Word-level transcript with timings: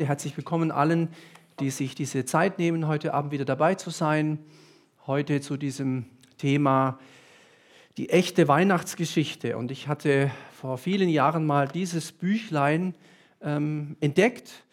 Herzlich 0.00 0.36
willkommen 0.36 0.72
allen, 0.72 1.08
die 1.60 1.70
sich 1.70 1.94
diese 1.94 2.24
Zeit 2.24 2.58
nehmen, 2.58 2.88
heute 2.88 3.14
Abend 3.14 3.30
wieder 3.30 3.44
dabei 3.44 3.76
zu 3.76 3.90
sein. 3.90 4.40
Heute 5.06 5.40
zu 5.40 5.56
diesem 5.56 6.06
Thema 6.36 6.98
die 7.96 8.10
echte 8.10 8.48
Weihnachtsgeschichte. 8.48 9.56
Und 9.56 9.70
ich 9.70 9.86
hatte 9.86 10.32
vor 10.50 10.78
vielen 10.78 11.08
Jahren 11.08 11.46
mal 11.46 11.68
dieses 11.68 12.10
Büchlein 12.10 12.96
ähm, 13.40 13.96
entdeckt. 14.00 14.64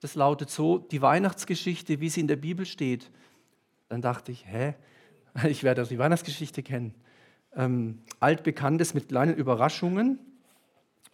Das 0.00 0.14
lautet 0.14 0.48
so, 0.48 0.78
die 0.78 1.02
Weihnachtsgeschichte, 1.02 2.00
wie 2.00 2.08
sie 2.08 2.20
in 2.20 2.28
der 2.28 2.36
Bibel 2.36 2.64
steht. 2.64 3.10
Dann 3.90 4.00
dachte 4.00 4.32
ich, 4.32 4.46
hä, 4.46 4.72
ich 5.46 5.62
werde 5.62 5.84
die 5.84 5.98
Weihnachtsgeschichte 5.98 6.62
kennen. 6.62 6.94
Ähm, 7.54 7.98
Altbekanntes 8.18 8.94
mit 8.94 9.08
kleinen 9.08 9.34
Überraschungen. 9.34 10.18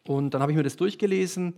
Und 0.04 0.34
dann 0.34 0.40
habe 0.40 0.52
ich 0.52 0.56
mir 0.56 0.62
das 0.62 0.76
durchgelesen 0.76 1.54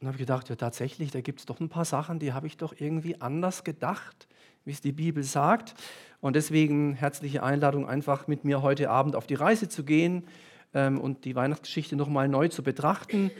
und 0.00 0.06
habe 0.06 0.18
gedacht, 0.18 0.48
ja 0.48 0.56
tatsächlich, 0.56 1.10
da 1.10 1.20
gibt 1.20 1.40
es 1.40 1.46
doch 1.46 1.60
ein 1.60 1.68
paar 1.68 1.84
Sachen, 1.84 2.18
die 2.18 2.32
habe 2.32 2.46
ich 2.46 2.56
doch 2.56 2.74
irgendwie 2.78 3.20
anders 3.20 3.64
gedacht, 3.64 4.28
wie 4.64 4.70
es 4.70 4.80
die 4.80 4.92
Bibel 4.92 5.22
sagt. 5.22 5.74
Und 6.20 6.36
deswegen 6.36 6.94
herzliche 6.94 7.42
Einladung, 7.42 7.88
einfach 7.88 8.28
mit 8.28 8.44
mir 8.44 8.62
heute 8.62 8.90
Abend 8.90 9.16
auf 9.16 9.26
die 9.26 9.34
Reise 9.34 9.68
zu 9.68 9.84
gehen 9.84 10.24
ähm, 10.74 11.00
und 11.00 11.24
die 11.24 11.34
Weihnachtsgeschichte 11.34 11.96
nochmal 11.96 12.28
neu 12.28 12.48
zu 12.48 12.62
betrachten. 12.62 13.30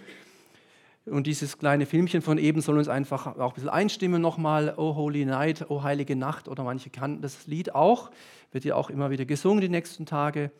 Und 1.06 1.26
dieses 1.26 1.58
kleine 1.58 1.86
Filmchen 1.86 2.22
von 2.22 2.38
eben 2.38 2.60
soll 2.60 2.76
uns 2.76 2.88
einfach 2.88 3.26
auch 3.26 3.50
ein 3.50 3.54
bisschen 3.54 3.70
einstimmen 3.70 4.20
nochmal. 4.20 4.74
Oh 4.76 4.94
Holy 4.94 5.24
Night, 5.24 5.66
Oh 5.68 5.82
Heilige 5.82 6.16
Nacht 6.16 6.48
oder 6.48 6.64
manche 6.64 6.90
kannten 6.90 7.22
das 7.22 7.46
Lied 7.46 7.74
auch. 7.74 8.10
Wird 8.52 8.64
ja 8.64 8.74
auch 8.74 8.90
immer 8.90 9.10
wieder 9.10 9.24
gesungen 9.24 9.60
die 9.60 9.68
nächsten 9.68 10.06
Tage. 10.06 10.50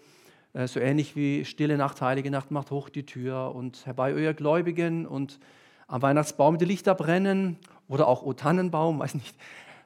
Äh, 0.55 0.67
so 0.69 0.81
ähnlich 0.81 1.17
wie 1.17 1.45
Stille 1.45 1.77
Nacht, 1.77 2.01
Heilige 2.01 2.31
Nacht 2.31 2.51
macht 2.51 2.71
hoch 2.71 2.89
die 2.89 3.05
Tür 3.05 3.55
und 3.55 3.85
herbei 3.85 4.15
euer 4.15 4.33
Gläubigen 4.33 5.07
und 5.07 5.39
am 5.89 6.03
Weihnachtsbaum 6.03 6.59
die 6.59 6.67
Lichter 6.67 6.95
brennen 6.95 7.57
oder 7.89 8.07
auch 8.07 8.23
O 8.23 8.35
Tannenbaum, 8.35 9.01
weiß 9.01 9.15
nicht, 9.15 9.35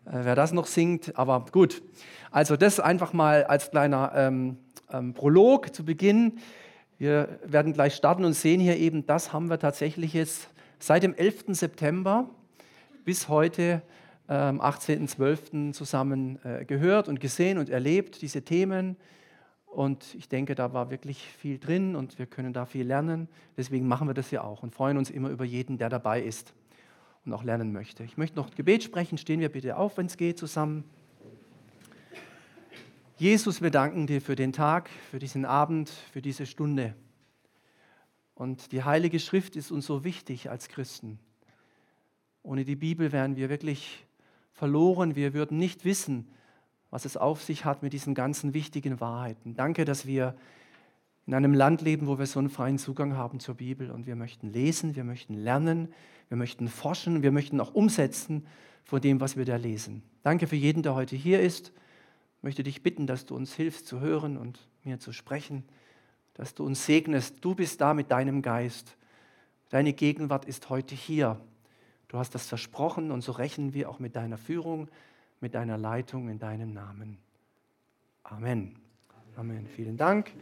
äh, 0.05 0.19
wer 0.23 0.35
das 0.35 0.53
noch 0.53 0.67
singt, 0.67 1.17
aber 1.17 1.47
gut. 1.51 1.83
Also 2.31 2.57
das 2.57 2.81
einfach 2.81 3.13
mal 3.13 3.45
als 3.45 3.71
kleiner 3.71 4.13
ähm, 4.15 4.59
ähm, 4.93 5.15
Prolog 5.15 5.75
zu 5.75 5.85
Beginn. 5.85 6.39
Wir 6.99 7.39
werden 7.45 7.73
gleich 7.73 7.95
starten 7.95 8.25
und 8.25 8.35
sehen 8.35 8.61
hier 8.61 8.77
eben, 8.77 9.07
das 9.07 9.33
haben 9.33 9.49
wir 9.49 9.59
tatsächlich 9.59 10.13
jetzt 10.13 10.49
seit 10.79 11.05
dem 11.05 11.15
11. 11.15 11.45
September 11.49 12.29
bis 13.05 13.29
heute 13.29 13.83
am 14.29 14.57
ähm, 14.57 14.61
18.12. 14.61 15.73
zusammen 15.73 16.39
äh, 16.45 16.65
gehört 16.65 17.09
und 17.09 17.21
gesehen 17.21 17.59
und 17.59 17.69
erlebt, 17.69 18.23
diese 18.23 18.43
Themen. 18.43 18.97
Und 19.73 20.15
ich 20.17 20.29
denke, 20.29 20.55
da 20.55 20.75
war 20.75 20.91
wirklich 20.91 21.23
viel 21.23 21.59
drin 21.59 21.97
und 21.97 22.19
wir 22.19 22.27
können 22.27 22.53
da 22.53 22.67
viel 22.67 22.87
lernen. 22.87 23.27
Deswegen 23.57 23.89
machen 23.89 24.07
wir 24.07 24.13
das 24.13 24.31
ja 24.31 24.45
auch 24.45 24.63
und 24.63 24.75
freuen 24.75 24.99
uns 24.99 25.09
immer 25.09 25.31
über 25.31 25.47
jeden, 25.47 25.79
der 25.79 25.89
dabei 25.89 26.21
ist 26.21 26.53
und 27.25 27.33
auch 27.33 27.43
lernen 27.43 27.73
möchte. 27.73 28.05
Ich 28.05 28.19
möchte 28.19 28.37
noch 28.37 28.51
ein 28.51 28.55
Gebet 28.55 28.83
sprechen. 28.83 29.17
Stehen 29.17 29.41
wir 29.41 29.49
bitte 29.49 29.79
auf, 29.79 29.97
wenn 29.97 30.07
es 30.07 30.19
geht, 30.19 30.39
zusammen. 30.39 30.85
Jesus, 33.17 33.63
wir 33.63 33.71
danken 33.71 34.07
dir 34.07 34.21
für 34.21 34.37
den 34.37 34.53
Tag, 34.53 34.91
für 35.11 35.19
diesen 35.19 35.47
Abend, 35.47 35.89
für 35.89 36.21
diese 36.21 36.45
Stunde. 36.45 36.95
Und 38.35 38.73
die 38.73 38.85
Heilige 38.85 39.21
Schrift 39.21 39.57
ist 39.57 39.71
uns 39.71 39.87
so 39.87 40.05
wichtig 40.05 40.51
als 40.51 40.69
Christen. 40.69 41.19
Ohne 42.43 42.67
die 42.67 42.77
Bibel 42.77 43.11
wären 43.11 43.37
wir 43.37 43.49
wirklich 43.49 44.05
verloren. 44.53 45.17
Wir 45.17 45.33
würden 45.33 45.57
nicht 45.57 45.87
wissen, 45.87 46.29
was 46.93 47.07
es 47.07 47.17
auf 47.17 47.43
sich 47.43 47.65
hat 47.65 47.83
mit 47.83 47.95
diesen 47.95 48.15
ganzen 48.15 48.53
wichtigen 48.53 49.01
Wahrheiten. 49.01 49.57
Danke, 49.57 49.87
dass 49.87 50.07
wir 50.07 50.37
in 51.27 51.33
einem 51.33 51.55
Land 51.55 51.81
leben, 51.81 52.07
wo 52.07 52.19
wir 52.19 52.27
so 52.27 52.39
einen 52.39 52.51
freien 52.51 52.77
Zugang 52.77 53.17
haben 53.17 53.41
zur 53.41 53.55
Bibel 53.55 53.91
und 53.91 54.07
wir 54.07 54.15
möchten 54.15 54.53
lesen, 54.53 54.95
wir 54.95 55.03
möchten 55.03 55.33
lernen, 55.33 55.89
wir 56.29 56.37
möchten 56.37 56.69
forschen, 56.69 57.23
wir 57.23 57.33
möchten 57.33 57.61
auch 57.61 57.73
umsetzen 57.73 58.47
von 58.85 59.01
dem, 59.01 59.23
was 59.23 59.39
wir 59.39 59.47
da 59.47 59.57
lesen. 59.57 60.03
Danke 60.23 60.47
für 60.47 60.57
jeden, 60.57 60.83
der 60.83 60.95
heute 60.95 61.17
hier 61.17 61.41
ist. 61.41 61.73
Ich 62.37 62.43
möchte 62.43 62.63
dich 62.63 62.83
bitten, 62.83 63.07
dass 63.07 63.25
du 63.25 63.37
uns 63.37 63.55
hilfst 63.55 63.87
zu 63.87 64.01
hören 64.01 64.37
und 64.37 64.59
mir 64.85 64.99
zu 64.99 65.15
sprechen, 65.15 65.65
dass 66.35 66.55
du 66.55 66.67
uns 66.67 66.85
segnest. 66.85 67.43
Du 67.43 67.55
bist 67.55 67.81
da 67.81 67.95
mit 67.95 68.11
deinem 68.11 68.43
Geist. 68.43 68.99
Deine 69.71 69.95
Gegenwart 69.95 70.45
ist 70.45 70.69
heute 70.69 70.95
hier. 70.95 71.41
Du 72.09 72.19
hast 72.19 72.35
das 72.35 72.47
versprochen 72.47 73.11
und 73.11 73.23
so 73.23 73.33
rechnen 73.33 73.73
wir 73.73 73.89
auch 73.89 73.99
mit 73.99 74.15
deiner 74.15 74.37
Führung 74.37 74.91
mit 75.43 75.55
deiner 75.55 75.77
Leitung 75.77 76.29
in 76.29 76.39
deinem 76.39 76.73
Namen. 76.73 77.19
Amen. 78.23 78.77
Amen. 79.37 79.67
Vielen 79.67 79.97
Dank. 79.97 80.33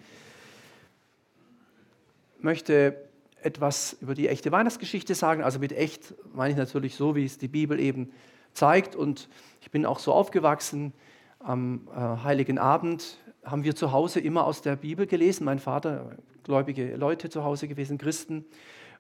Ich 2.36 2.44
möchte 2.44 3.08
etwas 3.42 3.96
über 4.02 4.14
die 4.14 4.28
echte 4.28 4.52
Weihnachtsgeschichte 4.52 5.14
sagen. 5.14 5.42
Also 5.42 5.58
mit 5.58 5.72
echt 5.72 6.14
meine 6.34 6.50
ich 6.50 6.58
natürlich 6.58 6.96
so, 6.96 7.16
wie 7.16 7.24
es 7.24 7.38
die 7.38 7.48
Bibel 7.48 7.80
eben 7.80 8.12
zeigt. 8.52 8.94
Und 8.94 9.30
ich 9.62 9.70
bin 9.70 9.86
auch 9.86 9.98
so 9.98 10.12
aufgewachsen. 10.12 10.92
Am 11.38 11.88
äh, 11.88 11.98
Heiligen 11.98 12.58
Abend 12.58 13.18
haben 13.42 13.64
wir 13.64 13.74
zu 13.74 13.92
Hause 13.92 14.20
immer 14.20 14.44
aus 14.44 14.60
der 14.60 14.76
Bibel 14.76 15.06
gelesen. 15.06 15.44
Mein 15.44 15.60
Vater, 15.60 16.14
gläubige 16.44 16.96
Leute 16.96 17.30
zu 17.30 17.42
Hause 17.42 17.68
gewesen, 17.68 17.96
Christen. 17.96 18.44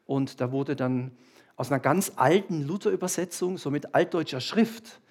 Und 0.06 0.40
da 0.40 0.50
wurde 0.50 0.76
dann 0.76 1.10
aus 1.56 1.70
einer 1.70 1.80
ganz 1.80 2.12
alten 2.16 2.66
Luther-Übersetzung, 2.66 3.58
so 3.58 3.70
mit 3.70 3.94
altdeutscher 3.94 4.40
Schrift, 4.40 5.02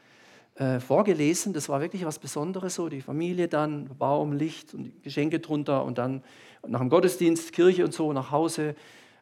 äh, 0.59 0.81
vorgelesen. 0.81 1.53
Das 1.53 1.69
war 1.69 1.79
wirklich 1.79 2.03
was 2.05 2.19
Besonderes 2.19 2.75
so. 2.75 2.89
Die 2.89 2.99
Familie 2.99 3.47
dann, 3.47 3.89
Baum, 3.97 4.33
Licht 4.33 4.73
und 4.73 5.01
Geschenke 5.03 5.39
drunter 5.39 5.85
und 5.85 5.97
dann 5.97 6.21
nach 6.67 6.81
dem 6.81 6.89
Gottesdienst, 6.89 7.53
Kirche 7.53 7.85
und 7.85 7.93
so, 7.93 8.11
nach 8.11 8.29
Hause. 8.31 8.75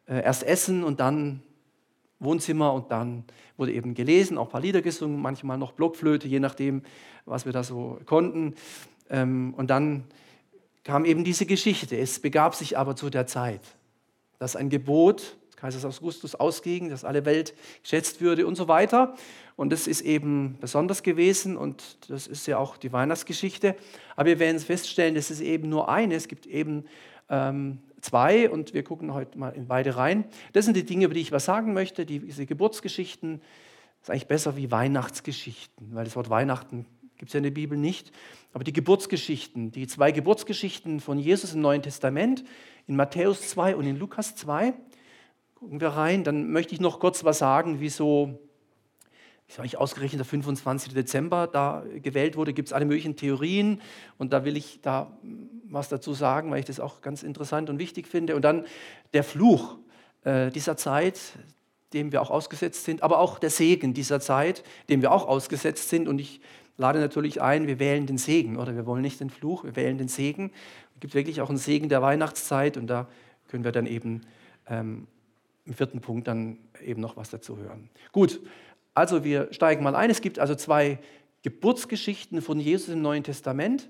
Äh, 0.06 0.24
erst 0.24 0.42
Essen 0.42 0.82
und 0.82 0.98
dann 0.98 1.40
Wohnzimmer 2.18 2.72
und 2.72 2.90
dann 2.90 3.22
wurde 3.56 3.72
eben 3.72 3.94
gelesen, 3.94 4.36
auch 4.36 4.46
ein 4.46 4.50
paar 4.50 4.60
Lieder 4.60 4.82
gesungen, 4.82 5.20
manchmal 5.22 5.58
noch 5.58 5.70
Blockflöte, 5.70 6.26
je 6.26 6.40
nachdem, 6.40 6.82
was 7.24 7.44
wir 7.44 7.52
da 7.52 7.62
so 7.62 8.00
konnten. 8.04 8.56
Ähm, 9.08 9.54
und 9.56 9.70
dann 9.70 10.04
kam 10.82 11.04
eben 11.04 11.22
diese 11.22 11.46
Geschichte. 11.46 11.96
Es 11.96 12.18
begab 12.18 12.56
sich 12.56 12.76
aber 12.76 12.96
zu 12.96 13.10
der 13.10 13.28
Zeit, 13.28 13.60
dass 14.40 14.56
ein 14.56 14.70
Gebot 14.70 15.37
Kaisers 15.58 15.84
Augustus 15.84 16.34
ausging, 16.36 16.88
dass 16.88 17.04
alle 17.04 17.24
Welt 17.24 17.52
geschätzt 17.82 18.20
würde 18.20 18.46
und 18.46 18.54
so 18.54 18.68
weiter. 18.68 19.14
Und 19.56 19.70
das 19.72 19.88
ist 19.88 20.02
eben 20.02 20.56
besonders 20.60 21.02
gewesen 21.02 21.56
und 21.56 21.98
das 22.08 22.28
ist 22.28 22.46
ja 22.46 22.58
auch 22.58 22.76
die 22.76 22.92
Weihnachtsgeschichte. 22.92 23.74
Aber 24.14 24.26
wir 24.26 24.38
werden 24.38 24.60
feststellen, 24.60 25.16
das 25.16 25.30
ist 25.32 25.40
eben 25.40 25.68
nur 25.68 25.88
eine. 25.88 26.14
Es 26.14 26.28
gibt 26.28 26.46
eben 26.46 26.84
ähm, 27.28 27.78
zwei 28.00 28.48
und 28.48 28.72
wir 28.72 28.84
gucken 28.84 29.12
heute 29.12 29.36
mal 29.36 29.50
in 29.50 29.66
beide 29.66 29.96
rein. 29.96 30.24
Das 30.52 30.64
sind 30.64 30.76
die 30.76 30.84
Dinge, 30.84 31.06
über 31.06 31.14
die 31.14 31.20
ich 31.20 31.32
was 31.32 31.44
sagen 31.44 31.72
möchte. 31.72 32.06
Diese 32.06 32.46
Geburtsgeschichten 32.46 33.42
ist 34.00 34.10
eigentlich 34.10 34.28
besser 34.28 34.56
wie 34.56 34.70
Weihnachtsgeschichten, 34.70 35.88
weil 35.92 36.04
das 36.04 36.14
Wort 36.14 36.30
Weihnachten 36.30 36.86
gibt 37.16 37.30
es 37.30 37.32
ja 37.32 37.38
in 37.38 37.44
der 37.44 37.50
Bibel 37.50 37.76
nicht. 37.76 38.12
Aber 38.52 38.62
die 38.62 38.72
Geburtsgeschichten, 38.72 39.72
die 39.72 39.88
zwei 39.88 40.12
Geburtsgeschichten 40.12 41.00
von 41.00 41.18
Jesus 41.18 41.52
im 41.52 41.60
Neuen 41.60 41.82
Testament, 41.82 42.44
in 42.86 42.94
Matthäus 42.94 43.48
2 43.48 43.74
und 43.74 43.86
in 43.86 43.98
Lukas 43.98 44.36
2, 44.36 44.72
gucken 45.58 45.80
wir 45.80 45.88
rein. 45.88 46.24
Dann 46.24 46.50
möchte 46.50 46.74
ich 46.74 46.80
noch 46.80 47.00
kurz 47.00 47.24
was 47.24 47.38
sagen, 47.38 47.80
wieso 47.80 48.38
ich 49.48 49.58
eigentlich 49.58 49.78
ausgerechnet 49.78 50.20
der 50.20 50.26
25. 50.26 50.92
Dezember 50.92 51.46
da 51.46 51.82
gewählt 52.02 52.36
wurde, 52.36 52.52
gibt 52.52 52.68
es 52.68 52.72
alle 52.72 52.84
möglichen 52.84 53.16
Theorien 53.16 53.80
und 54.18 54.32
da 54.32 54.44
will 54.44 54.56
ich 54.56 54.80
da 54.82 55.10
was 55.64 55.88
dazu 55.88 56.12
sagen, 56.12 56.50
weil 56.50 56.60
ich 56.60 56.66
das 56.66 56.80
auch 56.80 57.00
ganz 57.00 57.22
interessant 57.22 57.70
und 57.70 57.78
wichtig 57.78 58.06
finde. 58.06 58.36
Und 58.36 58.42
dann 58.42 58.66
der 59.14 59.24
Fluch 59.24 59.78
äh, 60.24 60.50
dieser 60.50 60.76
Zeit, 60.76 61.18
dem 61.94 62.12
wir 62.12 62.20
auch 62.20 62.30
ausgesetzt 62.30 62.84
sind, 62.84 63.02
aber 63.02 63.18
auch 63.18 63.38
der 63.38 63.50
Segen 63.50 63.94
dieser 63.94 64.20
Zeit, 64.20 64.62
dem 64.90 65.00
wir 65.00 65.12
auch 65.12 65.26
ausgesetzt 65.26 65.88
sind. 65.88 66.08
Und 66.08 66.20
ich 66.20 66.40
lade 66.76 67.00
natürlich 67.00 67.40
ein, 67.40 67.66
wir 67.66 67.78
wählen 67.78 68.06
den 68.06 68.18
Segen, 68.18 68.58
oder 68.58 68.76
wir 68.76 68.84
wollen 68.84 69.02
nicht 69.02 69.18
den 69.20 69.30
Fluch, 69.30 69.64
wir 69.64 69.76
wählen 69.76 69.96
den 69.96 70.08
Segen. 70.08 70.52
Es 70.94 71.00
gibt 71.00 71.14
wirklich 71.14 71.40
auch 71.40 71.48
einen 71.48 71.58
Segen 71.58 71.88
der 71.88 72.02
Weihnachtszeit 72.02 72.76
und 72.76 72.86
da 72.86 73.08
können 73.48 73.64
wir 73.64 73.72
dann 73.72 73.86
eben 73.86 74.22
ähm, 74.68 75.06
im 75.68 75.74
vierten 75.74 76.00
Punkt 76.00 76.26
dann 76.26 76.58
eben 76.82 77.00
noch 77.00 77.16
was 77.16 77.28
dazu 77.28 77.58
hören. 77.58 77.90
Gut, 78.10 78.40
also 78.94 79.22
wir 79.22 79.52
steigen 79.52 79.84
mal 79.84 79.94
ein. 79.94 80.08
Es 80.10 80.22
gibt 80.22 80.38
also 80.38 80.54
zwei 80.54 80.98
Geburtsgeschichten 81.42 82.40
von 82.40 82.58
Jesus 82.58 82.88
im 82.88 83.02
Neuen 83.02 83.22
Testament. 83.22 83.88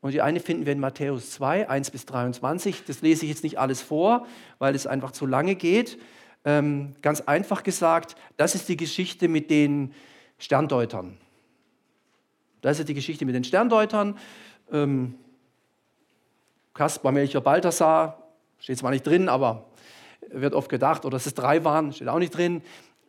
Und 0.00 0.12
die 0.12 0.22
eine 0.22 0.40
finden 0.40 0.66
wir 0.66 0.72
in 0.72 0.80
Matthäus 0.80 1.30
2, 1.30 1.68
1 1.68 1.92
bis 1.92 2.04
23. 2.06 2.84
Das 2.84 3.00
lese 3.00 3.24
ich 3.24 3.30
jetzt 3.30 3.44
nicht 3.44 3.58
alles 3.58 3.80
vor, 3.80 4.26
weil 4.58 4.74
es 4.74 4.86
einfach 4.86 5.12
zu 5.12 5.24
lange 5.24 5.54
geht. 5.54 5.98
Ähm, 6.44 6.96
ganz 7.00 7.20
einfach 7.20 7.62
gesagt, 7.62 8.16
das 8.36 8.54
ist 8.54 8.68
die 8.68 8.76
Geschichte 8.76 9.28
mit 9.28 9.50
den 9.50 9.94
Sterndeutern. 10.38 11.16
Das 12.60 12.80
ist 12.80 12.88
die 12.88 12.94
Geschichte 12.94 13.24
mit 13.24 13.34
den 13.34 13.44
Sterndeutern. 13.44 14.18
Ähm, 14.72 15.14
Kaspar, 16.74 17.12
Melchior, 17.12 17.42
Balthasar, 17.42 18.22
steht 18.58 18.78
zwar 18.78 18.90
nicht 18.90 19.06
drin, 19.06 19.28
aber 19.28 19.69
wird 20.28 20.54
oft 20.54 20.68
gedacht, 20.68 21.04
oder 21.04 21.16
dass 21.16 21.26
es 21.26 21.34
drei 21.34 21.64
waren, 21.64 21.92
steht 21.92 22.08
auch 22.08 22.18
nicht 22.18 22.34
drin. 22.34 22.62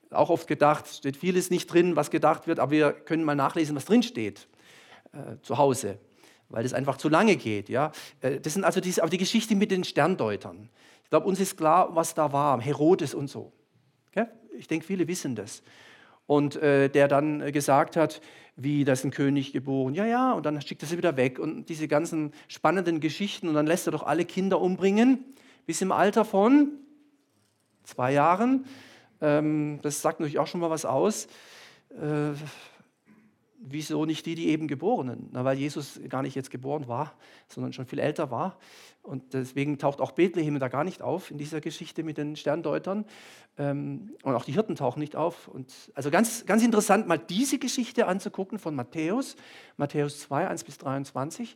Auch 0.10 0.30
oft 0.30 0.48
gedacht, 0.48 0.88
steht 0.88 1.18
vieles 1.18 1.50
nicht 1.50 1.68
drin, 1.68 1.96
was 1.96 2.12
gedacht 2.12 2.48
wird, 2.48 2.60
aber 2.60 2.72
wir 2.72 2.92
können 2.92 3.24
mal 3.24 3.36
nachlesen, 3.36 3.76
was 3.76 3.86
drin 3.86 4.04
steht 4.04 4.48
äh, 5.14 5.38
zu 5.42 5.58
Hause, 5.58 6.00
weil 6.50 6.64
das 6.64 6.74
einfach 6.74 6.98
zu 6.98 7.08
lange 7.08 7.38
geht. 7.38 7.70
Ja? 7.70 7.92
Äh, 8.20 8.40
das 8.40 8.54
sind 8.54 8.66
also 8.66 8.82
diese, 8.82 9.02
aber 9.02 9.10
die 9.10 9.18
Geschichte 9.18 9.56
mit 9.56 9.72
den 9.72 9.84
Sterndeutern. 9.84 10.70
Ich 11.04 11.10
glaube, 11.10 11.28
uns 11.28 11.40
ist 11.40 11.58
klar, 11.58 11.96
was 11.96 12.14
da 12.14 12.34
war, 12.34 12.60
Herodes 12.62 13.14
und 13.14 13.30
so. 13.30 13.54
Ich 14.62 14.68
denke, 14.68 14.86
viele 14.86 15.08
wissen 15.08 15.36
das. 15.36 15.64
Und 16.28 16.56
äh, 16.58 16.90
der 16.90 17.08
dann 17.08 17.52
gesagt 17.52 17.96
hat, 17.96 18.22
wie 18.56 18.86
das 18.86 19.04
ein 19.04 19.12
König 19.12 19.54
geboren, 19.54 19.96
ja, 19.96 20.06
ja, 20.06 20.34
und 20.34 20.46
dann 20.46 20.62
schickt 20.62 20.84
er 20.84 20.88
sie 20.88 20.98
wieder 20.98 21.18
weg. 21.18 21.40
Und 21.40 21.68
diese 21.68 21.88
ganzen 21.88 22.32
spannenden 22.48 23.00
Geschichten. 23.00 23.48
Und 23.48 23.56
dann 23.56 23.66
lässt 23.66 23.88
er 23.88 23.92
doch 23.92 24.04
alle 24.04 24.26
Kinder 24.26 24.62
umbringen, 24.62 25.26
bis 25.66 25.82
im 25.82 25.92
Alter 25.92 26.26
von 26.26 26.70
zwei 27.84 28.14
Jahren. 28.14 28.66
Ähm, 29.22 29.80
das 29.82 30.02
sagt 30.02 30.20
natürlich 30.20 30.40
auch 30.40 30.48
schon 30.48 30.62
mal 30.62 30.70
was 30.70 30.86
aus. 30.86 31.28
Äh, 31.90 32.34
wieso 33.62 34.06
nicht 34.06 34.26
die, 34.26 34.36
die 34.36 34.50
eben 34.50 34.68
Geborenen? 34.68 35.30
Na, 35.32 35.46
weil 35.46 35.58
Jesus 35.58 36.00
gar 36.10 36.24
nicht 36.24 36.36
jetzt 36.36 36.50
geboren 36.50 36.88
war, 36.88 37.14
sondern 37.48 37.74
schon 37.74 37.86
viel 37.86 38.00
älter 38.00 38.32
war. 38.32 38.58
Und 39.04 39.34
deswegen 39.34 39.78
taucht 39.78 40.02
auch 40.02 40.12
Bethlehem 40.12 40.60
da 40.60 40.68
gar 40.68 40.84
nicht 40.84 41.02
auf 41.02 41.32
in 41.32 41.38
dieser 41.38 41.62
Geschichte 41.62 42.04
mit 42.04 42.18
den 42.18 42.36
Sterndeutern. 42.36 43.06
Ähm, 43.58 44.12
und 44.24 44.36
auch 44.36 44.46
die 44.46 44.54
Hirten 44.54 44.76
tauchen 44.76 45.00
nicht 45.00 45.16
auf. 45.16 45.48
Und 45.48 45.74
also 45.94 46.12
ganz, 46.12 46.46
ganz 46.46 46.64
interessant, 46.64 47.08
mal 47.08 47.18
diese 47.18 47.60
Geschichte 47.60 48.08
anzugucken 48.08 48.60
von 48.60 48.76
Matthäus, 48.76 49.36
Matthäus 49.78 50.20
2, 50.22 50.48
1 50.48 50.64
bis 50.64 50.78
23. 50.80 51.56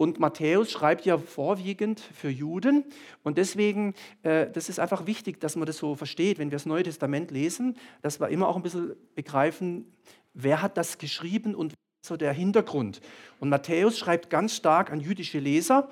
Und 0.00 0.18
Matthäus 0.18 0.70
schreibt 0.70 1.04
ja 1.04 1.18
vorwiegend 1.18 2.00
für 2.00 2.30
Juden. 2.30 2.86
Und 3.22 3.36
deswegen, 3.36 3.92
äh, 4.22 4.50
das 4.50 4.70
ist 4.70 4.80
einfach 4.80 5.04
wichtig, 5.04 5.38
dass 5.40 5.56
man 5.56 5.66
das 5.66 5.76
so 5.76 5.94
versteht, 5.94 6.38
wenn 6.38 6.50
wir 6.50 6.56
das 6.56 6.64
Neue 6.64 6.84
Testament 6.84 7.30
lesen, 7.30 7.76
dass 8.00 8.18
wir 8.18 8.30
immer 8.30 8.48
auch 8.48 8.56
ein 8.56 8.62
bisschen 8.62 8.96
begreifen, 9.14 9.92
wer 10.32 10.62
hat 10.62 10.78
das 10.78 10.96
geschrieben 10.96 11.54
und 11.54 11.74
so 12.02 12.16
der 12.16 12.32
Hintergrund. 12.32 13.02
Und 13.40 13.50
Matthäus 13.50 13.98
schreibt 13.98 14.30
ganz 14.30 14.56
stark 14.56 14.90
an 14.90 15.00
jüdische 15.00 15.38
Leser. 15.38 15.90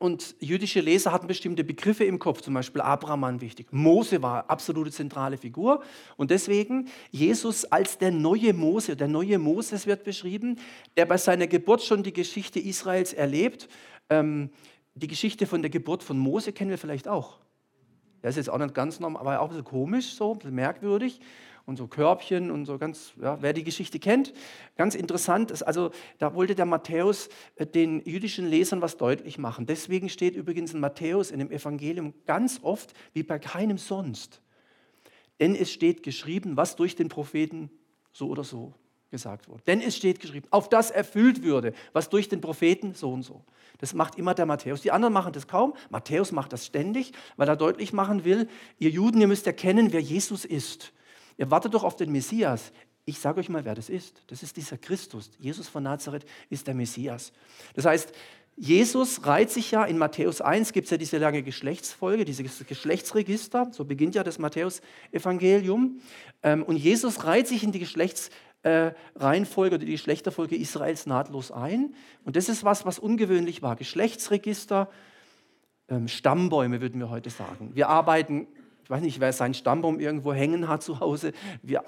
Und 0.00 0.34
jüdische 0.40 0.80
Leser 0.80 1.12
hatten 1.12 1.26
bestimmte 1.26 1.62
Begriffe 1.62 2.04
im 2.04 2.18
Kopf, 2.18 2.40
zum 2.40 2.54
Beispiel 2.54 2.80
Abraham 2.80 3.20
war 3.20 3.40
wichtig. 3.42 3.70
Mose 3.70 4.22
war 4.22 4.48
absolute 4.48 4.90
zentrale 4.90 5.36
Figur. 5.36 5.82
Und 6.16 6.30
deswegen 6.30 6.88
Jesus 7.10 7.66
als 7.66 7.98
der 7.98 8.10
neue 8.10 8.54
Mose, 8.54 8.96
der 8.96 9.08
neue 9.08 9.38
Moses 9.38 9.86
wird 9.86 10.02
beschrieben, 10.02 10.58
der 10.96 11.04
bei 11.04 11.18
seiner 11.18 11.46
Geburt 11.46 11.82
schon 11.82 12.02
die 12.02 12.14
Geschichte 12.14 12.58
Israels 12.58 13.12
erlebt. 13.12 13.68
Ähm, 14.08 14.48
die 14.94 15.06
Geschichte 15.06 15.46
von 15.46 15.60
der 15.60 15.70
Geburt 15.70 16.02
von 16.02 16.18
Mose 16.18 16.54
kennen 16.54 16.70
wir 16.70 16.78
vielleicht 16.78 17.06
auch. 17.06 17.38
Der 18.22 18.30
ist 18.30 18.36
jetzt 18.36 18.48
auch 18.48 18.56
nicht 18.56 18.72
ganz 18.72 19.00
normal, 19.00 19.20
aber 19.20 19.40
auch 19.40 19.50
ein 19.50 19.50
bisschen 19.50 19.64
komisch, 19.64 20.14
so 20.14 20.32
ein 20.32 20.38
bisschen 20.38 20.54
merkwürdig 20.54 21.20
und 21.70 21.76
so 21.76 21.86
Körbchen 21.86 22.50
und 22.50 22.66
so 22.66 22.78
ganz, 22.78 23.12
ja, 23.22 23.38
wer 23.40 23.52
die 23.52 23.62
Geschichte 23.62 24.00
kennt, 24.00 24.34
ganz 24.76 24.96
interessant. 24.96 25.52
Ist, 25.52 25.62
also 25.62 25.92
da 26.18 26.34
wollte 26.34 26.56
der 26.56 26.66
Matthäus 26.66 27.28
äh, 27.54 27.64
den 27.64 28.04
jüdischen 28.04 28.46
Lesern 28.46 28.82
was 28.82 28.96
deutlich 28.96 29.38
machen. 29.38 29.66
Deswegen 29.66 30.08
steht 30.08 30.34
übrigens 30.34 30.74
in 30.74 30.80
Matthäus 30.80 31.30
in 31.30 31.38
dem 31.38 31.50
Evangelium 31.50 32.12
ganz 32.26 32.58
oft 32.62 32.92
wie 33.12 33.22
bei 33.22 33.38
keinem 33.38 33.78
sonst. 33.78 34.42
Denn 35.38 35.54
es 35.54 35.70
steht 35.70 36.02
geschrieben, 36.02 36.56
was 36.56 36.74
durch 36.74 36.96
den 36.96 37.08
Propheten 37.08 37.70
so 38.12 38.28
oder 38.28 38.42
so 38.42 38.74
gesagt 39.12 39.48
wurde. 39.48 39.62
Denn 39.68 39.80
es 39.80 39.96
steht 39.96 40.18
geschrieben, 40.18 40.48
auf 40.50 40.68
das 40.68 40.90
erfüllt 40.90 41.44
würde, 41.44 41.72
was 41.92 42.08
durch 42.08 42.28
den 42.28 42.40
Propheten 42.40 42.94
so 42.94 43.12
und 43.12 43.22
so. 43.22 43.44
Das 43.78 43.94
macht 43.94 44.18
immer 44.18 44.34
der 44.34 44.44
Matthäus. 44.44 44.82
Die 44.82 44.90
anderen 44.90 45.14
machen 45.14 45.32
das 45.32 45.46
kaum. 45.46 45.74
Matthäus 45.88 46.32
macht 46.32 46.52
das 46.52 46.66
ständig, 46.66 47.12
weil 47.36 47.48
er 47.48 47.56
deutlich 47.56 47.92
machen 47.92 48.24
will, 48.24 48.48
ihr 48.78 48.90
Juden, 48.90 49.20
ihr 49.20 49.28
müsst 49.28 49.46
erkennen, 49.46 49.92
wer 49.92 50.00
Jesus 50.00 50.44
ist. 50.44 50.92
Ihr 51.40 51.50
wartet 51.50 51.72
doch 51.72 51.84
auf 51.84 51.96
den 51.96 52.12
Messias. 52.12 52.70
Ich 53.06 53.18
sage 53.18 53.40
euch 53.40 53.48
mal, 53.48 53.64
wer 53.64 53.74
das 53.74 53.88
ist. 53.88 54.22
Das 54.26 54.42
ist 54.42 54.58
dieser 54.58 54.76
Christus. 54.76 55.30
Jesus 55.38 55.68
von 55.68 55.82
Nazareth 55.82 56.26
ist 56.50 56.66
der 56.66 56.74
Messias. 56.74 57.32
Das 57.72 57.86
heißt, 57.86 58.12
Jesus 58.56 59.24
reiht 59.24 59.50
sich 59.50 59.70
ja 59.70 59.86
in 59.86 59.96
Matthäus 59.96 60.42
1, 60.42 60.74
gibt 60.74 60.84
es 60.84 60.90
ja 60.90 60.98
diese 60.98 61.16
lange 61.16 61.42
Geschlechtsfolge, 61.42 62.26
dieses 62.26 62.66
Geschlechtsregister, 62.66 63.70
so 63.72 63.86
beginnt 63.86 64.14
ja 64.16 64.22
das 64.22 64.38
Matthäus-Evangelium. 64.38 66.02
Ähm, 66.42 66.62
und 66.62 66.76
Jesus 66.76 67.24
reiht 67.24 67.48
sich 67.48 67.64
in 67.64 67.72
die 67.72 67.78
Geschlechtsreihenfolge 67.78 69.76
oder 69.76 69.86
die 69.86 69.92
Geschlechterfolge 69.92 70.56
Israels 70.56 71.06
nahtlos 71.06 71.50
ein. 71.52 71.94
Und 72.26 72.36
das 72.36 72.50
ist 72.50 72.64
was, 72.64 72.84
was 72.84 72.98
ungewöhnlich 72.98 73.62
war. 73.62 73.76
Geschlechtsregister, 73.76 74.90
ähm, 75.88 76.06
Stammbäume 76.06 76.82
würden 76.82 77.00
wir 77.00 77.08
heute 77.08 77.30
sagen. 77.30 77.70
Wir 77.72 77.88
arbeiten 77.88 78.46
ich 78.90 78.96
weiß 78.96 79.02
nicht, 79.02 79.20
wer 79.20 79.32
seinen 79.32 79.54
Stammbaum 79.54 80.00
irgendwo 80.00 80.32
hängen 80.32 80.66
hat 80.66 80.82
zu 80.82 80.98
Hause. 80.98 81.30
Wir, 81.62 81.84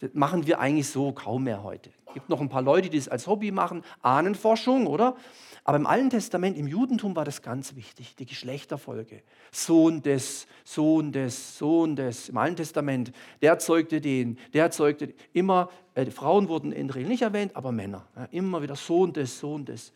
das 0.00 0.14
machen 0.14 0.46
wir 0.46 0.58
eigentlich 0.58 0.88
so 0.88 1.12
kaum 1.12 1.44
mehr 1.44 1.62
heute. 1.62 1.90
Es 2.06 2.14
gibt 2.14 2.30
noch 2.30 2.40
ein 2.40 2.48
paar 2.48 2.62
Leute, 2.62 2.88
die 2.88 2.96
das 2.96 3.08
als 3.08 3.26
Hobby 3.26 3.50
machen, 3.50 3.82
Ahnenforschung, 4.00 4.86
oder? 4.86 5.16
Aber 5.64 5.76
im 5.76 5.86
Alten 5.86 6.08
Testament, 6.08 6.56
im 6.56 6.66
Judentum 6.66 7.14
war 7.14 7.26
das 7.26 7.42
ganz 7.42 7.76
wichtig, 7.76 8.16
die 8.16 8.24
Geschlechterfolge. 8.24 9.22
Sohn 9.52 10.00
des, 10.00 10.46
Sohn 10.64 11.12
des, 11.12 11.58
Sohn 11.58 11.94
des. 11.94 12.30
Im 12.30 12.38
Alten 12.38 12.56
Testament, 12.56 13.12
der 13.42 13.58
zeugte 13.58 14.00
den, 14.00 14.38
der 14.54 14.70
zeugte 14.70 15.12
immer, 15.34 15.68
äh, 15.92 16.06
Frauen 16.06 16.48
wurden 16.48 16.72
in 16.72 16.86
der 16.86 16.96
Regel 16.96 17.10
nicht 17.10 17.22
erwähnt, 17.22 17.54
aber 17.54 17.70
Männer. 17.70 18.06
Ja, 18.16 18.28
immer 18.30 18.62
wieder 18.62 18.76
Sohn 18.76 19.12
des, 19.12 19.38
Sohn 19.38 19.66
des. 19.66 19.92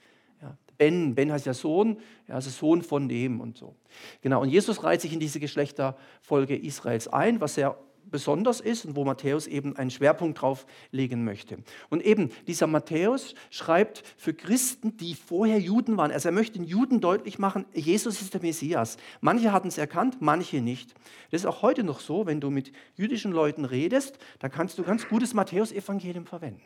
Ben, 0.80 1.14
Ben 1.14 1.30
heißt 1.30 1.44
ja 1.44 1.52
Sohn, 1.52 1.98
ja, 2.26 2.36
also 2.36 2.48
Sohn 2.48 2.80
von 2.80 3.06
dem 3.06 3.42
und 3.42 3.58
so. 3.58 3.74
Genau, 4.22 4.40
und 4.40 4.48
Jesus 4.48 4.82
reiht 4.82 5.02
sich 5.02 5.12
in 5.12 5.20
diese 5.20 5.38
Geschlechterfolge 5.38 6.56
Israels 6.56 7.06
ein, 7.06 7.42
was 7.42 7.56
sehr 7.56 7.76
besonders 8.10 8.62
ist 8.62 8.86
und 8.86 8.96
wo 8.96 9.04
Matthäus 9.04 9.46
eben 9.46 9.76
einen 9.76 9.90
Schwerpunkt 9.90 10.40
drauf 10.40 10.64
legen 10.90 11.22
möchte. 11.22 11.58
Und 11.90 12.02
eben 12.02 12.30
dieser 12.46 12.66
Matthäus 12.66 13.34
schreibt 13.50 14.02
für 14.16 14.32
Christen, 14.32 14.96
die 14.96 15.14
vorher 15.14 15.58
Juden 15.58 15.98
waren. 15.98 16.12
Also 16.12 16.30
er 16.30 16.32
möchte 16.32 16.58
den 16.58 16.66
Juden 16.66 17.02
deutlich 17.02 17.38
machen, 17.38 17.66
Jesus 17.74 18.22
ist 18.22 18.32
der 18.32 18.40
Messias. 18.40 18.96
Manche 19.20 19.52
hatten 19.52 19.68
es 19.68 19.76
erkannt, 19.76 20.16
manche 20.20 20.62
nicht. 20.62 20.94
Das 21.30 21.42
ist 21.42 21.46
auch 21.46 21.60
heute 21.60 21.84
noch 21.84 22.00
so, 22.00 22.24
wenn 22.24 22.40
du 22.40 22.48
mit 22.48 22.72
jüdischen 22.96 23.32
Leuten 23.32 23.66
redest, 23.66 24.16
da 24.38 24.48
kannst 24.48 24.78
du 24.78 24.82
ganz 24.82 25.06
gutes 25.06 25.34
Matthäus-Evangelium 25.34 26.24
verwenden 26.24 26.62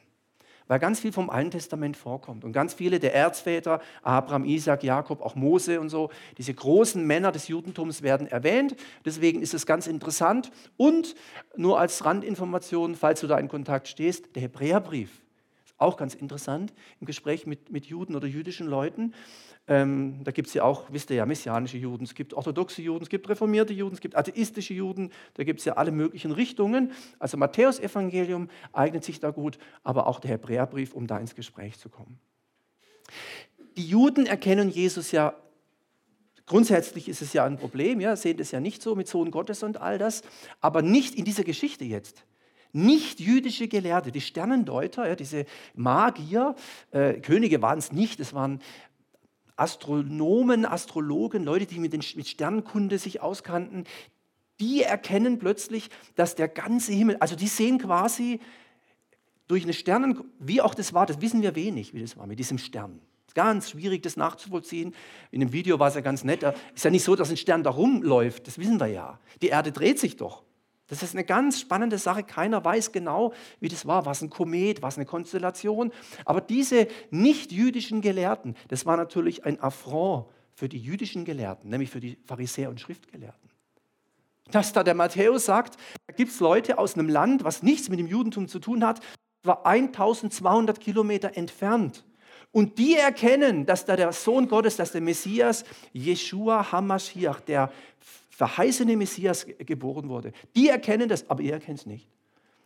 weil 0.68 0.78
ganz 0.78 1.00
viel 1.00 1.12
vom 1.12 1.30
Alten 1.30 1.50
Testament 1.50 1.96
vorkommt. 1.96 2.44
Und 2.44 2.52
ganz 2.52 2.74
viele 2.74 3.00
der 3.00 3.14
Erzväter, 3.14 3.80
Abraham, 4.02 4.44
Isaac, 4.44 4.82
Jakob, 4.82 5.20
auch 5.22 5.34
Mose 5.34 5.80
und 5.80 5.88
so, 5.88 6.10
diese 6.38 6.54
großen 6.54 7.04
Männer 7.06 7.32
des 7.32 7.48
Judentums 7.48 8.02
werden 8.02 8.26
erwähnt. 8.26 8.76
Deswegen 9.04 9.42
ist 9.42 9.54
es 9.54 9.66
ganz 9.66 9.86
interessant. 9.86 10.50
Und 10.76 11.14
nur 11.56 11.78
als 11.78 12.04
Randinformation, 12.04 12.94
falls 12.94 13.20
du 13.20 13.26
da 13.26 13.38
in 13.38 13.48
Kontakt 13.48 13.88
stehst, 13.88 14.34
der 14.34 14.42
Hebräerbrief. 14.42 15.23
Auch 15.76 15.96
ganz 15.96 16.14
interessant 16.14 16.72
im 17.00 17.06
Gespräch 17.06 17.46
mit, 17.46 17.70
mit 17.70 17.86
Juden 17.86 18.14
oder 18.14 18.28
jüdischen 18.28 18.66
Leuten. 18.66 19.12
Ähm, 19.66 20.22
da 20.22 20.30
gibt 20.30 20.48
es 20.48 20.54
ja 20.54 20.62
auch, 20.62 20.84
wisst 20.90 21.10
ihr 21.10 21.16
ja, 21.16 21.26
messianische 21.26 21.78
Juden, 21.78 22.04
es 22.04 22.14
gibt 22.14 22.34
orthodoxe 22.34 22.82
Juden, 22.82 23.02
es 23.02 23.08
gibt 23.08 23.28
reformierte 23.28 23.72
Juden, 23.72 23.94
es 23.94 24.00
gibt 24.00 24.14
atheistische 24.14 24.74
Juden, 24.74 25.10
da 25.34 25.44
gibt 25.44 25.60
es 25.60 25.64
ja 25.64 25.74
alle 25.74 25.90
möglichen 25.90 26.32
Richtungen. 26.32 26.92
Also 27.18 27.36
Matthäus-Evangelium 27.38 28.50
eignet 28.72 29.04
sich 29.04 29.20
da 29.20 29.30
gut, 29.30 29.58
aber 29.82 30.06
auch 30.06 30.20
der 30.20 30.32
Hebräerbrief, 30.32 30.94
um 30.94 31.06
da 31.06 31.18
ins 31.18 31.34
Gespräch 31.34 31.78
zu 31.78 31.88
kommen. 31.88 32.20
Die 33.76 33.86
Juden 33.86 34.26
erkennen 34.26 34.68
Jesus 34.68 35.10
ja 35.12 35.34
Grundsätzlich 36.46 37.08
ist 37.08 37.22
es 37.22 37.32
ja 37.32 37.44
ein 37.46 37.56
Problem, 37.56 38.00
ja, 38.00 38.16
sehen 38.16 38.36
das 38.36 38.50
ja 38.50 38.60
nicht 38.60 38.82
so 38.82 38.94
mit 38.94 39.08
Sohn 39.08 39.30
Gottes 39.30 39.62
und 39.62 39.80
all 39.80 39.96
das, 39.96 40.22
aber 40.60 40.82
nicht 40.82 41.14
in 41.14 41.24
dieser 41.24 41.42
Geschichte 41.42 41.84
jetzt. 41.84 42.26
Nicht 42.76 43.20
jüdische 43.20 43.68
Gelehrte, 43.68 44.10
die 44.10 44.20
Sternendeuter, 44.20 45.08
ja, 45.08 45.14
diese 45.14 45.46
Magier, 45.74 46.56
äh, 46.90 47.14
Könige 47.20 47.62
waren 47.62 47.78
es 47.78 47.92
nicht, 47.92 48.18
es 48.18 48.34
waren 48.34 48.60
Astronomen, 49.54 50.66
Astrologen, 50.66 51.44
Leute, 51.44 51.66
die 51.66 51.78
mit, 51.78 51.92
den, 51.92 52.02
mit 52.16 52.26
Sternkunde 52.26 52.98
sich 52.98 53.20
auskannten, 53.20 53.84
die 54.58 54.82
erkennen 54.82 55.38
plötzlich, 55.38 55.88
dass 56.16 56.34
der 56.34 56.48
ganze 56.48 56.92
Himmel, 56.92 57.16
also 57.20 57.36
die 57.36 57.46
sehen 57.46 57.78
quasi 57.78 58.40
durch 59.46 59.62
eine 59.62 59.72
Sternen, 59.72 60.24
wie 60.40 60.60
auch 60.60 60.74
das 60.74 60.92
war, 60.92 61.06
das 61.06 61.20
wissen 61.20 61.42
wir 61.42 61.54
wenig, 61.54 61.94
wie 61.94 62.00
das 62.00 62.16
war 62.16 62.26
mit 62.26 62.40
diesem 62.40 62.58
Stern. 62.58 63.00
Ganz 63.34 63.70
schwierig, 63.70 64.02
das 64.02 64.16
nachzuvollziehen. 64.16 64.94
In 65.30 65.38
dem 65.38 65.52
Video 65.52 65.78
war 65.78 65.88
es 65.88 65.94
ja 65.94 66.00
ganz 66.00 66.22
nett. 66.22 66.44
Ist 66.74 66.84
ja 66.84 66.90
nicht 66.90 67.04
so, 67.04 67.14
dass 67.16 67.30
ein 67.30 67.36
Stern 67.36 67.62
da 67.62 67.70
rumläuft, 67.70 68.48
das 68.48 68.58
wissen 68.58 68.80
wir 68.80 68.86
ja. 68.86 69.20
Die 69.42 69.48
Erde 69.48 69.70
dreht 69.70 70.00
sich 70.00 70.16
doch. 70.16 70.43
Das 70.86 71.02
ist 71.02 71.14
eine 71.14 71.24
ganz 71.24 71.60
spannende 71.60 71.98
Sache. 71.98 72.22
Keiner 72.22 72.64
weiß 72.64 72.92
genau, 72.92 73.32
wie 73.60 73.68
das 73.68 73.86
war. 73.86 74.04
Was 74.04 74.20
ein 74.20 74.30
Komet, 74.30 74.82
was 74.82 74.96
eine 74.96 75.06
Konstellation. 75.06 75.92
Aber 76.24 76.40
diese 76.40 76.88
nicht-jüdischen 77.10 78.02
Gelehrten, 78.02 78.54
das 78.68 78.84
war 78.84 78.96
natürlich 78.96 79.44
ein 79.44 79.60
Affront 79.60 80.26
für 80.54 80.68
die 80.68 80.78
jüdischen 80.78 81.24
Gelehrten, 81.24 81.70
nämlich 81.70 81.90
für 81.90 82.00
die 82.00 82.18
Pharisäer 82.26 82.68
und 82.70 82.80
Schriftgelehrten. 82.80 83.50
Dass 84.50 84.72
da 84.72 84.84
der 84.84 84.94
Matthäus 84.94 85.46
sagt, 85.46 85.78
da 86.06 86.14
gibt 86.14 86.30
es 86.30 86.40
Leute 86.40 86.78
aus 86.78 86.94
einem 86.94 87.08
Land, 87.08 87.44
was 87.44 87.62
nichts 87.62 87.88
mit 87.88 87.98
dem 87.98 88.06
Judentum 88.06 88.46
zu 88.46 88.58
tun 88.58 88.84
hat, 88.84 89.00
war 89.42 89.64
1200 89.66 90.80
Kilometer 90.80 91.36
entfernt. 91.36 92.04
Und 92.52 92.78
die 92.78 92.94
erkennen, 92.94 93.66
dass 93.66 93.84
da 93.84 93.96
der 93.96 94.12
Sohn 94.12 94.48
Gottes, 94.48 94.76
dass 94.76 94.92
der 94.92 95.00
Messias, 95.00 95.64
Jeshua 95.92 96.70
Hamashiach, 96.70 97.40
der 97.40 97.72
verheißene 98.34 98.96
Messias 98.96 99.46
geboren 99.58 100.08
wurde. 100.08 100.32
Die 100.56 100.68
erkennen 100.68 101.08
das, 101.08 101.30
aber 101.30 101.42
ihr 101.42 101.52
erkennt 101.52 101.80
es 101.80 101.86
nicht. 101.86 102.08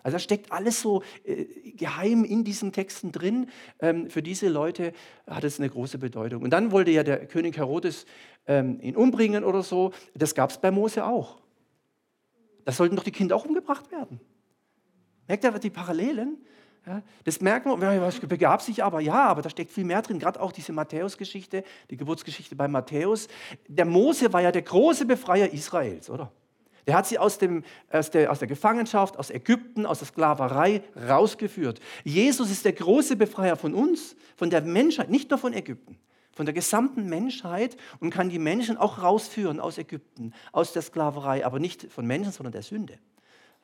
Also 0.02 0.14
da 0.14 0.18
steckt 0.20 0.50
alles 0.52 0.80
so 0.80 1.02
äh, 1.24 1.44
geheim 1.72 2.24
in 2.24 2.44
diesen 2.44 2.72
Texten 2.72 3.12
drin. 3.12 3.50
Ähm, 3.80 4.08
für 4.08 4.22
diese 4.22 4.48
Leute 4.48 4.92
hat 5.26 5.44
es 5.44 5.58
eine 5.58 5.68
große 5.68 5.98
Bedeutung. 5.98 6.42
Und 6.42 6.50
dann 6.50 6.72
wollte 6.72 6.90
ja 6.90 7.02
der 7.02 7.26
König 7.26 7.56
Herodes 7.58 8.06
ähm, 8.46 8.80
ihn 8.80 8.96
umbringen 8.96 9.44
oder 9.44 9.62
so. 9.62 9.92
Das 10.14 10.34
gab 10.34 10.50
es 10.50 10.58
bei 10.58 10.70
Mose 10.70 11.04
auch. 11.04 11.42
Da 12.64 12.72
sollten 12.72 12.96
doch 12.96 13.04
die 13.04 13.12
Kinder 13.12 13.36
auch 13.36 13.44
umgebracht 13.44 13.90
werden. 13.90 14.20
Merkt 15.26 15.44
ihr 15.44 15.58
die 15.58 15.70
Parallelen? 15.70 16.38
Ja, 16.86 17.02
das 17.24 17.40
merkt 17.40 17.66
man, 17.66 17.80
was 17.80 18.18
begab 18.20 18.62
sich 18.62 18.82
aber, 18.82 19.00
ja, 19.00 19.26
aber 19.26 19.42
da 19.42 19.50
steckt 19.50 19.72
viel 19.72 19.84
mehr 19.84 20.00
drin, 20.00 20.18
gerade 20.18 20.40
auch 20.40 20.52
diese 20.52 20.72
Matthäus-Geschichte, 20.72 21.62
die 21.90 21.96
Geburtsgeschichte 21.96 22.56
bei 22.56 22.66
Matthäus. 22.66 23.28
Der 23.66 23.84
Mose 23.84 24.32
war 24.32 24.40
ja 24.40 24.50
der 24.52 24.62
große 24.62 25.04
Befreier 25.04 25.52
Israels, 25.52 26.08
oder? 26.08 26.32
Der 26.88 26.96
hat 26.96 27.06
sie 27.06 27.18
aus, 27.18 27.36
dem, 27.36 27.64
aus, 27.92 28.10
der, 28.10 28.32
aus 28.32 28.38
der 28.38 28.48
Gefangenschaft, 28.48 29.18
aus 29.18 29.28
Ägypten, 29.30 29.84
aus 29.84 29.98
der 29.98 30.08
Sklaverei 30.08 30.82
rausgeführt. 30.96 31.80
Jesus 32.02 32.50
ist 32.50 32.64
der 32.64 32.72
große 32.72 33.14
Befreier 33.16 33.56
von 33.56 33.74
uns, 33.74 34.16
von 34.36 34.48
der 34.48 34.62
Menschheit, 34.62 35.10
nicht 35.10 35.28
nur 35.28 35.38
von 35.38 35.52
Ägypten, 35.52 35.98
von 36.32 36.46
der 36.46 36.54
gesamten 36.54 37.04
Menschheit 37.04 37.76
und 38.00 38.08
kann 38.08 38.30
die 38.30 38.38
Menschen 38.38 38.78
auch 38.78 39.02
rausführen 39.02 39.60
aus 39.60 39.76
Ägypten, 39.76 40.32
aus 40.52 40.72
der 40.72 40.80
Sklaverei, 40.80 41.44
aber 41.44 41.58
nicht 41.58 41.92
von 41.92 42.06
Menschen, 42.06 42.32
sondern 42.32 42.52
der 42.52 42.62
Sünde. 42.62 42.98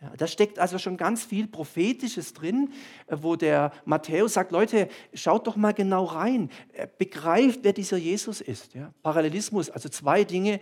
Ja, 0.04 0.12
da 0.16 0.26
steckt 0.26 0.58
also 0.58 0.78
schon 0.78 0.98
ganz 0.98 1.24
viel 1.24 1.46
Prophetisches 1.46 2.34
drin, 2.34 2.70
äh, 3.06 3.16
wo 3.22 3.36
der 3.36 3.72
Matthäus 3.86 4.34
sagt, 4.34 4.52
Leute, 4.52 4.88
schaut 5.14 5.46
doch 5.46 5.56
mal 5.56 5.72
genau 5.72 6.04
rein, 6.04 6.50
begreift, 6.98 7.60
wer 7.62 7.72
dieser 7.72 7.96
Jesus 7.96 8.42
ist. 8.42 8.74
Ja, 8.74 8.92
Parallelismus, 9.02 9.70
also 9.70 9.88
zwei 9.88 10.24
Dinge, 10.24 10.60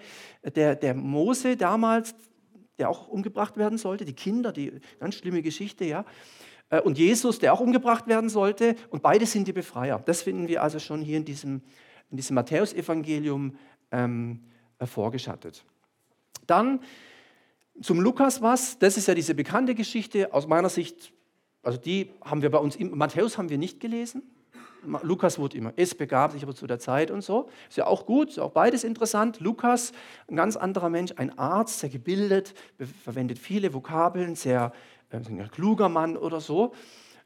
der, 0.54 0.76
der 0.76 0.94
Mose 0.94 1.56
damals, 1.56 2.14
der 2.78 2.88
auch 2.88 3.08
umgebracht 3.08 3.56
werden 3.56 3.78
sollte, 3.78 4.04
die 4.04 4.12
Kinder, 4.12 4.52
die 4.52 4.80
ganz 5.00 5.16
schlimme 5.16 5.42
Geschichte, 5.42 5.84
ja, 5.84 6.04
äh, 6.68 6.80
und 6.80 6.98
Jesus, 6.98 7.38
der 7.38 7.52
auch 7.52 7.60
umgebracht 7.60 8.06
werden 8.06 8.28
sollte, 8.28 8.76
und 8.90 9.02
beide 9.02 9.26
sind 9.26 9.48
die 9.48 9.52
Befreier. 9.52 10.00
Das 10.04 10.22
finden 10.22 10.48
wir 10.48 10.62
also 10.62 10.78
schon 10.78 11.02
hier 11.02 11.18
in 11.18 11.24
diesem, 11.24 11.62
in 12.10 12.16
diesem 12.16 12.34
Matthäusevangelium 12.34 13.56
ähm, 13.90 14.44
äh, 14.78 14.86
vorgeschattet. 14.86 15.64
Dann 16.46 16.80
zum 17.80 18.00
Lukas 18.00 18.42
was, 18.42 18.78
das 18.78 18.96
ist 18.96 19.08
ja 19.08 19.14
diese 19.14 19.34
bekannte 19.34 19.74
Geschichte, 19.74 20.32
aus 20.32 20.46
meiner 20.46 20.68
Sicht, 20.68 21.12
also 21.62 21.78
die 21.78 22.10
haben 22.24 22.42
wir 22.42 22.50
bei 22.50 22.58
uns, 22.58 22.78
Matthäus 22.78 23.38
haben 23.38 23.48
wir 23.48 23.58
nicht 23.58 23.80
gelesen, 23.80 24.22
Lukas 25.02 25.38
wurde 25.38 25.56
immer, 25.56 25.72
es 25.76 25.94
begab 25.94 26.32
sich 26.32 26.42
aber 26.42 26.54
zu 26.54 26.66
der 26.66 26.78
Zeit 26.78 27.10
und 27.10 27.22
so. 27.22 27.48
Ist 27.68 27.76
ja 27.76 27.86
auch 27.86 28.04
gut, 28.04 28.30
ist 28.30 28.38
auch 28.40 28.50
beides 28.50 28.82
interessant. 28.82 29.40
Lukas, 29.40 29.92
ein 30.26 30.36
ganz 30.36 30.56
anderer 30.56 30.90
Mensch, 30.90 31.12
ein 31.16 31.38
Arzt, 31.38 31.80
sehr 31.80 31.88
gebildet, 31.88 32.54
verwendet 33.04 33.38
viele 33.38 33.72
Vokabeln, 33.74 34.34
sehr 34.34 34.72
äh, 35.10 35.16
ein 35.16 35.50
kluger 35.50 35.88
Mann 35.88 36.16
oder 36.16 36.40
so. 36.40 36.72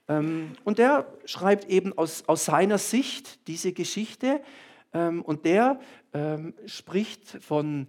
Ähm, 0.08 0.52
und 0.64 0.78
der 0.78 1.06
schreibt 1.24 1.68
eben 1.70 1.96
aus, 1.96 2.24
aus 2.26 2.44
seiner 2.44 2.78
Sicht 2.78 3.46
diese 3.48 3.72
Geschichte 3.72 4.42
ähm, 4.92 5.22
und 5.22 5.44
der 5.44 5.80
ähm, 6.12 6.54
spricht 6.66 7.42
von 7.42 7.86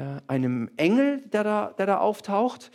äh, 0.00 0.22
einem 0.28 0.70
Engel, 0.76 1.20
der 1.28 1.44
da, 1.44 1.74
der 1.76 1.86
da 1.86 1.98
auftaucht 1.98 2.70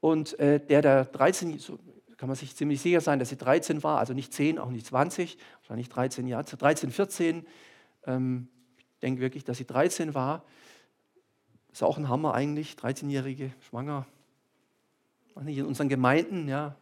und 0.00 0.38
äh, 0.40 0.58
der 0.58 0.82
da 0.82 1.04
13, 1.04 1.58
so 1.58 1.78
kann 2.16 2.28
man 2.28 2.36
sich 2.36 2.56
ziemlich 2.56 2.80
sicher 2.80 3.00
sein, 3.00 3.20
dass 3.20 3.28
sie 3.28 3.36
13 3.36 3.84
war, 3.84 3.98
also 3.98 4.12
nicht 4.12 4.34
10, 4.34 4.58
auch 4.58 4.70
nicht 4.70 4.86
20, 4.86 5.38
wahrscheinlich 5.60 5.88
13 5.88 6.26
Jahre, 6.26 6.44
13, 6.44 6.90
14. 6.90 7.46
Ähm, 8.06 8.48
ich 8.78 8.98
denke 8.98 9.20
wirklich, 9.20 9.44
dass 9.44 9.58
sie 9.58 9.66
13 9.66 10.14
war. 10.14 10.44
Ist 11.70 11.84
auch 11.84 11.96
ein 11.96 12.08
Hammer 12.08 12.34
eigentlich, 12.34 12.74
13-Jährige, 12.74 13.52
schwanger. 13.60 14.04
In 15.36 15.64
unseren 15.64 15.88
Gemeinden, 15.88 16.48
ja, 16.48 16.74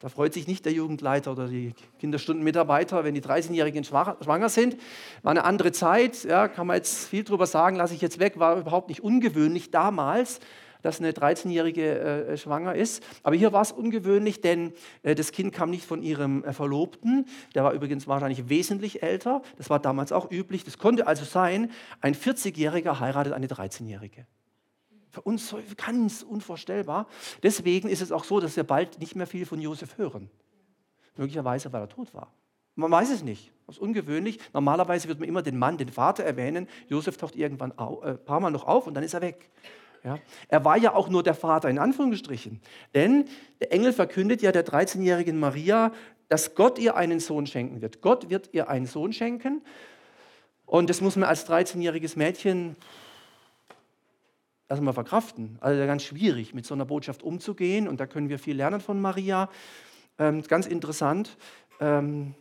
da 0.00 0.08
freut 0.08 0.32
sich 0.32 0.46
nicht 0.46 0.64
der 0.64 0.72
Jugendleiter 0.72 1.32
oder 1.32 1.46
die 1.46 1.74
Kinderstundenmitarbeiter, 1.98 3.04
wenn 3.04 3.14
die 3.14 3.20
13-Jährigen 3.20 3.84
schwanger 3.84 4.48
sind. 4.48 4.78
War 5.22 5.30
eine 5.30 5.44
andere 5.44 5.72
Zeit, 5.72 6.24
ja, 6.24 6.48
kann 6.48 6.66
man 6.66 6.76
jetzt 6.76 7.06
viel 7.06 7.22
drüber 7.22 7.46
sagen, 7.46 7.76
lasse 7.76 7.94
ich 7.94 8.00
jetzt 8.00 8.18
weg, 8.18 8.38
war 8.38 8.58
überhaupt 8.58 8.88
nicht 8.88 9.02
ungewöhnlich 9.02 9.70
damals, 9.70 10.40
dass 10.80 11.00
eine 11.00 11.12
13-Jährige 11.12 11.98
äh, 11.98 12.36
schwanger 12.38 12.74
ist. 12.74 13.02
Aber 13.22 13.36
hier 13.36 13.52
war 13.52 13.60
es 13.60 13.72
ungewöhnlich, 13.72 14.40
denn 14.40 14.72
äh, 15.02 15.14
das 15.14 15.32
Kind 15.32 15.52
kam 15.52 15.68
nicht 15.68 15.84
von 15.84 16.02
ihrem 16.02 16.44
äh, 16.44 16.54
Verlobten, 16.54 17.26
der 17.54 17.64
war 17.64 17.72
übrigens 17.72 18.08
wahrscheinlich 18.08 18.48
wesentlich 18.48 19.02
älter, 19.02 19.42
das 19.58 19.68
war 19.68 19.80
damals 19.80 20.12
auch 20.12 20.30
üblich. 20.30 20.64
Das 20.64 20.78
konnte 20.78 21.06
also 21.06 21.26
sein, 21.26 21.70
ein 22.00 22.14
40-Jähriger 22.14 23.00
heiratet 23.00 23.34
eine 23.34 23.48
13-Jährige. 23.48 24.26
Für 25.10 25.22
uns 25.22 25.54
ganz 25.76 26.22
unvorstellbar. 26.22 27.06
Deswegen 27.42 27.88
ist 27.88 28.00
es 28.00 28.12
auch 28.12 28.24
so, 28.24 28.40
dass 28.40 28.56
wir 28.56 28.64
bald 28.64 29.00
nicht 29.00 29.16
mehr 29.16 29.26
viel 29.26 29.44
von 29.44 29.60
Josef 29.60 29.98
hören. 29.98 30.30
Möglicherweise, 31.16 31.72
weil 31.72 31.82
er 31.82 31.88
tot 31.88 32.14
war. 32.14 32.32
Man 32.76 32.90
weiß 32.90 33.10
es 33.10 33.22
nicht. 33.22 33.52
Das 33.66 33.76
ist 33.76 33.82
ungewöhnlich. 33.82 34.38
Normalerweise 34.52 35.08
wird 35.08 35.20
man 35.20 35.28
immer 35.28 35.42
den 35.42 35.58
Mann, 35.58 35.76
den 35.76 35.88
Vater 35.88 36.24
erwähnen. 36.24 36.68
Josef 36.88 37.16
taucht 37.16 37.36
irgendwann 37.36 37.76
ein 37.76 38.02
äh, 38.02 38.14
paar 38.14 38.40
Mal 38.40 38.50
noch 38.50 38.66
auf 38.66 38.86
und 38.86 38.94
dann 38.94 39.04
ist 39.04 39.14
er 39.14 39.20
weg. 39.20 39.50
Ja? 40.04 40.18
Er 40.48 40.64
war 40.64 40.76
ja 40.76 40.94
auch 40.94 41.08
nur 41.08 41.22
der 41.22 41.34
Vater 41.34 41.68
in 41.68 41.78
Anführungsstrichen. 41.78 42.60
Denn 42.94 43.26
der 43.60 43.72
Engel 43.72 43.92
verkündet 43.92 44.42
ja 44.42 44.52
der 44.52 44.64
13-jährigen 44.64 45.38
Maria, 45.38 45.92
dass 46.28 46.54
Gott 46.54 46.78
ihr 46.78 46.96
einen 46.96 47.20
Sohn 47.20 47.46
schenken 47.46 47.82
wird. 47.82 48.00
Gott 48.00 48.30
wird 48.30 48.50
ihr 48.52 48.68
einen 48.68 48.86
Sohn 48.86 49.12
schenken. 49.12 49.62
Und 50.64 50.88
das 50.88 51.00
muss 51.00 51.16
man 51.16 51.28
als 51.28 51.48
13-jähriges 51.48 52.16
Mädchen 52.16 52.76
erstmal 54.70 54.94
verkraften. 54.94 55.58
Also 55.60 55.84
ganz 55.84 56.04
schwierig, 56.04 56.54
mit 56.54 56.64
so 56.64 56.74
einer 56.74 56.86
Botschaft 56.86 57.22
umzugehen. 57.22 57.88
Und 57.88 58.00
da 58.00 58.06
können 58.06 58.28
wir 58.28 58.38
viel 58.38 58.56
lernen 58.56 58.80
von 58.80 59.00
Maria. 59.00 59.50
Ähm, 60.18 60.42
ganz 60.42 60.66
interessant, 60.66 61.36
ähm, 61.80 62.34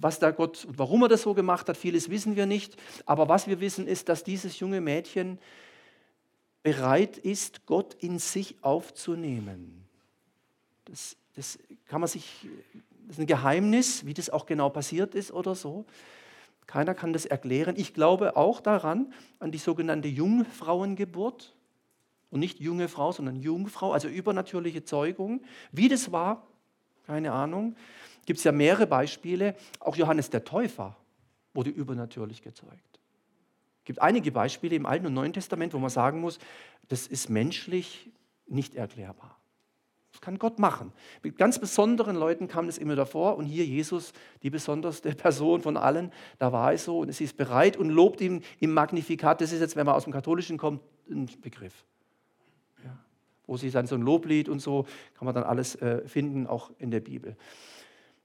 was 0.00 0.18
da 0.18 0.30
Gott 0.30 0.64
und 0.64 0.78
warum 0.78 1.02
er 1.02 1.08
das 1.08 1.22
so 1.22 1.34
gemacht 1.34 1.68
hat, 1.68 1.76
vieles 1.76 2.08
wissen 2.08 2.36
wir 2.36 2.46
nicht. 2.46 2.76
Aber 3.04 3.28
was 3.28 3.46
wir 3.46 3.60
wissen, 3.60 3.86
ist, 3.86 4.08
dass 4.08 4.24
dieses 4.24 4.58
junge 4.60 4.80
Mädchen 4.80 5.38
bereit 6.62 7.18
ist, 7.18 7.66
Gott 7.66 7.94
in 8.00 8.18
sich 8.18 8.56
aufzunehmen. 8.62 9.84
Das, 10.86 11.16
das 11.36 11.58
kann 11.86 12.00
man 12.00 12.08
sich, 12.08 12.46
das 13.06 13.16
ist 13.16 13.20
ein 13.20 13.26
Geheimnis, 13.26 14.06
wie 14.06 14.14
das 14.14 14.30
auch 14.30 14.46
genau 14.46 14.70
passiert 14.70 15.14
ist 15.14 15.32
oder 15.32 15.54
so. 15.54 15.84
Keiner 16.68 16.94
kann 16.94 17.14
das 17.14 17.24
erklären. 17.24 17.74
Ich 17.78 17.94
glaube 17.94 18.36
auch 18.36 18.60
daran, 18.60 19.12
an 19.40 19.50
die 19.50 19.58
sogenannte 19.58 20.06
Jungfrauengeburt. 20.06 21.56
Und 22.30 22.40
nicht 22.40 22.60
junge 22.60 22.88
Frau, 22.88 23.10
sondern 23.10 23.36
Jungfrau, 23.36 23.92
also 23.92 24.06
übernatürliche 24.06 24.84
Zeugung. 24.84 25.40
Wie 25.72 25.88
das 25.88 26.12
war, 26.12 26.46
keine 27.06 27.32
Ahnung. 27.32 27.74
Gibt 28.26 28.36
es 28.36 28.44
ja 28.44 28.52
mehrere 28.52 28.86
Beispiele. 28.86 29.56
Auch 29.80 29.96
Johannes 29.96 30.28
der 30.28 30.44
Täufer 30.44 30.94
wurde 31.54 31.70
übernatürlich 31.70 32.42
gezeugt. 32.42 33.00
Es 33.78 33.84
gibt 33.86 34.02
einige 34.02 34.30
Beispiele 34.30 34.76
im 34.76 34.84
Alten 34.84 35.06
und 35.06 35.14
Neuen 35.14 35.32
Testament, 35.32 35.72
wo 35.72 35.78
man 35.78 35.88
sagen 35.88 36.20
muss, 36.20 36.38
das 36.88 37.06
ist 37.06 37.30
menschlich 37.30 38.10
nicht 38.46 38.74
erklärbar. 38.74 39.37
Das 40.18 40.24
kann 40.24 40.40
Gott 40.40 40.58
machen. 40.58 40.92
Mit 41.22 41.38
ganz 41.38 41.60
besonderen 41.60 42.16
Leuten 42.16 42.48
kam 42.48 42.66
das 42.66 42.76
immer 42.76 42.96
davor 42.96 43.36
und 43.36 43.44
hier 43.44 43.64
Jesus, 43.64 44.12
die 44.42 44.50
besonderste 44.50 45.14
Person 45.14 45.62
von 45.62 45.76
allen, 45.76 46.10
da 46.40 46.52
war 46.52 46.72
es 46.72 46.84
so 46.84 46.98
und 46.98 47.12
sie 47.14 47.22
ist 47.22 47.36
bereit 47.36 47.76
und 47.76 47.88
lobt 47.88 48.20
ihn 48.20 48.42
im 48.58 48.74
Magnifikat. 48.74 49.40
Das 49.40 49.52
ist 49.52 49.60
jetzt, 49.60 49.76
wenn 49.76 49.86
man 49.86 49.94
aus 49.94 50.04
dem 50.04 50.12
Katholischen 50.12 50.58
kommt, 50.58 50.82
ein 51.08 51.30
Begriff. 51.40 51.84
Ja. 52.84 52.98
Wo 53.46 53.56
sie 53.56 53.70
dann 53.70 53.86
so 53.86 53.94
ein 53.94 54.02
Loblied 54.02 54.48
und 54.48 54.58
so, 54.58 54.86
kann 55.16 55.24
man 55.24 55.36
dann 55.36 55.44
alles 55.44 55.76
äh, 55.76 56.04
finden, 56.08 56.48
auch 56.48 56.72
in 56.80 56.90
der 56.90 57.00
Bibel. 57.00 57.36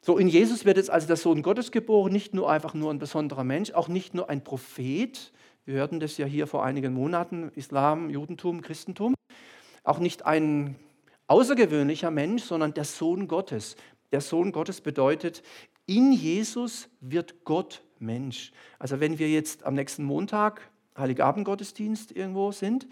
So, 0.01 0.17
in 0.17 0.27
Jesus 0.27 0.65
wird 0.65 0.77
jetzt 0.77 0.89
also 0.89 1.05
der 1.05 1.15
Sohn 1.15 1.43
Gottes 1.43 1.71
geboren, 1.71 2.11
nicht 2.11 2.33
nur 2.33 2.49
einfach 2.49 2.73
nur 2.73 2.89
ein 2.89 2.97
besonderer 2.97 3.43
Mensch, 3.43 3.71
auch 3.71 3.87
nicht 3.87 4.15
nur 4.15 4.31
ein 4.31 4.43
Prophet. 4.43 5.31
Wir 5.65 5.75
hörten 5.75 5.99
das 5.99 6.17
ja 6.17 6.25
hier 6.25 6.47
vor 6.47 6.65
einigen 6.65 6.95
Monaten, 6.95 7.51
Islam, 7.53 8.09
Judentum, 8.09 8.61
Christentum. 8.61 9.13
Auch 9.83 9.99
nicht 9.99 10.25
ein 10.25 10.75
außergewöhnlicher 11.27 12.11
Mensch, 12.11 12.43
sondern 12.43 12.73
der 12.73 12.83
Sohn 12.83 13.27
Gottes. 13.27 13.75
Der 14.11 14.21
Sohn 14.21 14.51
Gottes 14.51 14.81
bedeutet, 14.81 15.43
in 15.85 16.11
Jesus 16.11 16.89
wird 17.01 17.43
Gott 17.43 17.83
Mensch. 17.99 18.51
Also 18.79 18.99
wenn 18.99 19.19
wir 19.19 19.29
jetzt 19.29 19.63
am 19.63 19.73
nächsten 19.73 20.03
Montag 20.03 20.69
Heiligabend-Gottesdienst 20.97 22.11
irgendwo 22.11 22.51
sind, 22.51 22.87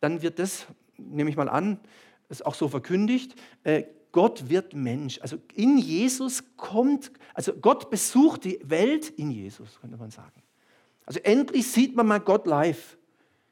dann 0.00 0.22
wird 0.22 0.38
das, 0.38 0.66
nehme 0.96 1.30
ich 1.30 1.36
mal 1.36 1.48
an, 1.48 1.78
ist 2.28 2.44
auch 2.44 2.54
so 2.54 2.68
verkündigt, 2.68 3.34
äh, 3.62 3.84
Gott 4.12 4.48
wird 4.48 4.74
Mensch. 4.74 5.20
Also 5.20 5.36
in 5.54 5.78
Jesus 5.78 6.42
kommt, 6.56 7.12
also 7.34 7.52
Gott 7.52 7.90
besucht 7.90 8.44
die 8.44 8.58
Welt 8.64 9.10
in 9.10 9.30
Jesus, 9.30 9.78
könnte 9.80 9.98
man 9.98 10.10
sagen. 10.10 10.42
Also 11.04 11.20
endlich 11.20 11.70
sieht 11.70 11.94
man 11.94 12.06
mal 12.06 12.18
Gott 12.18 12.46
live. 12.46 12.96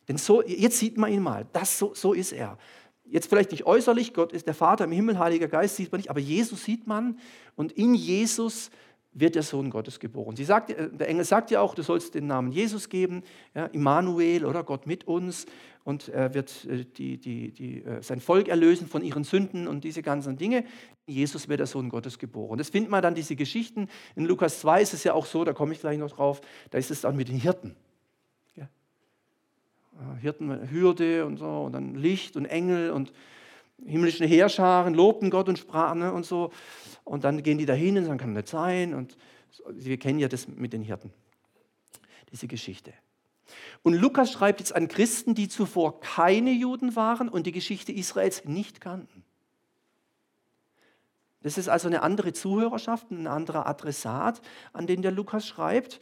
Denn 0.08 0.16
so, 0.18 0.42
jetzt 0.42 0.78
sieht 0.78 0.98
man 0.98 1.12
ihn 1.12 1.22
mal. 1.22 1.46
Das, 1.52 1.78
so, 1.78 1.94
so 1.94 2.12
ist 2.12 2.32
er. 2.32 2.58
Jetzt 3.04 3.28
vielleicht 3.28 3.50
nicht 3.50 3.66
äußerlich, 3.66 4.14
Gott 4.14 4.32
ist 4.32 4.46
der 4.46 4.54
Vater 4.54 4.84
im 4.84 4.92
Himmel, 4.92 5.18
Heiliger 5.18 5.48
Geist 5.48 5.76
sieht 5.76 5.92
man 5.92 5.98
nicht, 5.98 6.10
aber 6.10 6.20
Jesus 6.20 6.64
sieht 6.64 6.86
man 6.86 7.18
und 7.54 7.72
in 7.72 7.94
Jesus 7.94 8.70
wird 9.14 9.36
der 9.36 9.42
Sohn 9.42 9.70
Gottes 9.70 10.00
geboren. 10.00 10.36
Sie 10.36 10.44
sagt, 10.44 10.70
äh, 10.70 10.90
der 10.90 11.08
Engel 11.08 11.24
sagt 11.24 11.50
ja 11.50 11.60
auch, 11.60 11.74
du 11.74 11.82
sollst 11.82 12.14
den 12.14 12.26
Namen 12.26 12.50
Jesus 12.50 12.88
geben, 12.88 13.22
ja, 13.54 13.66
Immanuel 13.66 14.44
oder 14.44 14.64
Gott 14.64 14.86
mit 14.86 15.06
uns 15.06 15.46
und 15.84 16.08
er 16.08 16.34
wird 16.34 16.64
äh, 16.64 16.84
die, 16.84 17.18
die, 17.18 17.52
die, 17.52 17.84
äh, 17.84 18.02
sein 18.02 18.20
Volk 18.20 18.48
erlösen 18.48 18.88
von 18.88 19.02
ihren 19.02 19.24
Sünden 19.24 19.68
und 19.68 19.84
diese 19.84 20.02
ganzen 20.02 20.36
Dinge. 20.36 20.64
Jesus 21.06 21.48
wird 21.48 21.60
der 21.60 21.66
Sohn 21.66 21.90
Gottes 21.90 22.18
geboren. 22.18 22.58
Das 22.58 22.70
findet 22.70 22.90
man 22.90 23.02
dann, 23.02 23.14
diese 23.14 23.36
Geschichten. 23.36 23.88
In 24.16 24.24
Lukas 24.24 24.60
2 24.60 24.82
ist 24.82 24.94
es 24.94 25.04
ja 25.04 25.14
auch 25.14 25.26
so, 25.26 25.44
da 25.44 25.52
komme 25.52 25.72
ich 25.72 25.80
gleich 25.80 25.98
noch 25.98 26.10
drauf, 26.10 26.40
da 26.70 26.78
ist 26.78 26.90
es 26.90 27.02
dann 27.02 27.16
mit 27.16 27.28
den 27.28 27.38
Hirten. 27.38 27.76
Hirtenhürde 30.20 31.24
und 31.26 31.36
so 31.38 31.64
und 31.64 31.72
dann 31.72 31.94
Licht 31.94 32.36
und 32.36 32.46
Engel 32.46 32.90
und 32.90 33.12
himmlische 33.84 34.24
Heerscharen 34.24 34.94
lobten 34.94 35.30
Gott 35.30 35.48
und 35.48 35.58
sprachen 35.58 36.00
ne, 36.00 36.12
und 36.12 36.24
so. 36.26 36.52
Und 37.04 37.24
dann 37.24 37.42
gehen 37.42 37.58
die 37.58 37.66
dahin 37.66 37.98
und 37.98 38.04
sagen, 38.04 38.18
kann 38.18 38.32
nicht 38.32 38.48
sein. 38.48 38.94
Und 38.94 39.16
wir 39.70 39.98
kennen 39.98 40.18
ja 40.18 40.28
das 40.28 40.48
mit 40.48 40.72
den 40.72 40.82
Hirten, 40.82 41.12
diese 42.32 42.46
Geschichte. 42.46 42.92
Und 43.82 43.94
Lukas 43.94 44.32
schreibt 44.32 44.60
jetzt 44.60 44.74
an 44.74 44.88
Christen, 44.88 45.34
die 45.34 45.48
zuvor 45.48 46.00
keine 46.00 46.52
Juden 46.52 46.96
waren 46.96 47.28
und 47.28 47.46
die 47.46 47.52
Geschichte 47.52 47.92
Israels 47.92 48.44
nicht 48.44 48.80
kannten. 48.80 49.22
Das 51.42 51.58
ist 51.58 51.68
also 51.68 51.88
eine 51.88 52.02
andere 52.02 52.32
Zuhörerschaft, 52.32 53.10
ein 53.10 53.26
anderer 53.26 53.66
Adressat, 53.66 54.40
an 54.72 54.86
den 54.86 55.02
der 55.02 55.12
Lukas 55.12 55.46
schreibt. 55.46 56.00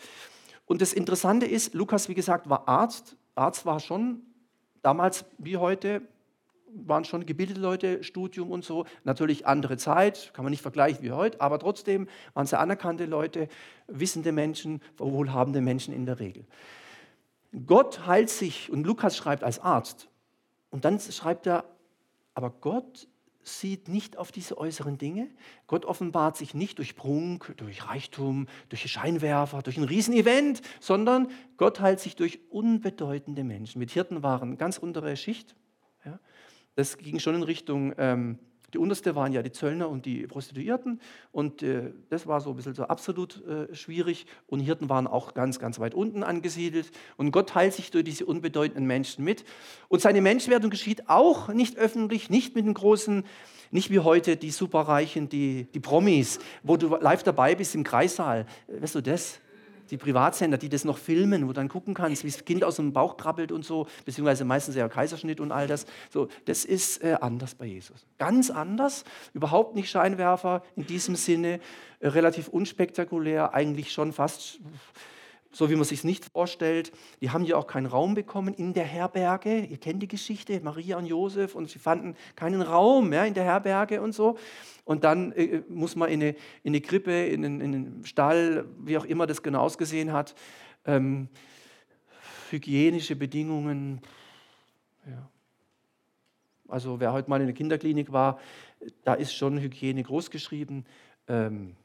Und 0.66 0.80
das 0.80 0.92
Interessante 0.92 1.46
ist, 1.46 1.74
Lukas, 1.74 2.08
wie 2.08 2.14
gesagt, 2.14 2.48
war 2.48 2.68
Arzt. 2.68 3.16
Arzt 3.34 3.66
war 3.66 3.80
schon 3.80 4.22
damals 4.82 5.24
wie 5.38 5.56
heute 5.56 6.02
waren 6.74 7.04
schon 7.04 7.26
gebildete 7.26 7.60
Leute, 7.60 8.02
Studium 8.02 8.50
und 8.50 8.64
so. 8.64 8.86
Natürlich 9.04 9.46
andere 9.46 9.76
Zeit, 9.76 10.32
kann 10.34 10.44
man 10.44 10.50
nicht 10.50 10.62
vergleichen 10.62 11.02
wie 11.02 11.12
heute, 11.12 11.40
aber 11.40 11.58
trotzdem 11.58 12.08
waren 12.34 12.46
sie 12.46 12.58
anerkannte 12.58 13.06
Leute, 13.06 13.48
wissende 13.88 14.32
Menschen, 14.32 14.80
wohlhabende 14.96 15.60
Menschen 15.60 15.92
in 15.92 16.06
der 16.06 16.18
Regel. 16.18 16.46
Gott 17.66 18.06
heilt 18.06 18.30
sich, 18.30 18.72
und 18.72 18.86
Lukas 18.86 19.16
schreibt 19.16 19.44
als 19.44 19.58
Arzt, 19.58 20.08
und 20.70 20.84
dann 20.86 20.98
schreibt 20.98 21.46
er, 21.46 21.64
aber 22.34 22.50
Gott 22.50 23.06
sieht 23.42 23.88
nicht 23.88 24.16
auf 24.16 24.32
diese 24.32 24.58
äußeren 24.58 24.98
Dinge. 24.98 25.28
Gott 25.66 25.84
offenbart 25.84 26.36
sich 26.36 26.54
nicht 26.54 26.78
durch 26.78 26.96
Prunk, 26.96 27.54
durch 27.56 27.88
Reichtum, 27.88 28.46
durch 28.68 28.90
Scheinwerfer, 28.90 29.62
durch 29.62 29.76
ein 29.76 29.84
Riesenevent, 29.84 30.62
sondern 30.80 31.28
Gott 31.56 31.80
heilt 31.80 32.00
sich 32.00 32.16
durch 32.16 32.40
unbedeutende 32.50 33.44
Menschen. 33.44 33.78
Mit 33.78 33.90
Hirten 33.90 34.22
waren 34.22 34.58
ganz 34.58 34.78
untere 34.78 35.16
Schicht. 35.16 35.54
Ja. 36.04 36.18
Das 36.74 36.98
ging 36.98 37.18
schon 37.18 37.34
in 37.34 37.42
Richtung, 37.42 37.92
ähm, 37.98 38.38
die 38.72 38.78
unterste 38.78 39.14
waren 39.14 39.32
ja 39.32 39.42
die 39.42 39.52
Zöllner 39.52 39.88
und 39.88 40.06
die 40.06 40.26
Prostituierten 40.26 41.00
und 41.30 41.62
äh, 41.62 41.92
das 42.08 42.26
war 42.26 42.40
so 42.40 42.50
ein 42.50 42.56
bisschen 42.56 42.74
so 42.74 42.84
absolut 42.84 43.44
äh, 43.46 43.74
schwierig 43.74 44.26
und 44.46 44.60
Hirten 44.60 44.88
waren 44.88 45.06
auch 45.06 45.34
ganz, 45.34 45.58
ganz 45.58 45.78
weit 45.78 45.94
unten 45.94 46.22
angesiedelt 46.22 46.90
und 47.16 47.32
Gott 47.32 47.50
teilt 47.50 47.74
sich 47.74 47.90
durch 47.90 48.04
diese 48.04 48.24
unbedeutenden 48.24 48.86
Menschen 48.86 49.24
mit 49.24 49.44
und 49.88 50.00
seine 50.00 50.22
Menschwerdung 50.22 50.70
geschieht 50.70 51.08
auch 51.08 51.48
nicht 51.48 51.76
öffentlich, 51.76 52.30
nicht 52.30 52.54
mit 52.54 52.64
den 52.64 52.74
großen, 52.74 53.24
nicht 53.70 53.90
wie 53.90 53.98
heute 53.98 54.36
die 54.36 54.50
Superreichen, 54.50 55.28
die, 55.28 55.66
die 55.74 55.80
Promis, 55.80 56.38
wo 56.62 56.78
du 56.78 56.96
live 56.96 57.22
dabei 57.22 57.54
bist 57.54 57.74
im 57.74 57.84
Kreissaal, 57.84 58.46
weißt 58.68 58.94
du 58.94 59.02
das? 59.02 59.41
Die 59.92 59.98
Privatsender, 59.98 60.56
die 60.56 60.70
das 60.70 60.84
noch 60.84 60.96
filmen, 60.96 61.46
wo 61.46 61.52
dann 61.52 61.68
gucken 61.68 61.92
kannst, 61.92 62.24
wie 62.24 62.30
das 62.30 62.44
Kind 62.46 62.64
aus 62.64 62.76
dem 62.76 62.94
Bauch 62.94 63.18
krabbelt 63.18 63.52
und 63.52 63.62
so, 63.64 63.86
beziehungsweise 64.06 64.44
meistens 64.46 64.74
ja 64.74 64.88
Kaiserschnitt 64.88 65.38
und 65.38 65.52
all 65.52 65.66
das. 65.68 65.84
So, 66.10 66.28
das 66.46 66.64
ist 66.64 67.04
äh, 67.04 67.18
anders 67.20 67.54
bei 67.54 67.66
Jesus. 67.66 68.06
Ganz 68.16 68.50
anders, 68.50 69.04
überhaupt 69.34 69.74
nicht 69.74 69.90
Scheinwerfer 69.90 70.62
in 70.76 70.86
diesem 70.86 71.14
Sinne, 71.14 71.60
äh, 72.00 72.08
relativ 72.08 72.48
unspektakulär, 72.48 73.52
eigentlich 73.52 73.92
schon 73.92 74.14
fast 74.14 74.60
so 75.52 75.70
wie 75.70 75.76
man 75.76 75.84
sich 75.84 76.02
nicht 76.02 76.24
vorstellt. 76.24 76.92
Die 77.20 77.30
haben 77.30 77.44
ja 77.44 77.56
auch 77.56 77.66
keinen 77.66 77.86
Raum 77.86 78.14
bekommen 78.14 78.54
in 78.54 78.72
der 78.72 78.84
Herberge. 78.84 79.60
Ihr 79.60 79.76
kennt 79.76 80.02
die 80.02 80.08
Geschichte, 80.08 80.60
Maria 80.60 80.96
und 80.96 81.06
Josef, 81.06 81.54
und 81.54 81.68
sie 81.68 81.78
fanden 81.78 82.16
keinen 82.34 82.62
Raum 82.62 83.12
ja, 83.12 83.24
in 83.24 83.34
der 83.34 83.44
Herberge 83.44 84.00
und 84.00 84.12
so. 84.12 84.38
Und 84.84 85.04
dann 85.04 85.32
äh, 85.32 85.62
muss 85.68 85.94
man 85.94 86.08
in 86.08 86.22
eine, 86.22 86.30
in 86.62 86.70
eine 86.70 86.80
Krippe, 86.80 87.26
in 87.26 87.44
einen, 87.44 87.60
in 87.60 87.74
einen, 87.74 88.04
Stall, 88.04 88.64
wie 88.78 88.96
auch 88.96 89.04
immer 89.04 89.26
das 89.26 89.42
genau 89.42 89.60
ausgesehen 89.60 90.12
hat. 90.12 90.34
Ähm, 90.86 91.28
hygienische 92.50 93.14
Bedingungen. 93.14 94.00
Ja. 95.06 95.28
Also 96.68 96.98
wer 96.98 97.12
heute 97.12 97.28
mal 97.28 97.40
in 97.40 97.46
der 97.46 97.54
Kinderklinik 97.54 98.12
war, 98.12 98.40
da 99.04 99.14
ist 99.14 99.34
schon 99.34 99.60
Hygiene 99.60 100.02
groß 100.02 100.30
geschrieben. 100.30 100.86
Ähm, 101.28 101.76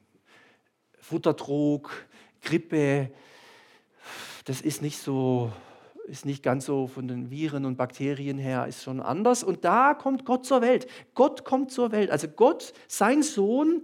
Futtertrog, 1.00 2.08
Grippe, 2.42 3.12
das 4.48 4.62
ist 4.62 4.82
nicht 4.82 4.98
so, 4.98 5.52
ist 6.06 6.26
nicht 6.26 6.42
ganz 6.42 6.66
so 6.66 6.88
von 6.88 7.10
den 7.10 7.30
Viren 7.30 7.66
und 7.66 7.76
Bakterien 7.76 8.38
her, 8.38 8.66
ist 8.66 8.82
schon 8.82 9.02
anders. 9.02 9.44
Und 9.44 9.66
da 9.66 9.94
kommt 9.94 10.24
Gott 10.24 10.46
zur 10.46 10.62
Welt. 10.62 10.88
Gott 11.16 11.44
kommt 11.44 11.70
zur 11.70 11.92
Welt. 11.92 12.10
Also 12.10 12.30
Gott, 12.30 12.74
sein 12.88 13.24
Sohn, 13.24 13.84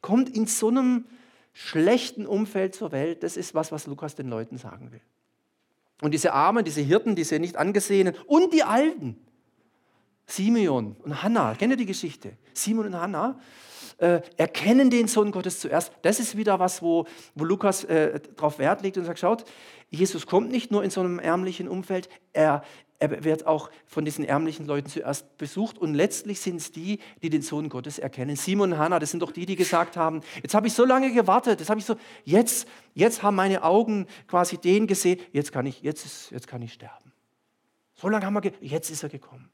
kommt 0.00 0.30
in 0.30 0.46
so 0.46 0.68
einem 0.68 1.04
schlechten 1.52 2.26
Umfeld 2.26 2.74
zur 2.74 2.92
Welt. 2.92 3.22
Das 3.22 3.36
ist 3.36 3.54
was, 3.54 3.72
was 3.72 3.86
Lukas 3.86 4.14
den 4.14 4.30
Leuten 4.30 4.56
sagen 4.56 4.90
will. 4.90 5.02
Und 6.00 6.14
diese 6.14 6.32
Armen, 6.32 6.64
diese 6.64 6.80
Hirten, 6.80 7.14
diese 7.14 7.38
nicht 7.38 7.56
angesehenen 7.56 8.14
und 8.26 8.54
die 8.54 8.62
Alten, 8.62 9.18
Simeon 10.24 10.96
und 11.02 11.22
Hannah, 11.22 11.54
kennt 11.56 11.72
ihr 11.72 11.76
die 11.76 11.84
Geschichte? 11.84 12.38
Simon 12.54 12.86
und 12.86 12.98
Hannah, 12.98 13.38
äh, 14.00 14.22
erkennen 14.36 14.90
den 14.90 15.08
Sohn 15.08 15.30
Gottes 15.30 15.60
zuerst. 15.60 15.92
Das 16.02 16.20
ist 16.20 16.36
wieder 16.36 16.58
was, 16.58 16.82
wo, 16.82 17.06
wo 17.34 17.44
Lukas 17.44 17.84
äh, 17.84 18.20
darauf 18.36 18.58
Wert 18.58 18.82
legt 18.82 18.96
und 18.96 19.04
sagt, 19.04 19.18
schaut, 19.18 19.44
Jesus 19.90 20.26
kommt 20.26 20.50
nicht 20.50 20.70
nur 20.70 20.82
in 20.82 20.90
so 20.90 21.00
einem 21.00 21.18
ärmlichen 21.18 21.68
Umfeld, 21.68 22.08
er, 22.32 22.62
er 22.98 23.24
wird 23.24 23.46
auch 23.46 23.70
von 23.86 24.04
diesen 24.04 24.24
ärmlichen 24.24 24.66
Leuten 24.66 24.88
zuerst 24.88 25.36
besucht 25.36 25.78
und 25.78 25.94
letztlich 25.94 26.40
sind 26.40 26.56
es 26.56 26.72
die, 26.72 27.00
die 27.22 27.30
den 27.30 27.42
Sohn 27.42 27.68
Gottes 27.68 27.98
erkennen. 27.98 28.36
Simon 28.36 28.72
und 28.72 28.78
Hannah, 28.78 28.98
das 28.98 29.10
sind 29.10 29.20
doch 29.20 29.32
die, 29.32 29.46
die 29.46 29.56
gesagt 29.56 29.96
haben, 29.96 30.22
jetzt 30.42 30.54
habe 30.54 30.66
ich 30.66 30.72
so 30.72 30.84
lange 30.84 31.12
gewartet, 31.12 31.68
habe 31.68 31.80
ich 31.80 31.86
so, 31.86 31.96
jetzt, 32.24 32.66
jetzt 32.94 33.22
haben 33.22 33.36
meine 33.36 33.62
Augen 33.64 34.06
quasi 34.28 34.58
den 34.58 34.86
gesehen, 34.86 35.20
jetzt 35.32 35.52
kann 35.52 35.66
ich, 35.66 35.82
jetzt, 35.82 36.06
ist, 36.06 36.30
jetzt 36.30 36.46
kann 36.46 36.62
ich 36.62 36.72
sterben. 36.72 37.12
So 37.94 38.08
lange 38.08 38.24
haben 38.24 38.34
wir, 38.34 38.52
jetzt 38.60 38.90
ist 38.90 39.02
er 39.02 39.08
gekommen. 39.10 39.50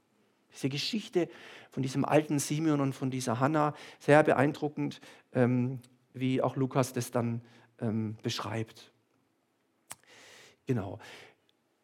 Diese 0.57 0.69
Geschichte 0.69 1.29
von 1.71 1.83
diesem 1.83 2.05
alten 2.05 2.39
Simeon 2.39 2.81
und 2.81 2.95
von 2.95 3.11
dieser 3.11 3.39
Hannah, 3.39 3.75
sehr 4.01 4.23
beeindruckend, 4.23 5.01
ähm, 5.33 5.79
wie 6.15 6.43
auch 6.43 6.57
Lukas 6.57 6.93
das 6.93 7.11
dann 7.11 7.43
ähm, 7.81 8.17
beschreibt. 8.23 8.91
Genau. 10.67 10.99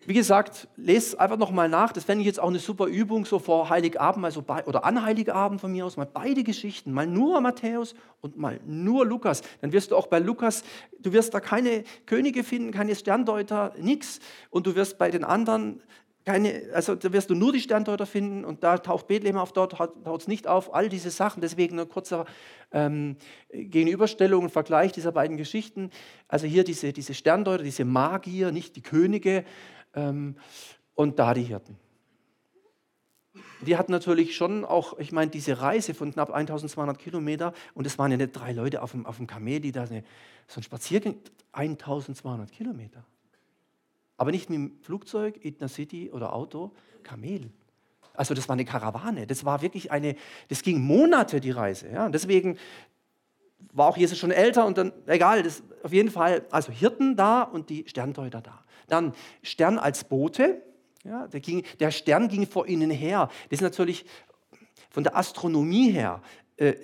Wie 0.04 0.14
gesagt, 0.14 0.66
lest 0.74 1.20
einfach 1.20 1.36
nochmal 1.36 1.68
nach. 1.68 1.92
Das 1.92 2.04
fände 2.04 2.22
ich 2.22 2.26
jetzt 2.26 2.40
auch 2.40 2.48
eine 2.48 2.58
super 2.58 2.86
Übung, 2.86 3.24
so 3.24 3.38
vor 3.38 3.70
Heiligabend 3.70 4.24
also 4.24 4.42
bei, 4.42 4.64
oder 4.64 4.84
an 4.84 5.04
Heiligabend 5.04 5.60
von 5.60 5.70
mir 5.70 5.86
aus, 5.86 5.96
mal 5.96 6.10
beide 6.12 6.42
Geschichten, 6.42 6.90
mal 6.90 7.06
nur 7.06 7.40
Matthäus 7.40 7.94
und 8.20 8.36
mal 8.36 8.58
nur 8.66 9.06
Lukas. 9.06 9.42
Dann 9.60 9.70
wirst 9.70 9.92
du 9.92 9.96
auch 9.96 10.08
bei 10.08 10.18
Lukas, 10.18 10.64
du 10.98 11.12
wirst 11.12 11.34
da 11.34 11.40
keine 11.40 11.84
Könige 12.06 12.42
finden, 12.42 12.72
keine 12.72 12.96
Sterndeuter, 12.96 13.74
nichts. 13.78 14.18
Und 14.50 14.66
du 14.66 14.74
wirst 14.74 14.98
bei 14.98 15.08
den 15.08 15.22
anderen 15.22 15.80
keine, 16.24 16.70
also 16.72 16.94
da 16.94 17.12
wirst 17.12 17.30
du 17.30 17.34
nur 17.34 17.52
die 17.52 17.60
Sterndeuter 17.60 18.06
finden 18.06 18.44
und 18.44 18.62
da 18.62 18.78
taucht 18.78 19.08
Bethlehem 19.08 19.36
auf, 19.36 19.52
dort 19.52 19.72
taucht 19.72 20.20
es 20.20 20.28
nicht 20.28 20.46
auf, 20.46 20.74
all 20.74 20.88
diese 20.88 21.10
Sachen. 21.10 21.40
Deswegen 21.40 21.78
ein 21.80 21.88
kurzer 21.88 22.26
ähm, 22.70 23.16
Gegenüberstellung 23.52 24.44
und 24.44 24.50
Vergleich 24.50 24.92
dieser 24.92 25.12
beiden 25.12 25.36
Geschichten. 25.36 25.90
Also 26.28 26.46
hier 26.46 26.64
diese, 26.64 26.92
diese 26.92 27.14
Sterndeuter, 27.14 27.64
diese 27.64 27.84
Magier, 27.84 28.52
nicht 28.52 28.76
die 28.76 28.82
Könige 28.82 29.44
ähm, 29.94 30.36
und 30.94 31.18
da 31.18 31.34
die 31.34 31.42
Hirten. 31.42 31.76
Die 33.62 33.76
hatten 33.76 33.92
natürlich 33.92 34.36
schon 34.36 34.64
auch, 34.64 34.98
ich 34.98 35.12
meine, 35.12 35.30
diese 35.30 35.60
Reise 35.60 35.94
von 35.94 36.12
knapp 36.12 36.30
1200 36.30 36.98
Kilometer 36.98 37.52
und 37.74 37.86
es 37.86 37.98
waren 37.98 38.10
ja 38.10 38.16
nicht 38.16 38.32
drei 38.32 38.52
Leute 38.52 38.82
auf 38.82 38.90
dem, 38.90 39.06
auf 39.06 39.16
dem 39.16 39.26
Kamel, 39.26 39.60
die 39.60 39.72
da 39.72 39.84
eine, 39.84 40.04
so 40.46 40.60
ein 40.60 40.62
Spaziergang, 40.62 41.16
1200 41.52 42.50
Kilometer. 42.52 43.04
Aber 44.22 44.30
nicht 44.30 44.48
mit 44.48 44.56
dem 44.56 44.78
Flugzeug, 44.82 45.40
City 45.66 46.12
oder 46.12 46.32
Auto, 46.32 46.70
Kamel. 47.02 47.50
Also 48.14 48.34
das 48.34 48.48
war 48.48 48.52
eine 48.52 48.64
Karawane. 48.64 49.26
Das 49.26 49.44
war 49.44 49.62
wirklich 49.62 49.90
eine, 49.90 50.14
das 50.46 50.62
ging 50.62 50.80
Monate 50.80 51.40
die 51.40 51.50
Reise. 51.50 51.88
Ja? 51.88 52.06
Und 52.06 52.12
deswegen 52.12 52.56
war 53.72 53.88
auch 53.88 53.96
Jesus 53.96 54.16
schon 54.16 54.30
älter 54.30 54.64
und 54.64 54.78
dann, 54.78 54.92
egal, 55.06 55.42
das, 55.42 55.64
auf 55.82 55.92
jeden 55.92 56.12
Fall, 56.12 56.46
also 56.52 56.70
Hirten 56.70 57.16
da 57.16 57.42
und 57.42 57.68
die 57.68 57.82
Sterndeuter 57.88 58.40
da. 58.40 58.64
Dann 58.86 59.12
Stern 59.42 59.76
als 59.76 60.04
Bote. 60.04 60.62
Ja, 61.02 61.26
der, 61.26 61.40
ging, 61.40 61.64
der 61.80 61.90
Stern 61.90 62.28
ging 62.28 62.46
vor 62.46 62.68
ihnen 62.68 62.92
her. 62.92 63.28
Das 63.50 63.58
ist 63.58 63.62
natürlich 63.62 64.04
von 64.90 65.02
der 65.02 65.16
Astronomie 65.16 65.90
her, 65.90 66.22
äh, 66.58 66.74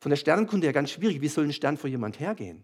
von 0.00 0.10
der 0.10 0.16
Sternenkunde 0.16 0.66
her 0.66 0.74
ganz 0.74 0.90
schwierig. 0.90 1.22
Wie 1.22 1.28
soll 1.28 1.44
ein 1.44 1.52
Stern 1.54 1.78
vor 1.78 1.88
jemand 1.88 2.20
hergehen? 2.20 2.62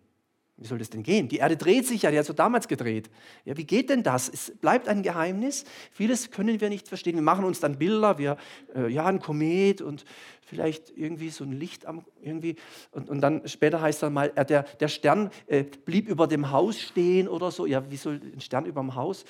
Wie 0.60 0.66
soll 0.66 0.76
das 0.76 0.90
denn 0.90 1.02
gehen? 1.02 1.26
Die 1.26 1.38
Erde 1.38 1.56
dreht 1.56 1.86
sich 1.86 2.02
ja, 2.02 2.10
die 2.10 2.18
hat 2.18 2.26
so 2.26 2.34
damals 2.34 2.68
gedreht. 2.68 3.08
Ja, 3.46 3.56
wie 3.56 3.64
geht 3.64 3.88
denn 3.88 4.02
das? 4.02 4.28
Es 4.28 4.52
bleibt 4.58 4.88
ein 4.88 5.02
Geheimnis. 5.02 5.64
Vieles 5.90 6.30
können 6.30 6.60
wir 6.60 6.68
nicht 6.68 6.86
verstehen. 6.86 7.14
Wir 7.14 7.22
machen 7.22 7.46
uns 7.46 7.60
dann 7.60 7.78
Bilder, 7.78 8.18
wir, 8.18 8.36
äh, 8.74 8.86
ja, 8.88 9.06
ein 9.06 9.20
Komet 9.20 9.80
und 9.80 10.04
vielleicht 10.42 10.92
irgendwie 10.94 11.30
so 11.30 11.44
ein 11.44 11.52
Licht 11.52 11.86
am, 11.86 12.04
irgendwie. 12.20 12.56
Und, 12.90 13.08
und 13.08 13.22
dann 13.22 13.48
später 13.48 13.80
heißt 13.80 14.02
dann 14.02 14.12
mal, 14.12 14.32
äh, 14.34 14.44
der, 14.44 14.64
der 14.64 14.88
Stern 14.88 15.30
äh, 15.46 15.64
blieb 15.64 16.06
über 16.10 16.26
dem 16.26 16.50
Haus 16.50 16.78
stehen 16.78 17.26
oder 17.26 17.50
so. 17.50 17.64
Ja, 17.64 17.90
wie 17.90 17.96
soll 17.96 18.20
ein 18.22 18.42
Stern 18.42 18.66
über 18.66 18.82
dem 18.82 18.94
Haus? 18.94 19.24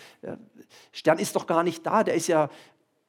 Stern 0.90 1.21
ist 1.21 1.37
doch 1.37 1.47
gar 1.47 1.62
nicht 1.62 1.87
da, 1.87 2.03
der 2.03 2.14
ist 2.14 2.27
ja 2.27 2.51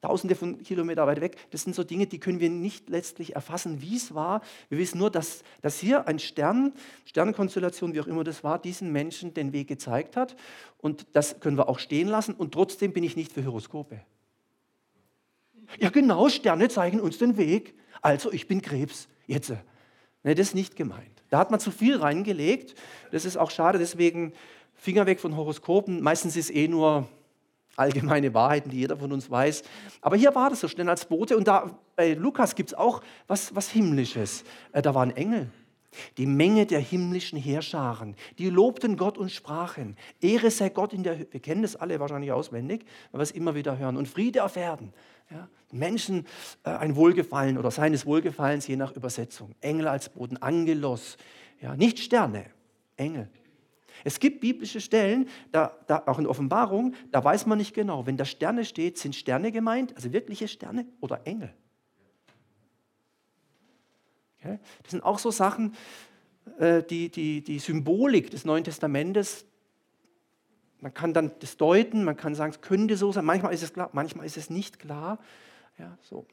tausende 0.02 0.34
von 0.34 0.62
Kilometer 0.62 1.06
weit 1.06 1.20
weg. 1.20 1.36
Das 1.50 1.62
sind 1.62 1.74
so 1.74 1.84
Dinge, 1.84 2.06
die 2.06 2.18
können 2.18 2.40
wir 2.40 2.50
nicht 2.50 2.90
letztlich 2.90 3.34
erfassen, 3.34 3.80
wie 3.80 3.96
es 3.96 4.14
war. 4.14 4.42
Wir 4.68 4.78
wissen 4.78 4.98
nur, 4.98 5.10
dass, 5.10 5.44
dass 5.62 5.78
hier 5.78 6.08
ein 6.08 6.18
Stern, 6.18 6.72
Sternenkonstellation, 7.06 7.94
wie 7.94 8.00
auch 8.00 8.08
immer 8.08 8.24
das 8.24 8.42
war, 8.44 8.58
diesen 8.58 8.92
Menschen 8.92 9.32
den 9.32 9.52
Weg 9.52 9.68
gezeigt 9.68 10.16
hat. 10.16 10.36
Und 10.78 11.06
das 11.12 11.40
können 11.40 11.56
wir 11.56 11.68
auch 11.68 11.78
stehen 11.78 12.08
lassen. 12.08 12.34
Und 12.34 12.52
trotzdem 12.52 12.92
bin 12.92 13.04
ich 13.04 13.16
nicht 13.16 13.32
für 13.32 13.44
Horoskope. 13.46 14.00
Ja, 15.78 15.90
genau, 15.90 16.28
Sterne 16.28 16.68
zeigen 16.68 17.00
uns 17.00 17.18
den 17.18 17.36
Weg. 17.36 17.74
Also, 18.02 18.32
ich 18.32 18.48
bin 18.48 18.60
Krebs. 18.60 19.08
Jetzt. 19.26 19.50
Ne, 20.24 20.34
das 20.34 20.48
ist 20.48 20.54
nicht 20.54 20.74
gemeint. 20.74 21.22
Da 21.30 21.38
hat 21.38 21.52
man 21.52 21.60
zu 21.60 21.70
viel 21.70 21.96
reingelegt. 21.96 22.74
Das 23.12 23.24
ist 23.24 23.36
auch 23.36 23.52
schade. 23.52 23.78
Deswegen 23.78 24.32
Finger 24.74 25.06
weg 25.06 25.20
von 25.20 25.36
Horoskopen. 25.36 26.02
Meistens 26.02 26.36
ist 26.36 26.50
eh 26.50 26.66
nur 26.66 27.08
allgemeine 27.76 28.34
Wahrheiten, 28.34 28.70
die 28.70 28.78
jeder 28.78 28.96
von 28.96 29.12
uns 29.12 29.30
weiß. 29.30 29.62
Aber 30.00 30.16
hier 30.16 30.34
war 30.34 30.50
das 30.50 30.60
so 30.60 30.68
schnell 30.68 30.88
als 30.88 31.06
Bote. 31.06 31.36
Und 31.36 31.48
da 31.48 31.78
bei 31.96 32.14
Lukas 32.14 32.54
gibt 32.54 32.70
es 32.70 32.74
auch 32.74 33.02
was, 33.26 33.54
was 33.54 33.70
Himmlisches. 33.70 34.44
Äh, 34.72 34.82
da 34.82 34.94
waren 34.94 35.10
Engel. 35.10 35.50
Die 36.16 36.26
Menge 36.26 36.64
der 36.64 36.80
himmlischen 36.80 37.38
Heerscharen, 37.38 38.16
die 38.38 38.48
lobten 38.48 38.96
Gott 38.96 39.18
und 39.18 39.30
sprachen, 39.30 39.96
Ehre 40.22 40.50
sei 40.50 40.70
Gott 40.70 40.94
in 40.94 41.02
der 41.02 41.18
Höhe. 41.18 41.26
Wir 41.30 41.40
kennen 41.40 41.60
das 41.60 41.76
alle 41.76 42.00
wahrscheinlich 42.00 42.32
auswendig, 42.32 42.86
weil 43.10 43.18
wir 43.18 43.24
es 43.24 43.30
immer 43.30 43.54
wieder 43.54 43.76
hören. 43.76 43.98
Und 43.98 44.08
Friede 44.08 44.42
auf 44.42 44.56
Erden. 44.56 44.94
Ja, 45.30 45.48
Menschen 45.70 46.26
äh, 46.64 46.70
ein 46.70 46.96
Wohlgefallen 46.96 47.58
oder 47.58 47.70
seines 47.70 48.06
Wohlgefallens, 48.06 48.66
je 48.66 48.76
nach 48.76 48.92
Übersetzung. 48.96 49.54
Engel 49.60 49.88
als 49.88 50.08
Boden, 50.08 50.38
Angelos. 50.38 51.18
Ja, 51.60 51.76
nicht 51.76 51.98
Sterne, 51.98 52.46
Engel. 52.96 53.28
Es 54.04 54.20
gibt 54.20 54.40
biblische 54.40 54.80
Stellen, 54.80 55.28
da, 55.50 55.76
da, 55.86 56.02
auch 56.06 56.18
in 56.18 56.26
Offenbarung, 56.26 56.94
da 57.10 57.22
weiß 57.22 57.46
man 57.46 57.58
nicht 57.58 57.74
genau, 57.74 58.06
wenn 58.06 58.16
da 58.16 58.24
Sterne 58.24 58.64
steht, 58.64 58.98
sind 58.98 59.14
Sterne 59.14 59.52
gemeint, 59.52 59.94
also 59.96 60.12
wirkliche 60.12 60.48
Sterne 60.48 60.86
oder 61.00 61.26
Engel. 61.26 61.52
Okay? 64.38 64.58
Das 64.82 64.90
sind 64.90 65.02
auch 65.02 65.18
so 65.18 65.30
Sachen, 65.30 65.74
äh, 66.58 66.82
die, 66.82 67.10
die, 67.10 67.42
die 67.42 67.58
Symbolik 67.58 68.30
des 68.30 68.44
Neuen 68.44 68.64
Testamentes, 68.64 69.46
man 70.82 70.92
kann 70.92 71.14
dann 71.14 71.30
das 71.38 71.56
deuten, 71.56 72.02
man 72.02 72.16
kann 72.16 72.34
sagen, 72.34 72.52
es 72.52 72.60
könnte 72.60 72.96
so 72.96 73.12
sein, 73.12 73.24
manchmal 73.24 73.54
ist 73.54 73.62
es 73.62 73.72
klar, 73.72 73.90
manchmal 73.92 74.26
ist 74.26 74.36
es 74.36 74.50
nicht 74.50 74.80
klar. 74.80 75.18
Ja, 75.78 75.96
so. 76.02 76.26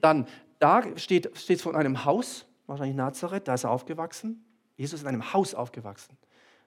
Dann, 0.00 0.26
da 0.58 0.82
steht 0.96 1.26
es 1.36 1.62
von 1.62 1.76
einem 1.76 2.06
Haus, 2.06 2.46
wahrscheinlich 2.66 2.96
Nazareth, 2.96 3.46
da 3.48 3.54
ist 3.54 3.64
er 3.64 3.70
aufgewachsen. 3.70 4.42
Jesus 4.76 5.00
ist 5.00 5.02
in 5.02 5.08
einem 5.08 5.34
Haus 5.34 5.54
aufgewachsen. 5.54 6.16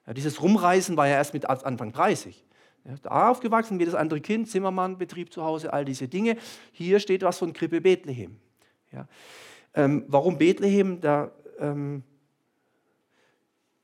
Ja, 0.06 0.14
dieses 0.14 0.42
Rumreisen 0.42 0.98
war 0.98 1.08
ja 1.08 1.16
erst 1.16 1.34
mit 1.34 1.50
Anfang 1.50 1.92
30. 1.92 2.46
Ja, 2.86 2.96
da 3.02 3.30
aufgewachsen 3.30 3.80
wie 3.80 3.86
das 3.86 3.96
andere 3.96 4.22
Kind, 4.22 4.48
Zimmermann, 4.48 4.98
Betrieb 4.98 5.34
zu 5.34 5.44
Hause, 5.44 5.74
all 5.74 5.86
diese 5.86 6.08
Dinge. 6.08 6.38
Hier 6.72 7.00
steht 7.00 7.24
was 7.24 7.40
von 7.40 7.54
Krippe 7.54 7.82
Bethlehem. 7.82 8.38
Ja. 8.92 9.08
Ähm, 9.74 10.06
warum 10.08 10.38
Bethlehem? 10.38 11.02
Da, 11.02 11.32
ähm, 11.60 12.04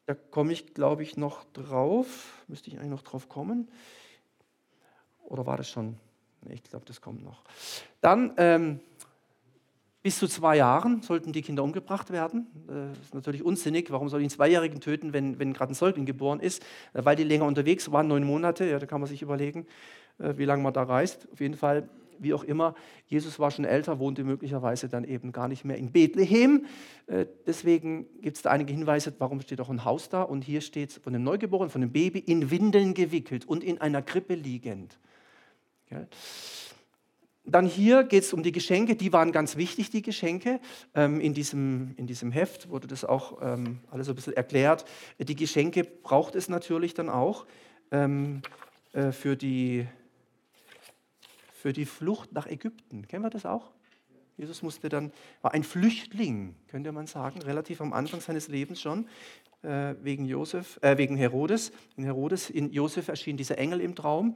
da 0.05 0.13
komme 0.13 0.53
ich, 0.53 0.73
glaube 0.73 1.03
ich, 1.03 1.17
noch 1.17 1.43
drauf. 1.53 2.43
Müsste 2.47 2.69
ich 2.69 2.77
eigentlich 2.77 2.91
noch 2.91 3.01
drauf 3.01 3.27
kommen? 3.27 3.69
Oder 5.23 5.45
war 5.45 5.57
das 5.57 5.69
schon? 5.69 5.97
Ich 6.49 6.63
glaube, 6.63 6.85
das 6.85 7.01
kommt 7.01 7.23
noch. 7.23 7.43
Dann 8.01 8.33
ähm, 8.37 8.79
bis 10.03 10.17
zu 10.17 10.27
zwei 10.27 10.57
Jahren 10.57 11.01
sollten 11.01 11.31
die 11.31 11.41
Kinder 11.41 11.63
umgebracht 11.63 12.11
werden. 12.11 12.47
Das 12.67 12.97
ist 12.99 13.13
natürlich 13.13 13.43
unsinnig. 13.43 13.91
Warum 13.91 14.09
soll 14.09 14.21
ich 14.21 14.25
einen 14.25 14.31
Zweijährigen 14.31 14.79
töten, 14.79 15.13
wenn, 15.13 15.37
wenn 15.37 15.53
gerade 15.53 15.73
ein 15.73 15.75
Säugling 15.75 16.05
geboren 16.05 16.39
ist? 16.39 16.63
Weil 16.93 17.15
die 17.15 17.23
länger 17.23 17.45
unterwegs 17.45 17.91
waren, 17.91 18.07
neun 18.07 18.23
Monate. 18.23 18.65
Ja, 18.65 18.79
da 18.79 18.87
kann 18.87 18.99
man 18.99 19.07
sich 19.07 19.21
überlegen, 19.21 19.67
äh, 20.17 20.33
wie 20.37 20.45
lange 20.45 20.63
man 20.63 20.73
da 20.73 20.83
reist. 20.83 21.27
Auf 21.31 21.39
jeden 21.39 21.55
Fall, 21.55 21.87
wie 22.17 22.33
auch 22.33 22.43
immer, 22.43 22.73
Jesus 23.05 23.37
war 23.37 23.51
schon 23.51 23.63
älter, 23.63 23.99
wohnte 23.99 24.23
möglicherweise 24.23 24.89
dann 24.89 25.03
eben 25.03 25.31
gar 25.31 25.47
nicht 25.47 25.65
mehr 25.65 25.77
in 25.77 25.91
Bethlehem. 25.91 26.65
Äh, 27.05 27.27
deswegen 27.45 28.07
gibt 28.21 28.37
es 28.37 28.43
da 28.43 28.49
einige 28.49 28.73
Hinweise, 28.73 29.13
warum 29.19 29.39
steht 29.41 29.61
auch 29.61 29.69
ein 29.69 29.85
Haus 29.85 30.09
da. 30.09 30.23
Und 30.23 30.43
hier 30.43 30.61
steht 30.61 30.93
von 30.93 31.13
dem 31.13 31.23
Neugeborenen, 31.23 31.69
von 31.69 31.81
dem 31.81 31.91
Baby, 31.91 32.19
in 32.19 32.49
Windeln 32.49 32.95
gewickelt 32.95 33.45
und 33.45 33.63
in 33.63 33.79
einer 33.79 34.01
Krippe 34.01 34.33
liegend. 34.33 34.97
Okay. 35.85 36.07
Dann 37.43 37.65
hier 37.65 38.03
geht 38.03 38.23
es 38.23 38.33
um 38.33 38.43
die 38.43 38.51
Geschenke, 38.51 38.95
die 38.95 39.11
waren 39.11 39.31
ganz 39.31 39.55
wichtig, 39.55 39.89
die 39.89 40.03
Geschenke. 40.03 40.59
Ähm, 40.93 41.19
in, 41.19 41.33
diesem, 41.33 41.95
in 41.97 42.05
diesem 42.05 42.31
Heft 42.31 42.69
wurde 42.69 42.87
das 42.87 43.03
auch 43.03 43.41
ähm, 43.41 43.79
alles 43.89 44.05
so 44.05 44.13
ein 44.13 44.15
bisschen 44.15 44.33
erklärt. 44.33 44.85
Die 45.17 45.35
Geschenke 45.35 45.83
braucht 45.83 46.35
es 46.35 46.49
natürlich 46.49 46.93
dann 46.93 47.09
auch 47.09 47.45
ähm, 47.91 48.43
äh, 48.93 49.11
für, 49.11 49.35
die, 49.35 49.87
für 51.53 51.73
die 51.73 51.85
Flucht 51.85 52.31
nach 52.31 52.45
Ägypten. 52.45 53.07
Kennen 53.07 53.23
wir 53.23 53.31
das 53.31 53.45
auch? 53.45 53.71
Jesus 54.37 54.61
musste 54.61 54.89
dann, 54.89 55.11
war 55.41 55.53
ein 55.53 55.63
Flüchtling, 55.63 56.55
könnte 56.67 56.91
man 56.91 57.07
sagen, 57.07 57.41
relativ 57.41 57.81
am 57.81 57.93
Anfang 57.93 58.21
seines 58.21 58.47
Lebens 58.47 58.81
schon, 58.81 59.07
äh, 59.63 59.95
wegen, 60.01 60.25
Josef, 60.25 60.79
äh, 60.81 60.97
wegen 60.97 61.15
Herodes. 61.15 61.71
In 61.95 62.03
Herodes, 62.03 62.49
in 62.49 62.71
Josef 62.71 63.07
erschien 63.07 63.37
dieser 63.37 63.57
Engel 63.57 63.81
im 63.81 63.95
Traum 63.95 64.35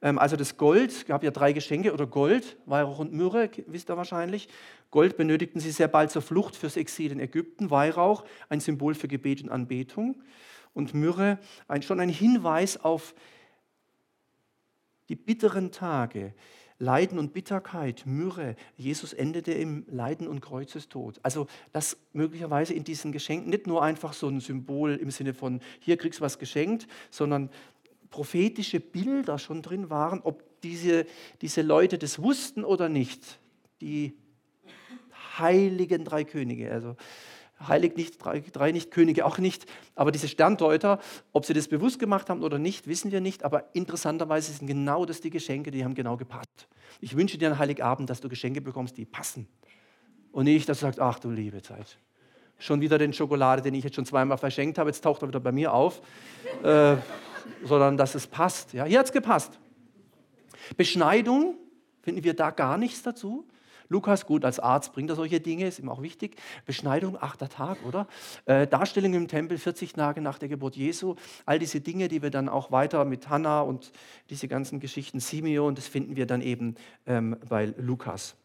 also 0.00 0.36
das 0.36 0.56
Gold, 0.56 1.06
gab 1.06 1.24
ja 1.24 1.30
drei 1.30 1.52
Geschenke, 1.52 1.92
oder 1.92 2.06
Gold, 2.06 2.58
Weihrauch 2.66 2.98
und 2.98 3.12
Myrrhe, 3.12 3.50
wisst 3.66 3.90
ihr 3.90 3.96
wahrscheinlich. 3.96 4.48
Gold 4.90 5.16
benötigten 5.16 5.60
sie 5.60 5.70
sehr 5.70 5.88
bald 5.88 6.10
zur 6.10 6.22
Flucht 6.22 6.56
fürs 6.56 6.76
Exil 6.76 7.12
in 7.12 7.20
Ägypten. 7.20 7.70
Weihrauch, 7.70 8.24
ein 8.48 8.60
Symbol 8.60 8.94
für 8.94 9.08
Gebet 9.08 9.42
und 9.42 9.50
Anbetung. 9.50 10.22
Und 10.74 10.92
Myrrhe, 10.92 11.38
ein, 11.68 11.82
schon 11.82 12.00
ein 12.00 12.08
Hinweis 12.08 12.76
auf 12.76 13.14
die 15.08 15.16
bitteren 15.16 15.70
Tage, 15.70 16.34
Leiden 16.78 17.18
und 17.18 17.32
Bitterkeit, 17.32 18.02
Myrrhe. 18.04 18.56
Jesus 18.76 19.12
endete 19.12 19.52
im 19.52 19.84
Leiden 19.88 20.26
und 20.26 20.40
Kreuzestod. 20.40 21.20
Also 21.22 21.46
das 21.72 21.96
möglicherweise 22.12 22.74
in 22.74 22.84
diesen 22.84 23.12
Geschenken 23.12 23.50
nicht 23.50 23.66
nur 23.66 23.82
einfach 23.82 24.12
so 24.12 24.28
ein 24.28 24.40
Symbol 24.40 24.96
im 24.96 25.10
Sinne 25.10 25.34
von, 25.34 25.60
hier 25.78 25.96
kriegst 25.96 26.18
du 26.18 26.24
was 26.24 26.38
geschenkt, 26.38 26.88
sondern 27.10 27.48
prophetische 28.14 28.78
Bilder 28.78 29.40
schon 29.40 29.60
drin 29.60 29.90
waren, 29.90 30.20
ob 30.22 30.60
diese, 30.60 31.04
diese 31.40 31.62
Leute 31.62 31.98
das 31.98 32.22
wussten 32.22 32.62
oder 32.64 32.88
nicht. 32.88 33.40
Die 33.80 34.14
heiligen 35.36 36.04
drei 36.04 36.22
Könige, 36.22 36.70
also 36.70 36.94
heilig 37.66 37.96
nicht, 37.96 38.24
drei, 38.24 38.38
drei 38.38 38.70
nicht, 38.70 38.92
Könige 38.92 39.26
auch 39.26 39.38
nicht, 39.38 39.66
aber 39.96 40.12
diese 40.12 40.28
Sterndeuter, 40.28 41.00
ob 41.32 41.44
sie 41.44 41.54
das 41.54 41.66
bewusst 41.66 41.98
gemacht 41.98 42.30
haben 42.30 42.44
oder 42.44 42.60
nicht, 42.60 42.86
wissen 42.86 43.10
wir 43.10 43.20
nicht, 43.20 43.44
aber 43.44 43.74
interessanterweise 43.74 44.52
sind 44.52 44.68
genau 44.68 45.04
das 45.04 45.20
die 45.20 45.30
Geschenke, 45.30 45.72
die 45.72 45.82
haben 45.82 45.94
genau 45.94 46.16
gepasst. 46.16 46.68
Ich 47.00 47.16
wünsche 47.16 47.36
dir 47.36 47.50
an 47.50 47.58
Heiligabend, 47.58 48.08
dass 48.10 48.20
du 48.20 48.28
Geschenke 48.28 48.60
bekommst, 48.60 48.96
die 48.96 49.06
passen. 49.06 49.48
Und 50.30 50.44
nicht, 50.44 50.68
dass 50.68 50.78
du 50.78 50.86
sagst, 50.86 51.00
ach 51.00 51.18
du 51.18 51.30
liebe 51.30 51.62
Zeit, 51.62 51.98
schon 52.58 52.80
wieder 52.80 52.96
den 52.96 53.12
Schokolade, 53.12 53.60
den 53.60 53.74
ich 53.74 53.82
jetzt 53.82 53.96
schon 53.96 54.06
zweimal 54.06 54.38
verschenkt 54.38 54.78
habe, 54.78 54.90
jetzt 54.90 55.02
taucht 55.02 55.22
er 55.22 55.28
wieder 55.28 55.40
bei 55.40 55.50
mir 55.50 55.72
auf. 55.72 56.00
äh, 56.62 56.96
sondern 57.64 57.96
dass 57.96 58.14
es 58.14 58.26
passt. 58.26 58.72
Ja, 58.72 58.84
hier 58.84 58.98
hat 58.98 59.06
es 59.06 59.12
gepasst. 59.12 59.58
Beschneidung, 60.76 61.56
finden 62.02 62.24
wir 62.24 62.34
da 62.34 62.50
gar 62.50 62.78
nichts 62.78 63.02
dazu. 63.02 63.46
Lukas, 63.88 64.26
gut, 64.26 64.44
als 64.44 64.58
Arzt 64.58 64.92
bringt 64.92 65.10
er 65.10 65.16
solche 65.16 65.40
Dinge, 65.40 65.66
ist 65.66 65.78
ihm 65.78 65.88
auch 65.88 66.02
wichtig. 66.02 66.36
Beschneidung, 66.64 67.20
achter 67.20 67.48
Tag, 67.48 67.78
oder? 67.86 68.06
Äh, 68.46 68.66
Darstellung 68.66 69.14
im 69.14 69.28
Tempel, 69.28 69.58
40 69.58 69.92
Tage 69.92 70.20
nach 70.20 70.38
der 70.38 70.48
Geburt 70.48 70.76
Jesu. 70.76 71.16
All 71.44 71.58
diese 71.58 71.80
Dinge, 71.80 72.08
die 72.08 72.22
wir 72.22 72.30
dann 72.30 72.48
auch 72.48 72.72
weiter 72.72 73.04
mit 73.04 73.28
Hannah 73.28 73.60
und 73.60 73.92
diese 74.30 74.48
ganzen 74.48 74.80
Geschichten, 74.80 75.20
Simeon, 75.20 75.74
das 75.74 75.86
finden 75.86 76.16
wir 76.16 76.26
dann 76.26 76.40
eben 76.40 76.76
ähm, 77.06 77.36
bei 77.48 77.74
Lukas. 77.76 78.36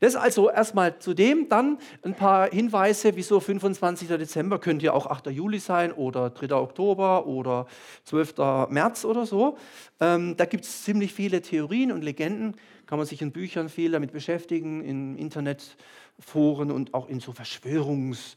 Das 0.00 0.16
also 0.16 0.50
erstmal 0.50 0.98
zu 0.98 1.14
dem, 1.14 1.48
dann 1.48 1.78
ein 2.02 2.14
paar 2.14 2.50
Hinweise, 2.50 3.16
wieso 3.16 3.40
25. 3.40 4.08
Dezember 4.08 4.58
könnte 4.58 4.86
ja 4.86 4.92
auch 4.92 5.06
8. 5.06 5.28
Juli 5.28 5.58
sein 5.58 5.92
oder 5.92 6.30
3. 6.30 6.54
Oktober 6.54 7.26
oder 7.26 7.66
12. 8.04 8.34
März 8.68 9.04
oder 9.04 9.26
so. 9.26 9.56
Ähm, 10.00 10.36
da 10.36 10.44
gibt 10.44 10.64
es 10.64 10.84
ziemlich 10.84 11.12
viele 11.12 11.40
Theorien 11.42 11.92
und 11.92 12.02
Legenden, 12.02 12.56
kann 12.86 12.98
man 12.98 13.06
sich 13.06 13.22
in 13.22 13.32
Büchern 13.32 13.68
viel 13.68 13.92
damit 13.92 14.12
beschäftigen, 14.12 14.82
in 14.82 15.16
Internetforen 15.16 16.70
und 16.70 16.94
auch 16.94 17.08
in 17.08 17.20
so 17.20 17.32
Verschwörungs- 17.32 18.36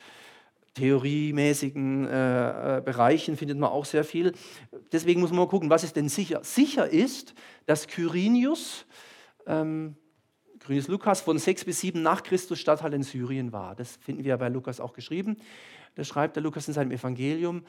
theoriemäßigen 0.78 2.08
äh, 2.08 2.78
äh, 2.78 2.82
Bereichen 2.82 3.36
findet 3.36 3.58
man 3.58 3.72
auch 3.72 3.86
sehr 3.86 4.04
viel. 4.04 4.34
Deswegen 4.92 5.22
muss 5.22 5.32
man 5.32 5.40
mal 5.40 5.48
gucken, 5.48 5.70
was 5.70 5.84
ist 5.84 5.96
denn 5.96 6.08
sicher. 6.08 6.42
Sicher 6.44 6.88
ist, 6.88 7.34
dass 7.66 7.88
Quirinius 7.88 8.86
ähm, 9.48 9.96
Grünes 10.68 10.90
Lukas 10.90 11.22
von 11.22 11.40
6 11.40 11.64
bis 11.64 11.80
7 11.80 12.02
nach 12.02 12.24
Christus 12.24 12.60
Statthalter 12.60 12.98
in 12.98 13.04
Syrien 13.04 13.54
war. 13.54 13.74
Das 13.74 13.96
finden 14.02 14.26
wir 14.26 14.36
bei 14.36 14.50
Lukas 14.50 14.82
auch 14.82 14.92
geschrieben. 14.92 15.38
Das 15.96 16.10
schreibt 16.10 16.36
der 16.36 16.44
Lukas 16.44 16.68
in 16.68 16.74
seinem 16.74 16.92
Evangelium. 16.92 17.64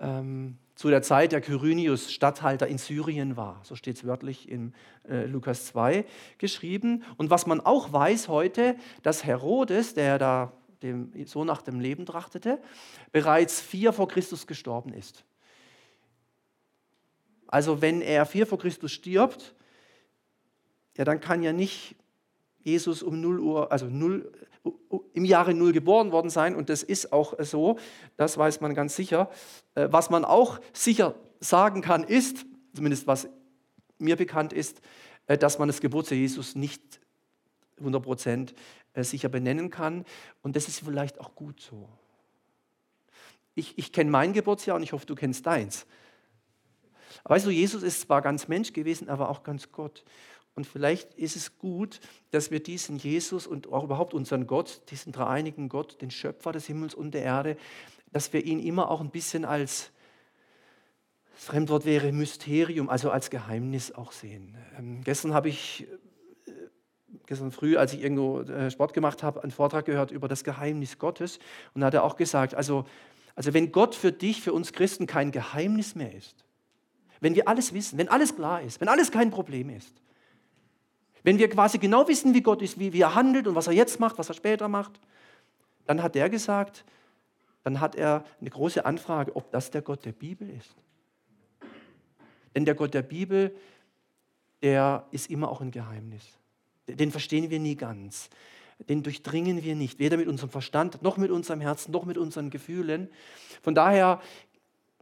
Ähm, 0.00 0.56
zu 0.74 0.88
der 0.88 1.02
Zeit, 1.02 1.32
der 1.32 1.42
Quirinius 1.42 2.10
Statthalter 2.10 2.66
in 2.66 2.78
Syrien 2.78 3.36
war. 3.36 3.60
So 3.64 3.76
steht 3.76 3.96
es 3.96 4.06
wörtlich 4.06 4.48
in 4.48 4.72
äh, 5.06 5.26
Lukas 5.26 5.66
2 5.66 6.06
geschrieben. 6.38 7.04
Und 7.18 7.28
was 7.28 7.46
man 7.46 7.60
auch 7.60 7.92
weiß 7.92 8.28
heute, 8.28 8.76
dass 9.02 9.24
Herodes, 9.24 9.92
der 9.92 10.18
da 10.18 10.54
dem, 10.82 11.12
so 11.26 11.44
nach 11.44 11.60
dem 11.60 11.80
Leben 11.80 12.06
trachtete, 12.06 12.62
bereits 13.12 13.60
vier 13.60 13.92
vor 13.92 14.08
Christus 14.08 14.46
gestorben 14.46 14.94
ist. 14.94 15.22
Also 17.46 17.82
wenn 17.82 18.00
er 18.00 18.24
vier 18.24 18.46
vor 18.46 18.58
Christus 18.58 18.92
stirbt, 18.92 19.54
ja, 20.96 21.04
dann 21.04 21.20
kann 21.20 21.42
ja 21.42 21.52
nicht 21.52 21.94
Jesus 22.68 23.02
um 23.02 23.20
0 23.20 23.40
Uhr, 23.40 23.72
also 23.72 23.86
0, 23.86 24.30
im 25.14 25.24
Jahre 25.24 25.54
0 25.54 25.72
geboren 25.72 26.12
worden 26.12 26.30
sein. 26.30 26.54
Und 26.54 26.68
das 26.68 26.82
ist 26.82 27.12
auch 27.12 27.34
so, 27.40 27.78
das 28.16 28.36
weiß 28.36 28.60
man 28.60 28.74
ganz 28.74 28.94
sicher. 28.94 29.30
Äh, 29.74 29.88
was 29.90 30.10
man 30.10 30.24
auch 30.24 30.60
sicher 30.72 31.14
sagen 31.40 31.80
kann, 31.80 32.04
ist, 32.04 32.44
zumindest 32.74 33.06
was 33.06 33.28
mir 33.98 34.16
bekannt 34.16 34.52
ist, 34.52 34.80
äh, 35.26 35.38
dass 35.38 35.58
man 35.58 35.68
das 35.68 35.80
Geburtsjahr 35.80 36.18
Jesus 36.18 36.54
nicht 36.54 37.00
100% 37.82 38.54
äh, 38.92 39.04
sicher 39.04 39.28
benennen 39.28 39.70
kann. 39.70 40.04
Und 40.42 40.56
das 40.56 40.68
ist 40.68 40.80
vielleicht 40.80 41.20
auch 41.20 41.34
gut 41.34 41.60
so. 41.60 41.88
Ich, 43.54 43.76
ich 43.76 43.92
kenne 43.92 44.10
mein 44.10 44.32
Geburtsjahr 44.32 44.76
und 44.76 44.82
ich 44.82 44.92
hoffe, 44.92 45.06
du 45.06 45.14
kennst 45.14 45.46
deins. 45.46 45.86
weißt 47.24 47.46
du, 47.46 47.50
Jesus 47.50 47.82
ist 47.82 48.02
zwar 48.02 48.22
ganz 48.22 48.46
Mensch 48.46 48.72
gewesen, 48.72 49.08
aber 49.08 49.30
auch 49.30 49.42
ganz 49.42 49.72
Gott. 49.72 50.04
Und 50.58 50.66
vielleicht 50.66 51.14
ist 51.14 51.36
es 51.36 51.56
gut, 51.56 52.00
dass 52.32 52.50
wir 52.50 52.60
diesen 52.60 52.98
Jesus 52.98 53.46
und 53.46 53.72
auch 53.72 53.84
überhaupt 53.84 54.12
unseren 54.12 54.48
Gott, 54.48 54.82
diesen 54.90 55.12
dreieinigen 55.12 55.68
Gott, 55.68 56.02
den 56.02 56.10
Schöpfer 56.10 56.50
des 56.50 56.66
Himmels 56.66 56.96
und 56.96 57.12
der 57.12 57.22
Erde, 57.22 57.56
dass 58.10 58.32
wir 58.32 58.44
ihn 58.44 58.58
immer 58.58 58.90
auch 58.90 59.00
ein 59.00 59.10
bisschen 59.10 59.44
als, 59.44 59.92
das 61.32 61.44
Fremdwort 61.44 61.84
wäre 61.84 62.10
Mysterium, 62.10 62.88
also 62.88 63.12
als 63.12 63.30
Geheimnis 63.30 63.92
auch 63.92 64.10
sehen. 64.10 64.56
Ähm, 64.76 65.04
gestern 65.04 65.32
habe 65.32 65.48
ich, 65.48 65.86
äh, 66.48 66.50
gestern 67.26 67.52
früh, 67.52 67.76
als 67.76 67.92
ich 67.92 68.02
irgendwo 68.02 68.40
äh, 68.40 68.68
Sport 68.72 68.94
gemacht 68.94 69.22
habe, 69.22 69.44
einen 69.44 69.52
Vortrag 69.52 69.84
gehört 69.84 70.10
über 70.10 70.26
das 70.26 70.42
Geheimnis 70.42 70.98
Gottes. 70.98 71.38
Und 71.72 71.82
da 71.82 71.86
hat 71.86 71.94
er 71.94 72.02
auch 72.02 72.16
gesagt, 72.16 72.56
also, 72.56 72.84
also 73.36 73.54
wenn 73.54 73.70
Gott 73.70 73.94
für 73.94 74.10
dich, 74.10 74.42
für 74.42 74.52
uns 74.52 74.72
Christen 74.72 75.06
kein 75.06 75.30
Geheimnis 75.30 75.94
mehr 75.94 76.12
ist, 76.12 76.44
wenn 77.20 77.36
wir 77.36 77.46
alles 77.46 77.72
wissen, 77.72 77.96
wenn 77.96 78.08
alles 78.08 78.34
klar 78.34 78.60
ist, 78.60 78.80
wenn 78.80 78.88
alles 78.88 79.12
kein 79.12 79.30
Problem 79.30 79.70
ist, 79.70 80.02
wenn 81.22 81.38
wir 81.38 81.48
quasi 81.48 81.78
genau 81.78 82.06
wissen, 82.08 82.34
wie 82.34 82.42
Gott 82.42 82.62
ist, 82.62 82.78
wie, 82.78 82.92
wie 82.92 83.00
er 83.00 83.14
handelt 83.14 83.46
und 83.46 83.54
was 83.54 83.66
er 83.66 83.72
jetzt 83.72 84.00
macht, 84.00 84.18
was 84.18 84.28
er 84.28 84.34
später 84.34 84.68
macht, 84.68 85.00
dann 85.86 86.02
hat 86.02 86.14
der 86.14 86.30
gesagt, 86.30 86.84
dann 87.64 87.80
hat 87.80 87.96
er 87.96 88.24
eine 88.40 88.50
große 88.50 88.84
Anfrage, 88.84 89.34
ob 89.36 89.50
das 89.50 89.70
der 89.70 89.82
Gott 89.82 90.04
der 90.04 90.12
Bibel 90.12 90.48
ist. 90.50 90.74
Denn 92.54 92.64
der 92.64 92.74
Gott 92.74 92.94
der 92.94 93.02
Bibel, 93.02 93.54
der 94.62 95.06
ist 95.10 95.30
immer 95.30 95.50
auch 95.50 95.60
ein 95.60 95.70
Geheimnis. 95.70 96.24
Den 96.86 97.10
verstehen 97.10 97.50
wir 97.50 97.60
nie 97.60 97.76
ganz. 97.76 98.30
Den 98.88 99.02
durchdringen 99.02 99.62
wir 99.62 99.74
nicht, 99.74 99.98
weder 99.98 100.16
mit 100.16 100.28
unserem 100.28 100.50
Verstand, 100.50 101.02
noch 101.02 101.16
mit 101.16 101.30
unserem 101.30 101.60
Herzen, 101.60 101.90
noch 101.90 102.04
mit 102.04 102.16
unseren 102.16 102.50
Gefühlen. 102.50 103.08
Von 103.62 103.74
daher, 103.74 104.20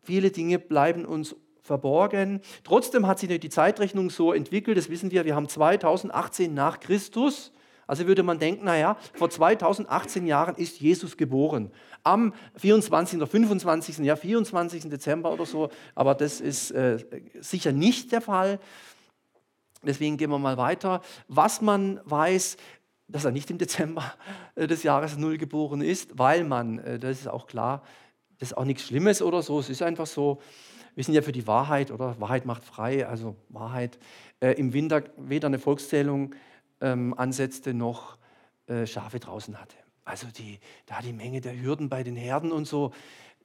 viele 0.03 0.31
Dinge 0.31 0.59
bleiben 0.59 1.05
uns 1.05 1.37
verborgen. 1.67 2.41
Trotzdem 2.65 3.07
hat 3.07 3.19
sich 3.19 3.29
die 3.41 3.49
Zeitrechnung 3.51 4.11
so 4.11 4.33
entwickelt, 4.33 4.79
das 4.79 4.89
wissen 4.89 5.11
wir, 5.11 5.25
wir 5.25 5.35
haben 5.35 5.49
2018 5.49 6.55
nach 6.55 6.81
Christus. 6.81 7.53
Also 7.87 8.07
würde 8.07 8.23
man 8.23 8.39
denken, 8.39 8.65
naja, 8.65 8.97
vor 9.15 9.31
2018 9.31 10.27
Jahren 10.27 10.57
ist 10.57 10.81
Jesus 10.81 11.17
geboren. 11.17 11.71
Am 12.03 12.35
24. 12.57 13.19
oder 13.19 13.29
25. 13.29 13.99
Ja, 13.99 14.17
24. 14.17 14.89
Dezember 14.89 15.33
oder 15.33 15.47
so. 15.47 15.71
Aber 15.95 16.15
das 16.15 16.41
ist 16.41 16.73
äh, 16.73 16.99
sicher 17.41 17.71
nicht 17.73 18.11
der 18.11 18.21
Fall. 18.21 18.59
Deswegen 19.85 20.17
gehen 20.17 20.31
wir 20.31 20.39
mal 20.39 20.57
weiter. 20.57 21.01
Was 21.29 21.61
man 21.61 22.01
weiß, 22.05 22.57
dass 23.09 23.25
er 23.25 23.31
nicht 23.31 23.51
im 23.51 23.59
Dezember 23.59 24.15
äh, 24.57 24.67
des 24.67 24.83
Jahres 24.83 25.17
Null 25.17 25.39
geboren 25.39 25.81
ist, 25.81 26.19
weil 26.19 26.43
man, 26.43 26.79
äh, 26.81 26.99
das 26.99 27.21
ist 27.21 27.29
auch 27.29 27.47
klar, 27.47 27.83
das 28.39 28.51
ist 28.51 28.57
auch 28.57 28.65
nichts 28.65 28.83
Schlimmes 28.83 29.23
oder 29.23 29.43
so. 29.43 29.61
Es 29.61 29.71
ist 29.71 29.83
einfach 29.83 30.07
so, 30.07 30.41
wir 30.97 31.05
sind 31.05 31.15
ja 31.15 31.23
für 31.23 31.33
die 31.33 31.47
Wahrheit, 31.47 31.91
oder? 31.91 32.19
Wahrheit 32.19 32.47
macht 32.47 32.65
frei, 32.65 33.07
also 33.07 33.37
Wahrheit. 33.51 33.99
Äh, 34.41 34.53
Im 34.53 34.73
Winter 34.73 35.05
weder 35.19 35.47
eine 35.47 35.59
Volkszählung 35.59 36.35
ähm, 36.81 37.15
ansetzte, 37.17 37.75
noch 37.75 38.17
äh, 38.67 38.87
Schafe 38.87 39.21
draußen 39.21 39.61
hatte. 39.61 39.77
Also 40.05 40.27
die, 40.29 40.59
da 40.87 41.01
die 41.03 41.13
Menge 41.13 41.43
der 41.43 41.61
Hürden 41.61 41.91
bei 41.91 42.03
den 42.03 42.17
Herden 42.17 42.51
und 42.51 42.67
so, 42.67 42.93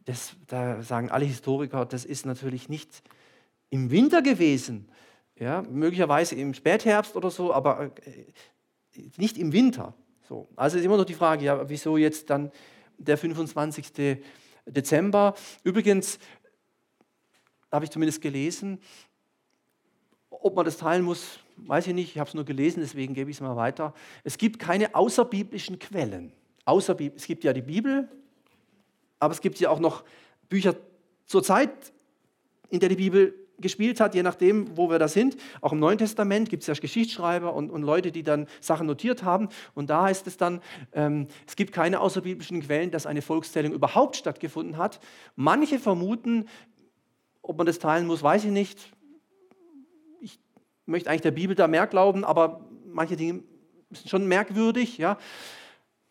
das, 0.06 0.36
da 0.48 0.82
sagen 0.82 1.12
alle 1.12 1.26
Historiker, 1.26 1.86
das 1.86 2.06
ist 2.06 2.26
natürlich 2.26 2.70
nicht 2.70 3.04
im 3.70 3.92
Winter 3.92 4.22
gewesen, 4.22 4.90
ja, 5.38 5.62
möglicherweise 5.64 6.36
im 6.36 6.54
Spätherbst 6.54 7.16
oder 7.18 7.32
so, 7.32 7.54
aber 7.54 7.92
äh, 8.06 9.02
nicht 9.18 9.38
im 9.38 9.52
Winter. 9.52 9.94
So. 10.22 10.48
Also 10.56 10.78
ist 10.78 10.86
immer 10.86 10.98
noch 10.98 11.06
die 11.06 11.16
Frage, 11.16 11.44
ja, 11.44 11.70
wieso 11.70 11.98
jetzt 11.98 12.30
dann 12.30 12.52
der 12.98 13.18
25. 13.18 14.22
Dezember? 14.66 15.34
Übrigens, 15.64 16.20
habe 17.72 17.86
ich 17.86 17.92
zumindest 17.92 18.22
gelesen. 18.22 18.80
Ob 20.30 20.56
man 20.56 20.66
das 20.66 20.78
teilen 20.78 21.04
muss, 21.04 21.40
weiß 21.58 21.88
ich 21.88 21.94
nicht. 21.94 22.12
Ich 22.12 22.20
habe 22.20 22.28
es 22.28 22.34
nur 22.34 22.46
gelesen, 22.46 22.80
deswegen 22.82 23.14
gebe 23.14 23.30
ich 23.30 23.38
es 23.38 23.42
mal 23.42 23.56
weiter. 23.56 23.94
Es 24.24 24.38
gibt 24.38 24.60
keine 24.60 24.96
außerbiblischen 24.96 25.80
Quellen. 25.80 26.34
Außerbib 26.66 27.16
es 27.16 27.26
gibt 27.26 27.44
ja 27.44 27.54
die 27.54 27.62
Bibel, 27.62 28.08
aber 29.20 29.34
es 29.34 29.42
gibt 29.42 29.60
ja 29.60 29.70
auch 29.70 29.80
noch 29.80 30.04
Bücher 30.50 30.76
zur 31.26 31.44
Zeit, 31.44 31.94
in 32.70 32.80
der 32.80 32.90
die 32.90 32.96
Bibel 32.96 33.34
gespielt 33.62 34.00
hat, 34.00 34.16
je 34.16 34.24
nachdem, 34.24 34.76
wo 34.76 34.90
wir 34.90 35.00
da 35.00 35.08
sind. 35.08 35.38
Auch 35.62 35.72
im 35.72 35.80
Neuen 35.80 35.98
Testament 35.98 36.50
gibt 36.50 36.64
es 36.64 36.68
ja 36.68 36.74
Geschichtsschreiber 36.74 37.54
und, 37.54 37.70
und, 37.70 37.84
Leute, 37.84 38.12
die 38.12 38.24
dann 38.24 38.48
Sachen 38.60 38.88
notiert 38.88 39.24
haben. 39.24 39.50
Und 39.76 39.90
da 39.90 40.04
heißt 40.04 40.28
es 40.28 40.38
dann, 40.38 40.62
ähm, 40.94 41.28
es 41.48 41.56
gibt 41.56 41.72
keine 41.72 42.00
außerbiblischen 42.00 42.62
Quellen, 42.62 42.92
dass 42.92 43.06
eine 43.06 43.22
Volkszählung 43.22 43.72
überhaupt 43.72 44.16
stattgefunden 44.16 44.78
hat. 44.78 45.00
Manche 45.36 45.80
vermuten, 45.80 46.46
ob 47.42 47.58
man 47.58 47.66
das 47.66 47.80
teilen 47.80 48.08
muss, 48.08 48.24
weiß 48.24 48.46
ich 48.46 48.52
nicht. 48.52 48.92
Ich 50.22 50.40
möchte 50.86 51.10
eigentlich 51.10 51.22
der 51.22 51.32
Bibel 51.32 51.56
da 51.56 51.68
mehr 51.68 51.88
glauben, 51.88 52.24
aber 52.24 52.66
manche 52.86 53.16
Dinge 53.16 53.44
sind 53.92 54.10
schon 54.10 54.28
merkwürdig. 54.28 54.98
Ja. 54.98 55.18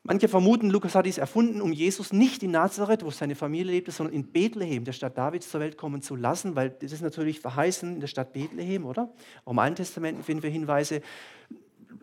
Manche 0.02 0.28
vermuten, 0.28 0.70
Lukas 0.70 0.94
hat 0.94 1.04
dies 1.04 1.18
erfunden, 1.18 1.60
um 1.60 1.72
Jesus 1.72 2.12
nicht 2.12 2.42
in 2.42 2.52
Nazareth, 2.52 3.04
wo 3.04 3.10
seine 3.10 3.34
Familie 3.34 3.72
lebte, 3.72 3.90
sondern 3.90 4.14
in 4.14 4.32
Bethlehem, 4.32 4.84
der 4.84 4.92
Stadt 4.92 5.18
Davids, 5.18 5.50
zur 5.50 5.60
Welt 5.60 5.76
kommen 5.76 6.00
zu 6.00 6.16
lassen, 6.16 6.56
weil 6.56 6.70
das 6.70 6.92
ist 6.92 7.02
natürlich 7.02 7.40
verheißen 7.40 7.94
in 7.94 8.00
der 8.00 8.06
Stadt 8.06 8.32
Bethlehem, 8.32 8.86
oder? 8.86 9.12
Auch 9.44 9.52
im 9.52 9.58
Alten 9.58 9.76
Testament 9.76 10.24
finden 10.24 10.42
wir 10.42 10.50
Hinweise. 10.50 11.02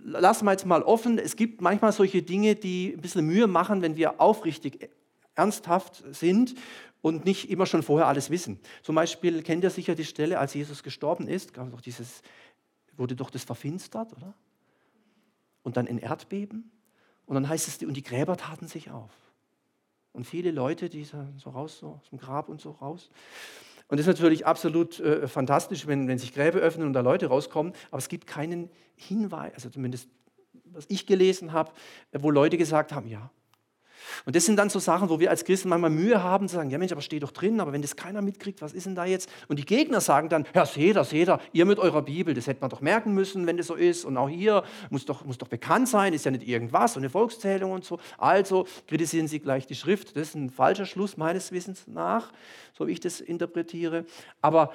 Lassen 0.03 0.45
wir 0.45 0.51
jetzt 0.51 0.65
mal 0.65 0.83
offen. 0.83 1.17
Es 1.17 1.35
gibt 1.35 1.61
manchmal 1.61 1.91
solche 1.91 2.21
Dinge, 2.21 2.55
die 2.55 2.93
ein 2.93 3.01
bisschen 3.01 3.25
Mühe 3.25 3.47
machen, 3.47 3.81
wenn 3.81 3.95
wir 3.95 4.21
aufrichtig 4.21 4.89
ernsthaft 5.33 6.03
sind 6.11 6.55
und 7.01 7.25
nicht 7.25 7.49
immer 7.49 7.65
schon 7.65 7.83
vorher 7.83 8.07
alles 8.07 8.29
wissen. 8.29 8.59
Zum 8.83 8.95
Beispiel 8.95 9.43
kennt 9.43 9.63
ihr 9.63 9.69
sicher 9.69 9.95
die 9.95 10.05
Stelle, 10.05 10.39
als 10.39 10.53
Jesus 10.53 10.83
gestorben 10.83 11.27
ist, 11.27 11.57
doch 11.57 11.81
dieses, 11.81 12.21
wurde 12.95 13.15
doch 13.15 13.29
das 13.29 13.43
verfinstert, 13.43 14.13
oder? 14.13 14.33
Und 15.63 15.77
dann 15.77 15.87
ein 15.87 15.97
Erdbeben. 15.97 16.71
Und 17.25 17.35
dann 17.35 17.49
heißt 17.49 17.67
es, 17.67 17.83
und 17.83 17.95
die 17.95 18.03
Gräber 18.03 18.37
taten 18.37 18.67
sich 18.67 18.89
auf. 18.89 19.11
Und 20.13 20.25
viele 20.25 20.51
Leute, 20.51 20.89
die 20.89 21.03
so 21.03 21.49
raus, 21.49 21.79
so 21.79 21.99
aus 22.01 22.09
dem 22.09 22.17
Grab 22.17 22.49
und 22.49 22.61
so 22.61 22.71
raus. 22.71 23.09
Und 23.89 23.97
das 23.97 24.07
ist 24.07 24.13
natürlich 24.13 24.45
absolut 24.45 24.99
äh, 24.99 25.27
fantastisch, 25.27 25.87
wenn, 25.87 26.07
wenn 26.07 26.17
sich 26.17 26.33
Gräber 26.33 26.59
öffnen 26.59 26.87
und 26.87 26.93
da 26.93 27.01
Leute 27.01 27.27
rauskommen. 27.27 27.73
Aber 27.91 27.99
es 27.99 28.09
gibt 28.09 28.27
keinen 28.27 28.69
Hinweis, 28.95 29.53
also 29.53 29.69
zumindest 29.69 30.09
was 30.71 30.85
ich 30.89 31.05
gelesen 31.05 31.53
habe, 31.53 31.71
wo 32.11 32.29
Leute 32.29 32.57
gesagt 32.57 32.91
haben, 32.91 33.07
ja, 33.07 33.31
und 34.25 34.35
das 34.35 34.45
sind 34.45 34.57
dann 34.57 34.69
so 34.69 34.79
Sachen, 34.79 35.09
wo 35.09 35.19
wir 35.19 35.29
als 35.29 35.45
Christen 35.45 35.69
manchmal 35.69 35.89
Mühe 35.89 36.21
haben 36.21 36.47
zu 36.47 36.55
sagen, 36.55 36.69
ja 36.69 36.77
Mensch, 36.77 36.91
aber 36.91 37.01
steht 37.01 37.23
doch 37.23 37.31
drin, 37.31 37.59
aber 37.59 37.73
wenn 37.73 37.81
das 37.81 37.95
keiner 37.95 38.21
mitkriegt, 38.21 38.61
was 38.61 38.73
ist 38.73 38.85
denn 38.85 38.95
da 38.95 39.05
jetzt? 39.05 39.29
Und 39.47 39.59
die 39.59 39.65
Gegner 39.65 40.01
sagen 40.01 40.29
dann, 40.29 40.45
ja 40.53 40.65
seht 40.65 40.95
ihr, 40.95 41.03
seht 41.03 41.27
ihr, 41.29 41.39
ihr 41.53 41.65
mit 41.65 41.79
eurer 41.79 42.01
Bibel, 42.01 42.33
das 42.33 42.47
hätte 42.47 42.61
man 42.61 42.69
doch 42.69 42.81
merken 42.81 43.13
müssen, 43.13 43.47
wenn 43.47 43.57
das 43.57 43.67
so 43.67 43.75
ist. 43.75 44.05
Und 44.05 44.17
auch 44.17 44.29
hier 44.29 44.63
muss 44.89 45.05
doch, 45.05 45.25
muss 45.25 45.37
doch 45.37 45.47
bekannt 45.47 45.87
sein, 45.89 46.13
ist 46.13 46.25
ja 46.25 46.31
nicht 46.31 46.47
irgendwas, 46.47 46.93
so 46.93 46.99
eine 46.99 47.09
Volkszählung 47.09 47.71
und 47.71 47.85
so. 47.85 47.99
Also 48.17 48.67
kritisieren 48.87 49.27
sie 49.27 49.39
gleich 49.39 49.67
die 49.67 49.75
Schrift. 49.75 50.15
Das 50.15 50.29
ist 50.29 50.35
ein 50.35 50.49
falscher 50.49 50.85
Schluss 50.85 51.17
meines 51.17 51.51
Wissens 51.51 51.87
nach, 51.87 52.31
so 52.77 52.87
wie 52.87 52.91
ich 52.91 52.99
das 52.99 53.21
interpretiere. 53.21 54.05
Aber 54.41 54.73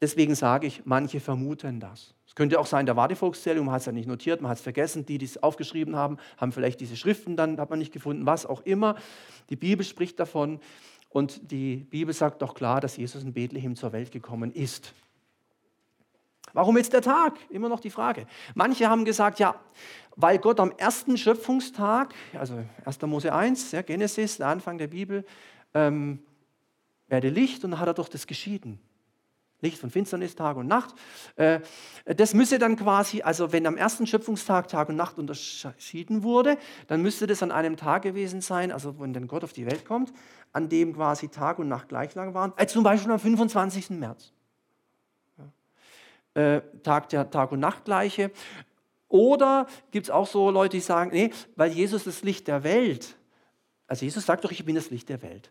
deswegen 0.00 0.34
sage 0.34 0.66
ich, 0.66 0.82
manche 0.84 1.20
vermuten 1.20 1.80
das. 1.80 2.14
Es 2.32 2.34
könnte 2.34 2.58
auch 2.58 2.64
sein, 2.64 2.86
da 2.86 2.96
war 2.96 3.08
die 3.08 3.14
Volkszählung, 3.14 3.66
man 3.66 3.74
hat 3.74 3.80
es 3.80 3.86
ja 3.86 3.92
nicht 3.92 4.08
notiert, 4.08 4.40
man 4.40 4.50
hat 4.50 4.56
es 4.56 4.62
vergessen. 4.62 5.04
Die, 5.04 5.18
die 5.18 5.26
es 5.26 5.42
aufgeschrieben 5.42 5.96
haben, 5.96 6.16
haben 6.38 6.50
vielleicht 6.50 6.80
diese 6.80 6.96
Schriften 6.96 7.36
dann, 7.36 7.60
hat 7.60 7.68
man 7.68 7.78
nicht 7.78 7.92
gefunden, 7.92 8.24
was 8.24 8.46
auch 8.46 8.62
immer. 8.62 8.96
Die 9.50 9.56
Bibel 9.56 9.84
spricht 9.84 10.18
davon 10.18 10.58
und 11.10 11.52
die 11.52 11.76
Bibel 11.76 12.14
sagt 12.14 12.40
doch 12.40 12.54
klar, 12.54 12.80
dass 12.80 12.96
Jesus 12.96 13.22
in 13.22 13.34
Bethlehem 13.34 13.76
zur 13.76 13.92
Welt 13.92 14.12
gekommen 14.12 14.50
ist. 14.50 14.94
Warum 16.54 16.78
jetzt 16.78 16.94
der 16.94 17.02
Tag? 17.02 17.34
Immer 17.50 17.68
noch 17.68 17.80
die 17.80 17.90
Frage. 17.90 18.26
Manche 18.54 18.88
haben 18.88 19.04
gesagt, 19.04 19.38
ja, 19.38 19.60
weil 20.16 20.38
Gott 20.38 20.58
am 20.58 20.72
ersten 20.78 21.18
Schöpfungstag, 21.18 22.14
also 22.32 22.64
1. 22.86 23.02
Mose 23.02 23.34
1, 23.34 23.72
ja, 23.72 23.82
Genesis, 23.82 24.38
der 24.38 24.46
Anfang 24.46 24.78
der 24.78 24.88
Bibel, 24.88 25.26
ähm, 25.74 26.20
werde 27.08 27.28
Licht 27.28 27.62
und 27.62 27.72
dann 27.72 27.80
hat 27.80 27.88
er 27.88 27.94
doch 27.94 28.08
das 28.08 28.26
geschieden. 28.26 28.80
Licht 29.62 29.78
von 29.78 29.90
Finsternis, 29.90 30.34
Tag 30.34 30.56
und 30.56 30.66
Nacht. 30.66 30.94
Äh, 31.36 31.60
das 32.04 32.34
müsse 32.34 32.58
dann 32.58 32.76
quasi, 32.76 33.22
also 33.22 33.52
wenn 33.52 33.66
am 33.66 33.76
ersten 33.76 34.06
Schöpfungstag 34.06 34.68
Tag 34.68 34.88
und 34.88 34.96
Nacht 34.96 35.18
unterschieden 35.18 36.22
wurde, 36.22 36.58
dann 36.88 37.00
müsste 37.00 37.26
das 37.26 37.42
an 37.42 37.52
einem 37.52 37.76
Tag 37.76 38.02
gewesen 38.02 38.40
sein, 38.40 38.72
also 38.72 39.00
wenn 39.00 39.12
dann 39.12 39.28
Gott 39.28 39.44
auf 39.44 39.52
die 39.52 39.64
Welt 39.64 39.84
kommt, 39.84 40.12
an 40.52 40.68
dem 40.68 40.94
quasi 40.94 41.28
Tag 41.28 41.58
und 41.58 41.68
Nacht 41.68 41.88
gleich 41.88 42.14
lang 42.14 42.34
waren, 42.34 42.52
äh, 42.56 42.66
zum 42.66 42.82
Beispiel 42.82 43.12
am 43.12 43.20
25. 43.20 43.90
März. 43.90 44.32
äh, 46.34 46.62
Tag 46.82 47.10
der 47.10 47.30
Tag- 47.30 47.52
und 47.52 47.60
Nachtgleiche. 47.60 48.30
Oder 49.08 49.66
gibt 49.90 50.06
es 50.06 50.10
auch 50.10 50.26
so 50.26 50.50
Leute, 50.50 50.78
die 50.78 50.80
sagen, 50.80 51.10
nee, 51.12 51.30
weil 51.56 51.70
Jesus 51.70 52.04
das 52.04 52.22
Licht 52.22 52.48
der 52.48 52.64
Welt, 52.64 53.16
also 53.86 54.06
Jesus 54.06 54.24
sagt 54.24 54.42
doch, 54.42 54.50
ich 54.50 54.64
bin 54.64 54.74
das 54.74 54.88
Licht 54.88 55.10
der 55.10 55.20
Welt. 55.20 55.50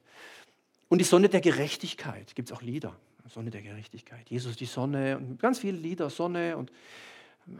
Und 0.89 0.97
die 0.97 1.05
Sonne 1.05 1.29
der 1.29 1.41
Gerechtigkeit, 1.41 2.35
gibt 2.35 2.49
es 2.49 2.57
auch 2.57 2.63
Lieder, 2.63 2.95
Sonne 3.29 3.49
der 3.49 3.61
Gerechtigkeit. 3.61 4.29
Jesus 4.29 4.55
die 4.55 4.65
Sonne 4.65 5.17
und 5.17 5.39
ganz 5.39 5.59
viele 5.59 5.77
Lieder, 5.77 6.09
Sonne 6.09 6.57
und 6.57 6.71
äh, 7.47 7.53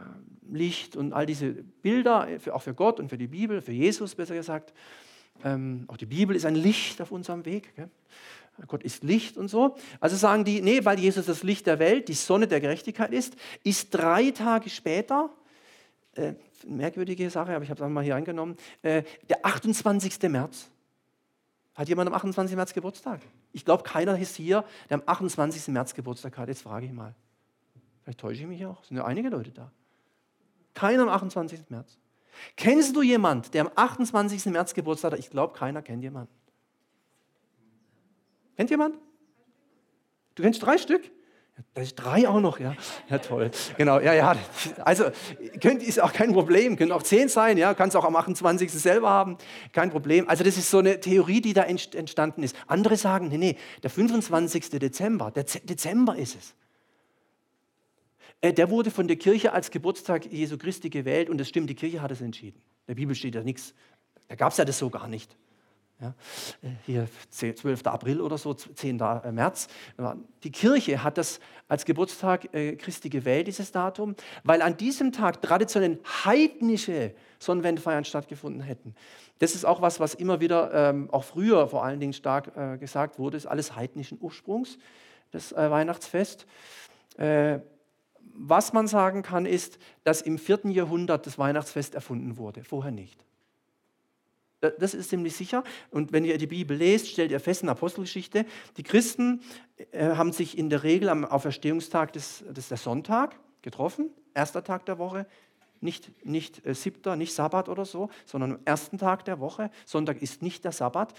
Licht 0.51 0.95
und 0.95 1.13
all 1.13 1.25
diese 1.25 1.51
Bilder, 1.51 2.27
auch 2.51 2.61
für 2.61 2.73
Gott 2.73 2.99
und 2.99 3.09
für 3.09 3.17
die 3.17 3.27
Bibel, 3.27 3.61
für 3.61 3.71
Jesus 3.71 4.15
besser 4.15 4.35
gesagt. 4.35 4.73
Ähm, 5.43 5.85
auch 5.87 5.97
die 5.97 6.05
Bibel 6.05 6.35
ist 6.35 6.45
ein 6.45 6.55
Licht 6.55 7.01
auf 7.01 7.11
unserem 7.11 7.45
Weg. 7.45 7.75
Gell? 7.75 7.89
Gott 8.67 8.83
ist 8.83 9.03
Licht 9.03 9.37
und 9.37 9.47
so. 9.47 9.75
Also 9.99 10.15
sagen 10.15 10.43
die, 10.43 10.61
nee, 10.61 10.83
weil 10.83 10.99
Jesus 10.99 11.25
das 11.25 11.43
Licht 11.43 11.67
der 11.67 11.79
Welt, 11.79 12.07
die 12.07 12.13
Sonne 12.13 12.47
der 12.47 12.59
Gerechtigkeit 12.59 13.11
ist, 13.11 13.35
ist 13.63 13.89
drei 13.91 14.31
Tage 14.31 14.69
später, 14.69 15.29
äh, 16.15 16.33
merkwürdige 16.67 17.29
Sache, 17.29 17.55
aber 17.55 17.63
ich 17.63 17.69
habe 17.69 17.83
es 17.83 17.89
mal 17.89 18.03
hier 18.03 18.15
eingenommen, 18.15 18.55
äh, 18.81 19.03
der 19.29 19.45
28. 19.45 20.29
März. 20.29 20.69
Hat 21.73 21.87
jemand 21.87 22.07
am 22.07 22.13
28. 22.13 22.55
März 22.55 22.73
Geburtstag? 22.73 23.21
Ich 23.53 23.63
glaube, 23.63 23.83
keiner 23.83 24.19
ist 24.19 24.35
hier, 24.35 24.65
der 24.89 24.97
am 24.97 25.03
28. 25.05 25.69
März 25.69 25.93
Geburtstag 25.93 26.37
hat. 26.37 26.49
Jetzt 26.49 26.63
frage 26.63 26.85
ich 26.85 26.91
mal. 26.91 27.15
Vielleicht 28.03 28.19
täusche 28.19 28.41
ich 28.41 28.47
mich 28.47 28.65
auch. 28.65 28.81
Es 28.81 28.89
sind 28.89 28.97
ja 28.97 29.05
einige 29.05 29.29
Leute 29.29 29.51
da. 29.51 29.71
Keiner 30.73 31.03
am 31.03 31.09
28. 31.09 31.69
März. 31.69 31.97
Kennst 32.55 32.95
du 32.95 33.01
jemanden, 33.01 33.51
der 33.51 33.65
am 33.65 33.71
28. 33.75 34.45
März 34.47 34.73
Geburtstag 34.73 35.13
hat? 35.13 35.19
Ich 35.19 35.29
glaube, 35.29 35.53
keiner 35.53 35.81
kennt 35.81 36.03
jemanden. 36.03 36.33
Kennt 38.55 38.69
jemand? 38.69 38.97
Du 40.35 40.43
kennst 40.43 40.61
drei 40.63 40.77
Stück? 40.77 41.09
Drei 41.95 42.27
auch 42.27 42.39
noch, 42.39 42.59
ja. 42.59 42.75
Ja, 43.09 43.17
toll. 43.19 43.51
Genau, 43.77 43.99
ja, 43.99 44.13
ja. 44.13 44.35
Also, 44.83 45.05
könnt, 45.61 45.83
ist 45.83 46.01
auch 46.01 46.13
kein 46.13 46.33
Problem. 46.33 46.75
Können 46.75 46.91
auch 46.91 47.03
zehn 47.03 47.29
sein, 47.29 47.57
ja. 47.57 47.73
Kannst 47.73 47.95
auch 47.95 48.05
am 48.05 48.15
28. 48.15 48.71
selber 48.71 49.09
haben. 49.09 49.37
Kein 49.71 49.89
Problem. 49.89 50.27
Also, 50.29 50.43
das 50.43 50.57
ist 50.57 50.69
so 50.69 50.79
eine 50.79 50.99
Theorie, 50.99 51.41
die 51.41 51.53
da 51.53 51.63
entstanden 51.63 52.43
ist. 52.43 52.55
Andere 52.67 52.97
sagen, 52.97 53.29
nee, 53.29 53.37
nee, 53.37 53.57
der 53.83 53.89
25. 53.89 54.69
Dezember, 54.71 55.31
der 55.31 55.45
Z 55.45 55.69
Dezember 55.69 56.15
ist 56.15 56.35
es. 56.35 56.55
Äh, 58.41 58.53
der 58.53 58.69
wurde 58.69 58.91
von 58.91 59.07
der 59.07 59.17
Kirche 59.17 59.53
als 59.53 59.71
Geburtstag 59.71 60.25
Jesu 60.25 60.57
Christi 60.57 60.89
gewählt 60.89 61.29
und 61.29 61.37
das 61.37 61.47
stimmt, 61.47 61.69
die 61.69 61.75
Kirche 61.75 62.01
hat 62.01 62.11
es 62.11 62.21
entschieden. 62.21 62.57
In 62.57 62.87
der 62.87 62.95
Bibel 62.95 63.15
steht 63.15 63.35
ja 63.35 63.43
nichts. 63.43 63.73
Da 64.27 64.35
gab 64.35 64.51
es 64.51 64.57
ja 64.57 64.65
das 64.65 64.77
so 64.77 64.89
gar 64.89 65.07
nicht. 65.07 65.37
Ja, 66.01 66.15
äh, 66.63 66.71
hier 66.85 67.07
12. 67.29 67.85
April 67.85 68.21
oder 68.21 68.37
so, 68.37 68.53
10. 68.53 68.99
Äh, 68.99 69.31
März. 69.31 69.67
Die 70.43 70.51
Kirche 70.51 71.03
hat 71.03 71.17
das 71.17 71.39
als 71.67 71.85
Geburtstag 71.85 72.49
Christi 72.51 73.09
gewählt, 73.09 73.47
dieses 73.47 73.71
Datum, 73.71 74.15
weil 74.43 74.61
an 74.61 74.75
diesem 74.75 75.11
Tag 75.11 75.41
traditionell 75.41 75.99
heidnische 76.25 77.13
Sonnenwendfeiern 77.39 78.03
stattgefunden 78.03 78.61
hätten. 78.61 78.95
Das 79.41 79.55
ist 79.55 79.65
auch 79.65 79.81
was, 79.81 79.99
was 79.99 80.13
immer 80.13 80.39
wieder, 80.39 80.71
ähm, 80.71 81.09
auch 81.11 81.23
früher 81.23 81.67
vor 81.67 81.83
allen 81.83 81.99
Dingen 81.99 82.13
stark 82.13 82.55
äh, 82.55 82.77
gesagt 82.77 83.17
wurde, 83.17 83.37
ist 83.37 83.47
alles 83.47 83.75
heidnischen 83.75 84.19
Ursprungs, 84.21 84.77
das 85.31 85.51
äh, 85.51 85.71
Weihnachtsfest. 85.71 86.45
Äh, 87.17 87.59
was 88.33 88.71
man 88.71 88.87
sagen 88.87 89.23
kann, 89.23 89.47
ist, 89.47 89.79
dass 90.03 90.21
im 90.21 90.37
vierten 90.37 90.69
Jahrhundert 90.69 91.25
das 91.25 91.39
Weihnachtsfest 91.39 91.95
erfunden 91.95 92.37
wurde, 92.37 92.63
vorher 92.63 92.91
nicht. 92.91 93.25
Das 94.61 94.93
ist 94.93 95.09
ziemlich 95.09 95.35
sicher. 95.35 95.63
Und 95.89 96.13
wenn 96.13 96.23
ihr 96.23 96.37
die 96.37 96.47
Bibel 96.47 96.77
lest, 96.77 97.07
stellt 97.07 97.31
ihr 97.31 97.39
fest 97.39 97.63
in 97.63 97.69
Apostelgeschichte, 97.69 98.45
die 98.77 98.83
Christen 98.83 99.41
äh, 99.91 100.15
haben 100.15 100.31
sich 100.31 100.57
in 100.57 100.69
der 100.69 100.83
Regel 100.83 101.09
am 101.09 101.25
Auferstehungstag, 101.25 102.13
das, 102.13 102.43
das 102.47 102.59
ist 102.59 102.71
der 102.71 102.77
Sonntag, 102.77 103.39
getroffen, 103.63 104.11
erster 104.35 104.63
Tag 104.63 104.85
der 104.85 104.99
Woche, 104.99 105.25
nicht, 105.79 106.25
nicht 106.25 106.63
äh, 106.65 106.75
siebter, 106.75 107.15
nicht 107.15 107.33
Sabbat 107.33 107.69
oder 107.69 107.85
so, 107.85 108.09
sondern 108.25 108.53
am 108.53 108.59
ersten 108.65 108.99
Tag 108.99 109.25
der 109.25 109.39
Woche. 109.39 109.71
Sonntag 109.85 110.21
ist 110.21 110.43
nicht 110.43 110.63
der 110.63 110.71
Sabbat. 110.71 111.13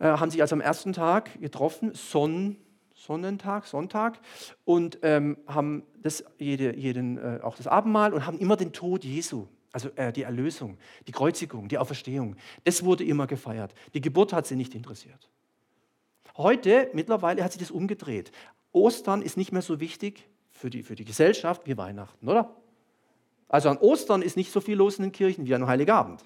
Äh, 0.00 0.06
haben 0.08 0.30
sich 0.30 0.40
also 0.42 0.56
am 0.56 0.60
ersten 0.60 0.92
Tag 0.92 1.40
getroffen, 1.40 1.94
Sonn, 1.94 2.56
Sonnentag, 2.92 3.66
Sonntag, 3.66 4.18
und 4.64 4.98
ähm, 5.02 5.36
haben 5.46 5.84
das, 6.02 6.24
jede, 6.38 6.76
jeden, 6.76 7.18
äh, 7.18 7.40
auch 7.42 7.56
das 7.56 7.68
Abendmahl 7.68 8.12
und 8.12 8.26
haben 8.26 8.38
immer 8.38 8.56
den 8.56 8.72
Tod 8.72 9.04
Jesu, 9.04 9.46
also 9.72 9.88
äh, 9.96 10.12
die 10.12 10.22
Erlösung, 10.22 10.78
die 11.06 11.12
Kreuzigung, 11.12 11.68
die 11.68 11.78
Auferstehung. 11.78 12.36
Das 12.64 12.84
wurde 12.84 13.04
immer 13.04 13.26
gefeiert. 13.26 13.74
Die 13.94 14.00
Geburt 14.00 14.32
hat 14.32 14.46
sie 14.46 14.56
nicht 14.56 14.74
interessiert. 14.74 15.30
Heute, 16.36 16.90
mittlerweile, 16.92 17.42
hat 17.42 17.52
sich 17.52 17.60
das 17.60 17.70
umgedreht. 17.70 18.32
Ostern 18.72 19.22
ist 19.22 19.36
nicht 19.36 19.52
mehr 19.52 19.62
so 19.62 19.80
wichtig 19.80 20.28
für 20.50 20.70
die, 20.70 20.82
für 20.82 20.94
die 20.94 21.04
Gesellschaft 21.04 21.66
wie 21.66 21.76
Weihnachten, 21.76 22.28
oder? 22.28 22.54
Also 23.48 23.68
an 23.68 23.76
Ostern 23.78 24.22
ist 24.22 24.36
nicht 24.36 24.50
so 24.50 24.60
viel 24.60 24.76
los 24.76 24.96
in 24.96 25.02
den 25.02 25.12
Kirchen 25.12 25.46
wie 25.46 25.54
an 25.54 25.66
Heiligabend. 25.66 26.24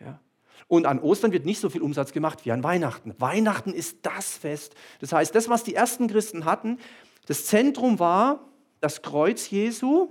Ja? 0.00 0.20
Und 0.68 0.86
an 0.86 1.00
Ostern 1.00 1.32
wird 1.32 1.44
nicht 1.44 1.60
so 1.60 1.68
viel 1.68 1.82
Umsatz 1.82 2.12
gemacht 2.12 2.44
wie 2.44 2.52
an 2.52 2.64
Weihnachten. 2.64 3.14
Weihnachten 3.18 3.72
ist 3.72 3.98
das 4.02 4.36
Fest. 4.36 4.74
Das 5.00 5.12
heißt, 5.12 5.34
das, 5.34 5.48
was 5.48 5.64
die 5.64 5.74
ersten 5.74 6.08
Christen 6.08 6.44
hatten, 6.44 6.78
das 7.26 7.44
Zentrum 7.44 7.98
war 7.98 8.48
das 8.80 9.02
Kreuz 9.02 9.50
Jesu, 9.50 10.08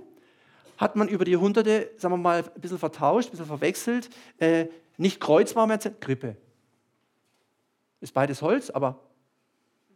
hat 0.78 0.96
man 0.96 1.08
über 1.08 1.24
die 1.24 1.32
Jahrhunderte, 1.32 1.90
sagen 1.96 2.14
wir 2.14 2.18
mal, 2.18 2.42
ein 2.42 2.60
bisschen 2.60 2.78
vertauscht, 2.78 3.28
ein 3.28 3.30
bisschen 3.32 3.46
verwechselt. 3.46 4.10
Äh, 4.38 4.66
nicht 4.96 5.20
Kreuz 5.20 5.54
war 5.56 5.66
mehr 5.66 5.80
Zentrum, 5.80 6.00
Krippe. 6.00 6.36
Ist 8.00 8.14
beides 8.14 8.42
Holz, 8.42 8.70
aber 8.70 9.00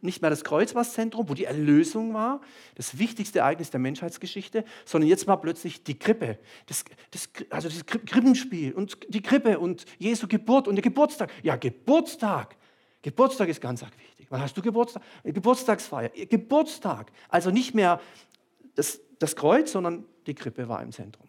nicht 0.01 0.21
mehr 0.21 0.31
das 0.31 0.43
Kreuz 0.43 0.73
war 0.73 0.83
das 0.83 0.93
Zentrum, 0.93 1.29
wo 1.29 1.33
die 1.33 1.45
Erlösung 1.45 2.13
war, 2.13 2.41
das 2.75 2.97
wichtigste 2.97 3.39
Ereignis 3.39 3.69
der 3.69 3.79
Menschheitsgeschichte, 3.79 4.65
sondern 4.83 5.07
jetzt 5.09 5.27
war 5.27 5.39
plötzlich 5.39 5.83
die 5.83 5.97
Krippe, 5.97 6.39
das, 6.65 6.83
das, 7.11 7.29
also 7.51 7.69
das 7.69 7.85
Krippenspiel 7.85 8.73
und 8.73 8.97
die 9.09 9.21
Krippe 9.21 9.59
und 9.59 9.85
Jesu 9.99 10.27
Geburt 10.27 10.67
und 10.67 10.75
der 10.75 10.81
Geburtstag. 10.81 11.31
Ja, 11.43 11.55
Geburtstag. 11.55 12.57
Geburtstag 13.03 13.49
ist 13.49 13.61
ganz 13.61 13.83
arg 13.83 13.93
wichtig. 13.97 14.27
Wann 14.29 14.41
hast 14.41 14.55
du 14.57 14.61
Geburtstag? 14.61 15.03
Geburtstagsfeier. 15.23 16.09
Geburtstag. 16.09 17.11
Also 17.29 17.51
nicht 17.51 17.73
mehr 17.73 17.99
das, 18.75 18.99
das 19.19 19.35
Kreuz, 19.35 19.71
sondern 19.71 20.05
die 20.27 20.33
Krippe 20.33 20.67
war 20.67 20.81
im 20.81 20.91
Zentrum. 20.91 21.27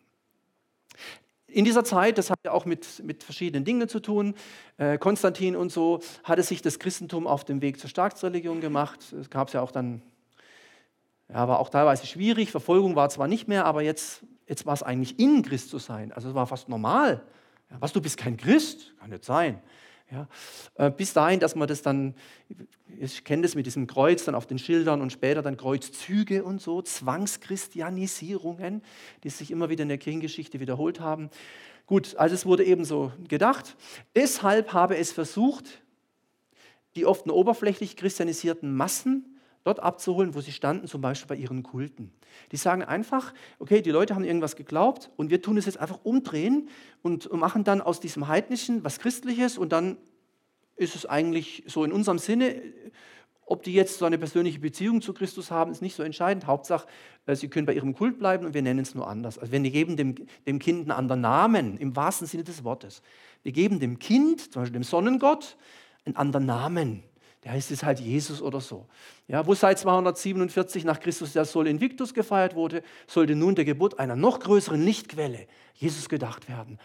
In 1.46 1.64
dieser 1.66 1.84
Zeit, 1.84 2.16
das 2.16 2.30
hat 2.30 2.38
ja 2.44 2.52
auch 2.52 2.64
mit, 2.64 3.02
mit 3.04 3.22
verschiedenen 3.22 3.64
Dingen 3.64 3.88
zu 3.88 4.00
tun, 4.00 4.34
äh, 4.78 4.96
Konstantin 4.96 5.54
und 5.54 5.70
so, 5.70 6.00
hatte 6.24 6.42
sich 6.42 6.62
das 6.62 6.78
Christentum 6.78 7.26
auf 7.26 7.44
dem 7.44 7.60
Weg 7.60 7.78
zur 7.78 7.90
Staatsreligion 7.90 8.60
gemacht. 8.60 9.12
Es 9.12 9.28
gab 9.28 9.48
es 9.48 9.54
ja 9.54 9.60
auch 9.60 9.70
dann, 9.70 10.00
ja, 11.28 11.46
war 11.48 11.58
auch 11.58 11.68
teilweise 11.68 12.06
schwierig. 12.06 12.50
Verfolgung 12.50 12.96
war 12.96 13.10
zwar 13.10 13.28
nicht 13.28 13.48
mehr, 13.48 13.66
aber 13.66 13.82
jetzt, 13.82 14.22
jetzt 14.46 14.64
war 14.64 14.72
es 14.72 14.82
eigentlich 14.82 15.18
in 15.18 15.42
Christ 15.42 15.68
zu 15.68 15.78
sein. 15.78 16.10
Also 16.12 16.30
es 16.30 16.34
war 16.34 16.46
fast 16.46 16.70
normal. 16.70 17.22
Ja, 17.70 17.76
was, 17.80 17.92
du 17.92 18.00
bist 18.00 18.16
kein 18.16 18.38
Christ? 18.38 18.94
Kann 18.98 19.10
nicht 19.10 19.24
sein. 19.24 19.60
Ja, 20.12 20.28
äh, 20.74 20.90
bis 20.90 21.14
dahin, 21.14 21.40
dass 21.40 21.54
man 21.54 21.66
das 21.66 21.80
dann, 21.80 22.14
ich 22.98 23.24
kenne 23.24 23.42
das 23.42 23.54
mit 23.54 23.64
diesem 23.64 23.86
Kreuz 23.86 24.26
dann 24.26 24.34
auf 24.34 24.46
den 24.46 24.58
Schildern 24.58 25.00
und 25.00 25.10
später 25.10 25.40
dann 25.40 25.56
Kreuzzüge 25.56 26.44
und 26.44 26.60
so, 26.60 26.82
Zwangschristianisierungen, 26.82 28.82
die 29.24 29.30
sich 29.30 29.50
immer 29.50 29.70
wieder 29.70 29.84
in 29.84 29.88
der 29.88 29.96
Kirchengeschichte 29.96 30.60
wiederholt 30.60 31.00
haben. 31.00 31.30
Gut, 31.86 32.14
also 32.16 32.34
es 32.34 32.44
wurde 32.44 32.62
eben 32.62 32.84
so 32.84 33.10
gedacht. 33.26 33.74
Deshalb 34.14 34.74
habe 34.74 34.98
es 34.98 35.12
versucht, 35.12 35.82
die 36.94 37.06
oft 37.06 37.26
oberflächlich 37.26 37.96
christianisierten 37.96 38.76
Massen 38.76 39.31
dort 39.64 39.80
abzuholen, 39.80 40.34
wo 40.34 40.40
sie 40.40 40.52
standen, 40.52 40.86
zum 40.86 41.00
Beispiel 41.00 41.28
bei 41.28 41.40
ihren 41.40 41.62
Kulten. 41.62 42.12
Die 42.50 42.56
sagen 42.56 42.82
einfach, 42.82 43.32
okay, 43.58 43.80
die 43.82 43.90
Leute 43.90 44.14
haben 44.14 44.24
irgendwas 44.24 44.56
geglaubt 44.56 45.10
und 45.16 45.30
wir 45.30 45.42
tun 45.42 45.56
es 45.56 45.66
jetzt 45.66 45.78
einfach 45.78 46.00
umdrehen 46.04 46.68
und 47.02 47.32
machen 47.32 47.64
dann 47.64 47.80
aus 47.80 48.00
diesem 48.00 48.28
Heidnischen 48.28 48.84
was 48.84 48.98
Christliches 48.98 49.58
und 49.58 49.72
dann 49.72 49.96
ist 50.76 50.96
es 50.96 51.06
eigentlich 51.06 51.62
so 51.66 51.84
in 51.84 51.92
unserem 51.92 52.18
Sinne, 52.18 52.60
ob 53.44 53.62
die 53.62 53.74
jetzt 53.74 53.98
so 53.98 54.06
eine 54.06 54.18
persönliche 54.18 54.60
Beziehung 54.60 55.02
zu 55.02 55.12
Christus 55.12 55.50
haben, 55.50 55.72
ist 55.72 55.82
nicht 55.82 55.94
so 55.94 56.02
entscheidend. 56.02 56.46
Hauptsache, 56.46 56.86
äh, 57.26 57.36
sie 57.36 57.48
können 57.48 57.66
bei 57.66 57.74
ihrem 57.74 57.94
Kult 57.94 58.18
bleiben 58.18 58.46
und 58.46 58.54
wir 58.54 58.62
nennen 58.62 58.80
es 58.80 58.94
nur 58.94 59.06
anders. 59.06 59.38
Also 59.38 59.52
wir 59.52 59.60
geben 59.60 59.96
dem, 59.96 60.14
dem 60.46 60.58
Kind 60.58 60.82
einen 60.82 60.90
anderen 60.90 61.20
Namen, 61.20 61.76
im 61.76 61.94
wahrsten 61.94 62.26
Sinne 62.26 62.44
des 62.44 62.64
Wortes. 62.64 63.02
Wir 63.42 63.52
geben 63.52 63.78
dem 63.78 63.98
Kind, 63.98 64.52
zum 64.52 64.62
Beispiel 64.62 64.78
dem 64.78 64.84
Sonnengott, 64.84 65.56
einen 66.04 66.16
anderen 66.16 66.46
Namen 66.46 67.02
der 67.44 67.52
heißt 67.52 67.70
es 67.72 67.82
halt 67.82 67.98
Jesus 67.98 68.40
oder 68.40 68.60
so. 68.60 68.86
Ja, 69.26 69.46
wo 69.46 69.54
seit 69.54 69.78
247 69.78 70.84
nach 70.84 71.00
Christus 71.00 71.32
der 71.32 71.44
Sol 71.44 71.66
Invictus 71.66 72.14
gefeiert 72.14 72.54
wurde, 72.54 72.82
sollte 73.06 73.34
nun 73.34 73.54
der 73.54 73.64
Geburt 73.64 73.98
einer 73.98 74.14
noch 74.14 74.38
größeren 74.40 74.80
Lichtquelle, 74.82 75.46
Jesus, 75.74 76.08
gedacht 76.08 76.48
werden. 76.48 76.78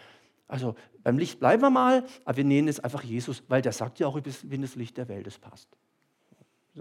Also 0.48 0.74
beim 1.04 1.18
Licht 1.18 1.38
bleiben 1.38 1.62
wir 1.62 1.70
mal, 1.70 2.04
aber 2.24 2.38
wir 2.38 2.44
nennen 2.44 2.68
es 2.68 2.80
einfach 2.80 3.04
Jesus, 3.04 3.42
weil 3.48 3.62
der 3.62 3.72
sagt 3.72 4.00
ja 4.00 4.06
auch, 4.06 4.18
bin 4.20 4.62
das 4.62 4.74
Licht 4.74 4.96
der 4.96 5.08
Welt, 5.08 5.26
das 5.26 5.38
passt. 5.38 5.68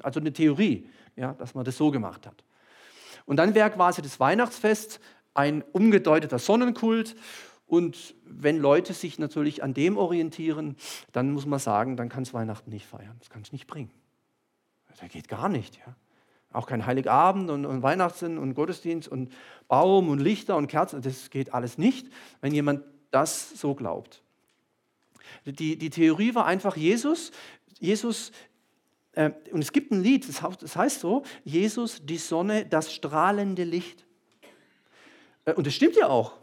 Also 0.01 0.19
eine 0.19 0.33
Theorie, 0.33 0.89
ja, 1.15 1.33
dass 1.33 1.53
man 1.53 1.65
das 1.65 1.77
so 1.77 1.91
gemacht 1.91 2.25
hat. 2.25 2.43
Und 3.25 3.37
dann 3.37 3.53
wäre 3.53 3.69
quasi 3.69 4.01
das 4.01 4.19
Weihnachtsfest 4.19 4.99
ein 5.33 5.63
umgedeuteter 5.71 6.39
Sonnenkult 6.39 7.15
und 7.67 8.15
wenn 8.23 8.57
Leute 8.57 8.93
sich 8.93 9.19
natürlich 9.19 9.61
an 9.61 9.73
dem 9.73 9.97
orientieren, 9.97 10.77
dann 11.11 11.31
muss 11.33 11.45
man 11.45 11.59
sagen, 11.59 11.97
dann 11.97 12.07
kann 12.07 12.23
es 12.23 12.33
Weihnachten 12.33 12.69
nicht 12.69 12.85
feiern. 12.85 13.15
Das 13.19 13.29
kann 13.29 13.41
es 13.41 13.51
nicht 13.51 13.67
bringen. 13.67 13.91
Das 14.87 15.09
geht 15.09 15.27
gar 15.27 15.49
nicht. 15.49 15.77
Ja? 15.77 15.95
Auch 16.53 16.65
kein 16.65 16.85
Heiligabend 16.85 17.49
und, 17.51 17.65
und 17.65 17.83
Weihnachten 17.83 18.37
und 18.37 18.53
Gottesdienst 18.53 19.09
und 19.09 19.33
Baum 19.67 20.07
und 20.07 20.19
Lichter 20.19 20.55
und 20.55 20.67
Kerzen. 20.67 21.01
Das 21.01 21.29
geht 21.29 21.53
alles 21.53 21.77
nicht, 21.77 22.07
wenn 22.39 22.53
jemand 22.53 22.83
das 23.11 23.59
so 23.59 23.75
glaubt. 23.75 24.23
Die, 25.45 25.77
die 25.77 25.89
Theorie 25.89 26.35
war 26.35 26.45
einfach, 26.45 26.77
Jesus, 26.77 27.31
Jesus 27.79 28.31
äh, 29.11 29.31
und 29.51 29.61
es 29.61 29.73
gibt 29.73 29.91
ein 29.91 30.01
Lied, 30.01 30.25
das 30.27 30.75
heißt 30.75 31.01
so, 31.01 31.23
Jesus, 31.43 32.05
die 32.05 32.17
Sonne, 32.17 32.65
das 32.65 32.93
strahlende 32.93 33.65
Licht. 33.65 34.05
Äh, 35.43 35.53
und 35.53 35.67
das 35.67 35.73
stimmt 35.73 35.97
ja 35.97 36.07
auch. 36.07 36.33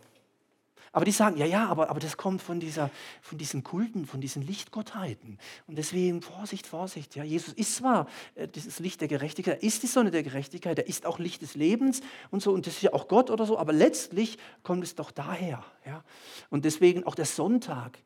Aber 0.94 1.04
die 1.04 1.10
sagen, 1.10 1.36
ja, 1.36 1.44
ja, 1.44 1.66
aber, 1.66 1.90
aber 1.90 1.98
das 1.98 2.16
kommt 2.16 2.40
von, 2.40 2.60
dieser, 2.60 2.88
von 3.20 3.36
diesen 3.36 3.64
Kulten, 3.64 4.06
von 4.06 4.20
diesen 4.20 4.42
Lichtgottheiten. 4.42 5.38
Und 5.66 5.76
deswegen 5.76 6.22
Vorsicht, 6.22 6.68
Vorsicht. 6.68 7.16
Ja, 7.16 7.24
Jesus 7.24 7.52
ist 7.52 7.74
zwar 7.74 8.06
äh, 8.36 8.46
dieses 8.46 8.78
Licht 8.78 9.00
der 9.00 9.08
Gerechtigkeit, 9.08 9.60
er 9.60 9.66
ist 9.66 9.82
die 9.82 9.88
Sonne 9.88 10.12
der 10.12 10.22
Gerechtigkeit, 10.22 10.78
er 10.78 10.86
ist 10.86 11.04
auch 11.04 11.18
Licht 11.18 11.42
des 11.42 11.56
Lebens 11.56 12.00
und 12.30 12.44
so, 12.44 12.52
und 12.52 12.68
das 12.68 12.74
ist 12.74 12.82
ja 12.82 12.92
auch 12.92 13.08
Gott 13.08 13.30
oder 13.30 13.44
so, 13.44 13.58
aber 13.58 13.72
letztlich 13.72 14.38
kommt 14.62 14.84
es 14.84 14.94
doch 14.94 15.10
daher. 15.10 15.64
Ja? 15.84 16.04
Und 16.48 16.64
deswegen 16.64 17.04
auch 17.04 17.16
der 17.16 17.26
Sonntag, 17.26 17.98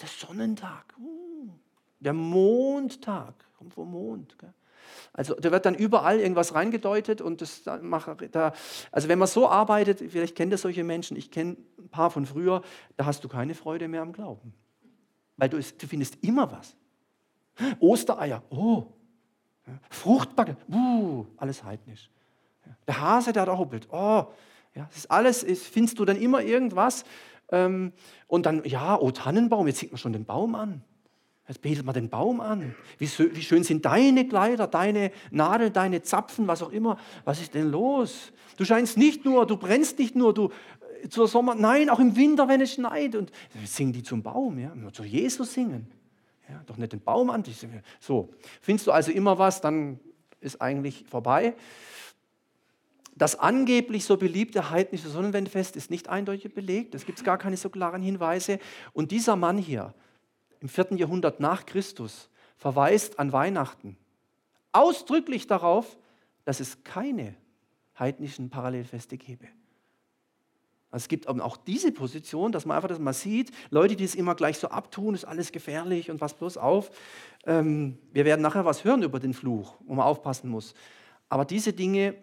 der 0.00 0.08
Sonnentag, 0.08 0.92
uh, 0.98 1.50
der 2.00 2.14
Mondtag, 2.14 3.34
kommt 3.56 3.74
vom 3.74 3.92
Mond. 3.92 4.36
Gell? 4.40 4.52
Also 5.12 5.34
da 5.34 5.50
wird 5.50 5.66
dann 5.66 5.74
überall 5.74 6.20
irgendwas 6.20 6.54
reingedeutet 6.54 7.20
und 7.20 7.40
das 7.40 7.62
da, 7.62 8.52
also 8.90 9.08
wenn 9.08 9.18
man 9.18 9.28
so 9.28 9.48
arbeitet, 9.48 9.98
vielleicht 9.98 10.36
kennt 10.36 10.52
ihr 10.52 10.58
solche 10.58 10.84
Menschen, 10.84 11.16
ich 11.16 11.30
kenne 11.30 11.56
ein 11.78 11.88
paar 11.88 12.10
von 12.10 12.26
früher, 12.26 12.62
da 12.96 13.06
hast 13.06 13.22
du 13.24 13.28
keine 13.28 13.54
Freude 13.54 13.88
mehr 13.88 14.02
am 14.02 14.12
Glauben. 14.12 14.54
Weil 15.36 15.48
du, 15.48 15.58
du 15.58 15.86
findest 15.86 16.22
immer 16.22 16.50
was. 16.50 16.76
Ostereier, 17.80 18.42
oh. 18.50 18.86
Fruchtbacke, 19.90 20.56
uh, 20.70 21.24
alles 21.36 21.64
heidnisch. 21.64 22.10
Der 22.86 23.00
Hase, 23.00 23.32
der 23.32 23.46
da 23.46 23.56
hoppelt, 23.56 23.88
oh. 23.90 24.26
Ja, 24.74 24.86
das 24.86 24.96
ist 24.96 25.10
alles, 25.10 25.42
ist, 25.42 25.66
findest 25.66 25.98
du 25.98 26.04
dann 26.04 26.16
immer 26.16 26.42
irgendwas. 26.42 27.04
Ähm, 27.50 27.92
und 28.26 28.46
dann, 28.46 28.64
ja, 28.64 28.98
oh 28.98 29.10
Tannenbaum, 29.10 29.66
jetzt 29.68 29.78
sieht 29.78 29.92
man 29.92 29.98
schon 29.98 30.12
den 30.12 30.24
Baum 30.24 30.54
an. 30.54 30.82
Jetzt 31.46 31.60
betet 31.60 31.84
man 31.84 31.94
den 31.94 32.08
Baum 32.08 32.40
an. 32.40 32.74
Wie, 32.98 33.06
wie 33.06 33.42
schön 33.42 33.64
sind 33.64 33.84
deine 33.84 34.26
Kleider, 34.26 34.66
deine 34.66 35.10
Nadeln, 35.30 35.72
deine 35.72 36.02
Zapfen, 36.02 36.48
was 36.48 36.62
auch 36.62 36.70
immer. 36.70 36.98
Was 37.24 37.40
ist 37.40 37.52
denn 37.54 37.70
los? 37.70 38.32
Du 38.56 38.64
scheinst 38.64 38.96
nicht 38.96 39.24
nur, 39.24 39.46
du 39.46 39.58
brennst 39.58 39.98
nicht 39.98 40.16
nur, 40.16 40.32
du 40.32 40.50
äh, 41.02 41.08
zur 41.10 41.28
Sommer, 41.28 41.54
nein, 41.54 41.90
auch 41.90 41.98
im 41.98 42.16
Winter, 42.16 42.48
wenn 42.48 42.62
es 42.62 42.72
schneit. 42.72 43.14
Und 43.14 43.30
singen 43.66 43.92
die 43.92 44.02
zum 44.02 44.22
Baum, 44.22 44.58
ja, 44.58 44.72
zu 44.92 45.04
Jesus 45.04 45.52
singen. 45.52 45.86
Ja, 46.48 46.62
doch 46.66 46.78
nicht 46.78 46.92
den 46.92 47.00
Baum 47.00 47.28
an. 47.28 47.44
So, 48.00 48.30
findest 48.60 48.86
du 48.86 48.92
also 48.92 49.12
immer 49.12 49.38
was, 49.38 49.60
dann 49.60 50.00
ist 50.40 50.62
eigentlich 50.62 51.04
vorbei. 51.08 51.54
Das 53.16 53.38
angeblich 53.38 54.04
so 54.04 54.16
beliebte 54.16 54.70
heidnische 54.70 55.08
Sonnenwendfest 55.08 55.76
ist 55.76 55.90
nicht 55.90 56.08
eindeutig 56.08 56.52
belegt. 56.52 56.94
Es 56.94 57.06
gibt 57.06 57.22
gar 57.22 57.38
keine 57.38 57.56
so 57.56 57.68
klaren 57.70 58.02
Hinweise. 58.02 58.58
Und 58.92 59.10
dieser 59.12 59.36
Mann 59.36 59.56
hier, 59.56 59.94
im 60.64 60.70
vierten 60.70 60.96
Jahrhundert 60.96 61.40
nach 61.40 61.66
Christus 61.66 62.30
verweist 62.56 63.18
an 63.18 63.32
Weihnachten 63.32 63.98
ausdrücklich 64.72 65.46
darauf, 65.46 65.98
dass 66.46 66.58
es 66.58 66.82
keine 66.84 67.34
heidnischen 67.98 68.48
Parallelfeste 68.48 69.18
gäbe. 69.18 69.44
Also 70.90 71.04
es 71.04 71.08
gibt 71.08 71.28
auch 71.28 71.58
diese 71.58 71.92
Position, 71.92 72.50
dass 72.50 72.64
man 72.64 72.76
einfach 72.76 72.88
das 72.88 72.98
mal 72.98 73.12
sieht, 73.12 73.52
Leute, 73.68 73.94
die 73.94 74.04
es 74.04 74.14
immer 74.14 74.34
gleich 74.34 74.56
so 74.56 74.68
abtun, 74.68 75.14
ist 75.14 75.26
alles 75.26 75.52
gefährlich 75.52 76.10
und 76.10 76.22
was 76.22 76.32
bloß 76.32 76.56
auf. 76.56 76.90
Ähm, 77.44 77.98
wir 78.14 78.24
werden 78.24 78.40
nachher 78.40 78.64
was 78.64 78.84
hören 78.84 79.02
über 79.02 79.20
den 79.20 79.34
Fluch, 79.34 79.74
wo 79.80 79.94
man 79.94 80.06
aufpassen 80.06 80.48
muss. 80.48 80.72
Aber 81.28 81.44
diese 81.44 81.74
Dinge, 81.74 82.14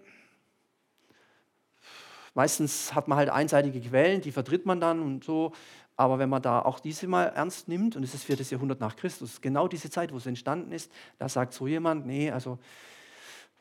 meistens 2.34 2.96
hat 2.96 3.08
man 3.08 3.20
halt 3.20 3.30
einseitige 3.30 3.80
Quellen, 3.82 4.22
die 4.22 4.32
vertritt 4.32 4.66
man 4.66 4.82
dann 4.82 5.00
und 5.00 5.24
so. 5.24 5.54
Aber 5.96 6.20
wenn 6.20 6.30
man 6.30 6.42
da 6.42 6.62
auch 6.62 6.80
diese 6.80 7.08
mal 7.08 7.26
ernst 7.26 7.68
nimmt, 7.68 7.96
und 7.96 8.04
es 8.04 8.14
ist 8.14 8.24
viertes 8.24 8.50
Jahrhundert 8.50 8.80
nach 8.80 8.96
Christus, 8.96 9.42
genau 9.42 9.68
diese 9.68 9.90
Zeit, 9.90 10.12
wo 10.12 10.18
es 10.18 10.26
entstanden 10.26 10.72
ist, 10.72 10.92
da 11.20 11.30
sagt 11.30 11.54
so 11.54 11.68
jemand, 11.68 12.06
nee, 12.06 12.32
also 12.32 12.60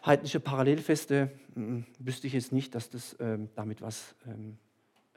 heidnische 0.04 0.40
Parallelfeste, 0.40 1.30
mh, 1.54 1.84
wüsste 1.98 2.26
ich 2.26 2.32
jetzt 2.32 2.52
nicht, 2.52 2.74
dass 2.74 2.90
das 2.90 3.16
ähm, 3.20 3.50
damit 3.54 3.82
was 3.82 4.14
ähm, 4.26 4.58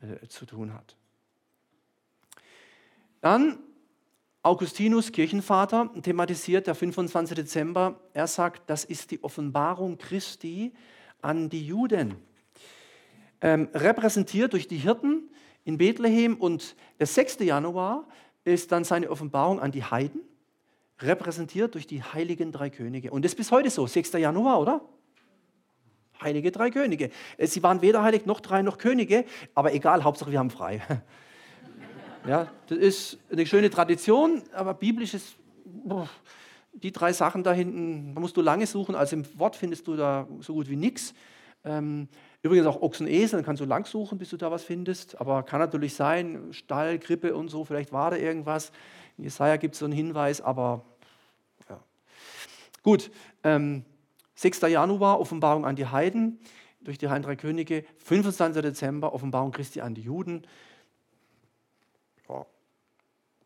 äh, 0.01 0.27
zu 0.27 0.45
tun 0.45 0.73
hat. 0.73 0.95
Dann 3.21 3.59
Augustinus, 4.45 5.13
Kirchenvater, 5.13 5.89
thematisiert 6.01 6.67
der 6.67 6.75
25. 6.75 7.33
Dezember. 7.33 8.01
Er 8.13 8.27
sagt, 8.27 8.69
das 8.69 8.83
ist 8.83 9.11
die 9.11 9.23
Offenbarung 9.23 9.97
Christi 9.97 10.73
an 11.21 11.49
die 11.49 11.65
Juden. 11.65 12.15
Ähm, 13.39 13.69
repräsentiert 13.73 14.51
durch 14.51 14.67
die 14.67 14.77
Hirten, 14.77 15.29
in 15.65 15.77
Bethlehem 15.77 16.35
und 16.35 16.75
der 16.99 17.07
6. 17.07 17.39
Januar 17.39 18.07
ist 18.43 18.71
dann 18.71 18.83
seine 18.83 19.09
Offenbarung 19.09 19.59
an 19.59 19.71
die 19.71 19.83
Heiden, 19.83 20.21
repräsentiert 20.99 21.73
durch 21.73 21.87
die 21.87 22.03
heiligen 22.03 22.51
drei 22.51 22.69
Könige. 22.69 23.11
Und 23.11 23.23
das 23.23 23.33
ist 23.33 23.37
bis 23.37 23.51
heute 23.51 23.69
so, 23.69 23.87
6. 23.87 24.13
Januar, 24.13 24.59
oder? 24.59 24.81
Heilige 26.21 26.51
drei 26.51 26.69
Könige. 26.69 27.09
Äh, 27.37 27.47
sie 27.47 27.63
waren 27.63 27.81
weder 27.81 28.03
heilig 28.03 28.25
noch 28.25 28.39
drei 28.39 28.61
noch 28.61 28.77
Könige, 28.77 29.25
aber 29.55 29.73
egal, 29.73 30.03
Hauptsache 30.03 30.31
wir 30.31 30.39
haben 30.39 30.51
frei. 30.51 30.81
Ja, 32.25 32.49
das 32.67 32.77
ist 32.77 33.17
eine 33.29 33.45
schöne 33.45 33.69
Tradition, 33.69 34.43
aber 34.53 34.73
biblisch 34.73 35.13
ist 35.13 35.35
die 36.71 36.93
drei 36.93 37.11
Sachen 37.11 37.43
da 37.43 37.51
hinten, 37.51 38.15
da 38.15 38.21
musst 38.21 38.37
du 38.37 38.41
lange 38.41 38.65
suchen, 38.65 38.95
also 38.95 39.17
im 39.17 39.39
Wort 39.39 39.57
findest 39.57 39.87
du 39.87 39.97
da 39.97 40.25
so 40.39 40.53
gut 40.53 40.69
wie 40.69 40.77
nichts. 40.77 41.13
Ähm, 41.65 42.07
übrigens 42.43 42.67
auch 42.67 42.81
Ochsen, 42.81 43.07
Esel, 43.07 43.37
dann 43.37 43.45
kannst 43.45 43.61
du 43.61 43.65
lang 43.65 43.85
suchen, 43.85 44.17
bis 44.17 44.29
du 44.29 44.37
da 44.37 44.51
was 44.51 44.63
findest. 44.63 45.19
Aber 45.19 45.43
kann 45.43 45.59
natürlich 45.59 45.95
sein, 45.95 46.51
Stall, 46.51 46.99
Grippe 46.99 47.35
und 47.35 47.49
so, 47.49 47.63
vielleicht 47.63 47.91
war 47.91 48.11
da 48.11 48.17
irgendwas. 48.17 48.71
In 49.17 49.23
Jesaja 49.23 49.55
gibt 49.55 49.75
es 49.75 49.79
so 49.79 49.85
einen 49.85 49.93
Hinweis, 49.93 50.41
aber 50.41 50.83
ja. 51.69 51.79
Gut, 52.83 53.11
ähm, 53.43 53.85
6. 54.35 54.61
Januar, 54.61 55.19
Offenbarung 55.19 55.65
an 55.65 55.75
die 55.75 55.85
Heiden 55.85 56.39
durch 56.81 56.97
die 56.97 57.07
Heiden 57.07 57.23
drei 57.23 57.37
Könige. 57.37 57.85
25. 57.99 58.61
Dezember, 58.61 59.13
Offenbarung 59.13 59.51
Christi 59.51 59.81
an 59.81 59.95
die 59.95 60.01
Juden. 60.01 60.45
Ja, 62.27 62.45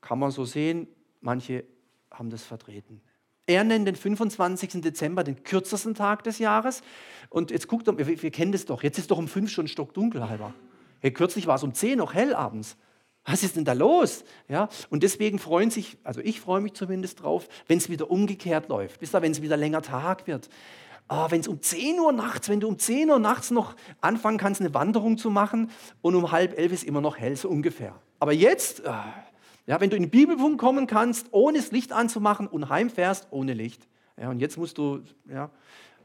kann 0.02 0.18
man 0.18 0.32
so 0.32 0.44
sehen, 0.44 0.88
manche 1.22 1.66
haben 2.12 2.32
das 2.32 2.44
vertreten. 2.44 3.02
Er 3.48 3.64
nennt 3.64 3.88
den 3.88 3.96
25. 3.96 4.82
Dezember 4.82 5.24
den 5.24 5.44
kürzesten 5.44 5.96
Tag 5.96 6.24
des 6.24 6.38
Jahres. 6.38 6.82
Und 7.30 7.50
jetzt 7.50 7.68
guckt 7.68 7.88
doch, 7.88 7.98
wir, 7.98 8.22
wir 8.22 8.32
kennen 8.32 8.52
das 8.52 8.66
doch, 8.66 8.84
jetzt 8.84 9.00
ist 9.00 9.10
doch 9.10 9.18
um 9.18 9.28
fünf 9.28 9.50
schon 9.50 9.68
stockdunkel 9.68 10.30
halber. 10.30 10.54
Hey, 11.00 11.12
kürzlich 11.12 11.48
war 11.48 11.56
es 11.56 11.64
um 11.64 11.74
zehn 11.74 11.98
noch 11.98 12.14
hell 12.14 12.36
abends. 12.36 12.78
Was 13.24 13.44
ist 13.44 13.56
denn 13.56 13.66
da 13.66 13.74
los? 13.74 14.24
Ja, 14.48 14.70
und 14.90 15.04
deswegen 15.04 15.40
freuen 15.40 15.70
sich, 15.70 15.98
also 16.04 16.22
ich 16.22 16.40
freue 16.40 16.62
mich 16.62 16.74
zumindest 16.74 17.22
drauf, 17.24 17.48
wenn 17.68 17.78
es 17.78 17.90
wieder 17.90 18.10
umgekehrt 18.10 18.70
läuft. 18.70 19.02
Wisst 19.02 19.16
ihr, 19.16 19.22
wenn 19.22 19.32
es 19.32 19.42
wieder 19.42 19.58
länger 19.58 19.82
Tag 19.82 20.28
wird. 20.28 20.50
Ah, 21.10 21.28
wenn 21.30 21.40
es 21.40 21.48
um 21.48 21.62
10 21.62 22.00
Uhr 22.00 22.12
nachts, 22.12 22.50
wenn 22.50 22.60
du 22.60 22.68
um 22.68 22.78
10 22.78 23.10
Uhr 23.10 23.20
nachts 23.20 23.52
noch 23.52 23.76
anfangen 24.02 24.38
kannst, 24.38 24.60
eine 24.60 24.74
Wanderung 24.74 25.18
zu 25.18 25.30
machen 25.30 25.72
und 26.02 26.16
um 26.16 26.32
halb 26.32 26.58
elf 26.58 26.74
ist 26.74 26.84
immer 26.84 27.00
noch 27.00 27.18
hell, 27.18 27.36
so 27.38 27.50
ungefähr. 27.50 27.96
Aber 28.20 28.34
jetzt, 28.34 28.86
ah, 28.86 29.14
ja, 29.68 29.80
wenn 29.80 29.90
du 29.90 29.96
in 29.96 30.04
den 30.04 30.10
Bibelpunkt 30.10 30.58
kommen 30.58 30.88
kannst, 30.88 31.28
ohne 31.32 31.60
das 31.60 31.72
Licht 31.72 31.92
anzumachen 31.92 32.48
und 32.48 32.70
heimfährst 32.70 33.28
ohne 33.32 33.54
Licht. 33.54 33.88
Ja, 34.20 34.30
und 34.30 34.40
jetzt 34.40 34.58
musst 34.58 34.78
du 34.78 35.02
ja, 35.30 35.52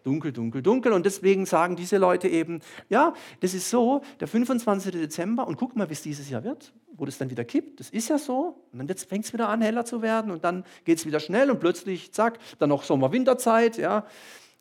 dunkel, 0.02 0.32
dunkel, 0.32 0.62
dunkel. 0.62 0.92
Und 0.92 1.06
deswegen 1.06 1.46
sagen 1.46 1.76
diese 1.76 1.96
Leute 1.96 2.28
eben, 2.28 2.60
ja, 2.88 3.14
das 3.40 3.54
ist 3.54 3.70
so, 3.70 4.02
der 4.20 4.28
25. 4.28 4.92
Dezember, 4.92 5.46
und 5.46 5.56
guck 5.56 5.76
mal, 5.76 5.88
wie 5.88 5.94
es 5.94 6.02
dieses 6.02 6.28
Jahr 6.28 6.44
wird, 6.44 6.72
wo 6.94 7.04
das 7.04 7.18
dann 7.18 7.30
wieder 7.30 7.44
kippt. 7.44 7.80
Das 7.80 7.90
ist 7.90 8.08
ja 8.08 8.18
so. 8.18 8.64
Und 8.72 8.86
dann 8.86 8.96
fängt 8.96 9.24
es 9.24 9.32
wieder 9.32 9.48
an, 9.48 9.62
heller 9.62 9.84
zu 9.84 10.02
werden. 10.02 10.30
Und 10.30 10.44
dann 10.44 10.64
geht 10.84 10.98
es 10.98 11.06
wieder 11.06 11.20
schnell 11.20 11.50
und 11.50 11.60
plötzlich, 11.60 12.12
zack, 12.12 12.38
dann 12.58 12.68
noch 12.68 12.82
Sommer-Winterzeit. 12.82 13.78
Ja, 13.78 14.04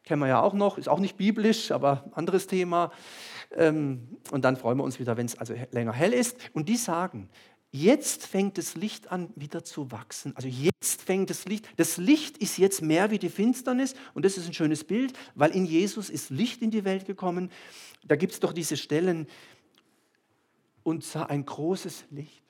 kennen 0.03 0.21
wir 0.21 0.27
ja 0.27 0.41
auch 0.41 0.53
noch, 0.53 0.77
ist 0.77 0.89
auch 0.89 0.99
nicht 0.99 1.17
biblisch, 1.17 1.71
aber 1.71 2.05
anderes 2.13 2.47
Thema. 2.47 2.91
Ähm, 3.55 4.17
und 4.31 4.45
dann 4.45 4.55
freuen 4.55 4.77
wir 4.77 4.83
uns 4.83 4.99
wieder, 4.99 5.17
wenn 5.17 5.25
es 5.25 5.37
also 5.37 5.53
länger 5.71 5.91
hell 5.91 6.13
ist. 6.13 6.37
Und 6.53 6.69
die 6.69 6.77
sagen, 6.77 7.29
Jetzt 7.73 8.27
fängt 8.27 8.57
das 8.57 8.75
Licht 8.75 9.11
an, 9.11 9.29
wieder 9.37 9.63
zu 9.63 9.91
wachsen. 9.91 10.35
Also 10.35 10.49
jetzt 10.49 11.01
fängt 11.01 11.29
das 11.29 11.45
Licht. 11.45 11.69
Das 11.77 11.95
Licht 11.95 12.37
ist 12.37 12.57
jetzt 12.57 12.81
mehr 12.81 13.11
wie 13.11 13.19
die 13.19 13.29
Finsternis. 13.29 13.95
Und 14.13 14.25
das 14.25 14.37
ist 14.37 14.45
ein 14.45 14.53
schönes 14.53 14.83
Bild, 14.83 15.13
weil 15.35 15.51
in 15.51 15.65
Jesus 15.65 16.09
ist 16.09 16.29
Licht 16.29 16.61
in 16.61 16.69
die 16.69 16.83
Welt 16.83 17.05
gekommen. 17.05 17.49
Da 18.03 18.17
gibt 18.17 18.33
es 18.33 18.41
doch 18.41 18.51
diese 18.51 18.75
Stellen. 18.75 19.27
Und 20.83 21.05
sah 21.05 21.23
ein 21.23 21.45
großes 21.45 22.05
Licht. 22.09 22.43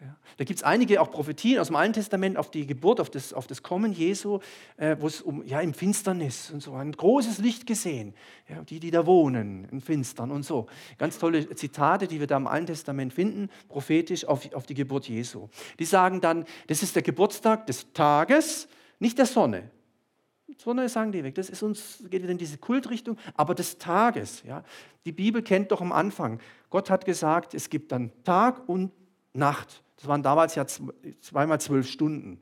Ja. 0.00 0.16
Da 0.38 0.44
gibt 0.44 0.58
es 0.58 0.62
einige 0.62 1.02
auch 1.02 1.10
Prophetien 1.10 1.58
aus 1.58 1.66
dem 1.66 1.76
Alten 1.76 1.92
Testament 1.92 2.38
auf 2.38 2.50
die 2.50 2.66
Geburt, 2.66 3.00
auf 3.00 3.10
das, 3.10 3.34
auf 3.34 3.46
das 3.46 3.62
Kommen 3.62 3.92
Jesu, 3.92 4.38
äh, 4.78 4.96
wo 4.98 5.06
es 5.06 5.20
um, 5.20 5.44
ja, 5.44 5.60
im 5.60 5.74
Finsternis 5.74 6.50
und 6.50 6.62
so, 6.62 6.72
ein 6.72 6.92
großes 6.92 7.38
Licht 7.38 7.66
gesehen. 7.66 8.14
Ja, 8.48 8.62
die, 8.62 8.80
die 8.80 8.90
da 8.90 9.04
wohnen, 9.04 9.68
im 9.70 9.82
Finstern 9.82 10.30
und 10.30 10.44
so. 10.44 10.66
Ganz 10.96 11.18
tolle 11.18 11.54
Zitate, 11.54 12.06
die 12.06 12.18
wir 12.18 12.26
da 12.26 12.38
im 12.38 12.46
Alten 12.46 12.66
Testament 12.66 13.12
finden, 13.12 13.50
prophetisch 13.68 14.24
auf, 14.24 14.50
auf 14.54 14.64
die 14.64 14.74
Geburt 14.74 15.06
Jesu. 15.06 15.48
Die 15.78 15.84
sagen 15.84 16.22
dann, 16.22 16.46
das 16.68 16.82
ist 16.82 16.94
der 16.94 17.02
Geburtstag 17.02 17.66
des 17.66 17.92
Tages, 17.92 18.68
nicht 18.98 19.18
der 19.18 19.26
Sonne. 19.26 19.70
Sonne 20.56 20.88
sagen 20.88 21.12
die 21.12 21.24
weg. 21.24 21.34
Das 21.34 21.48
ist 21.48 21.62
uns, 21.62 22.04
geht 22.10 22.22
wieder 22.22 22.32
in 22.32 22.38
diese 22.38 22.58
Kultrichtung, 22.58 23.16
aber 23.34 23.54
des 23.54 23.78
Tages. 23.78 24.42
Ja. 24.46 24.62
Die 25.04 25.12
Bibel 25.12 25.42
kennt 25.42 25.72
doch 25.72 25.80
am 25.80 25.92
Anfang. 25.92 26.40
Gott 26.68 26.90
hat 26.90 27.04
gesagt, 27.04 27.54
es 27.54 27.70
gibt 27.70 27.92
dann 27.92 28.12
Tag 28.24 28.68
und 28.68 28.92
Nacht. 29.32 29.82
Das 30.00 30.08
waren 30.08 30.22
damals 30.22 30.54
ja 30.54 30.64
zweimal 30.66 31.60
zwölf 31.60 31.86
Stunden. 31.86 32.40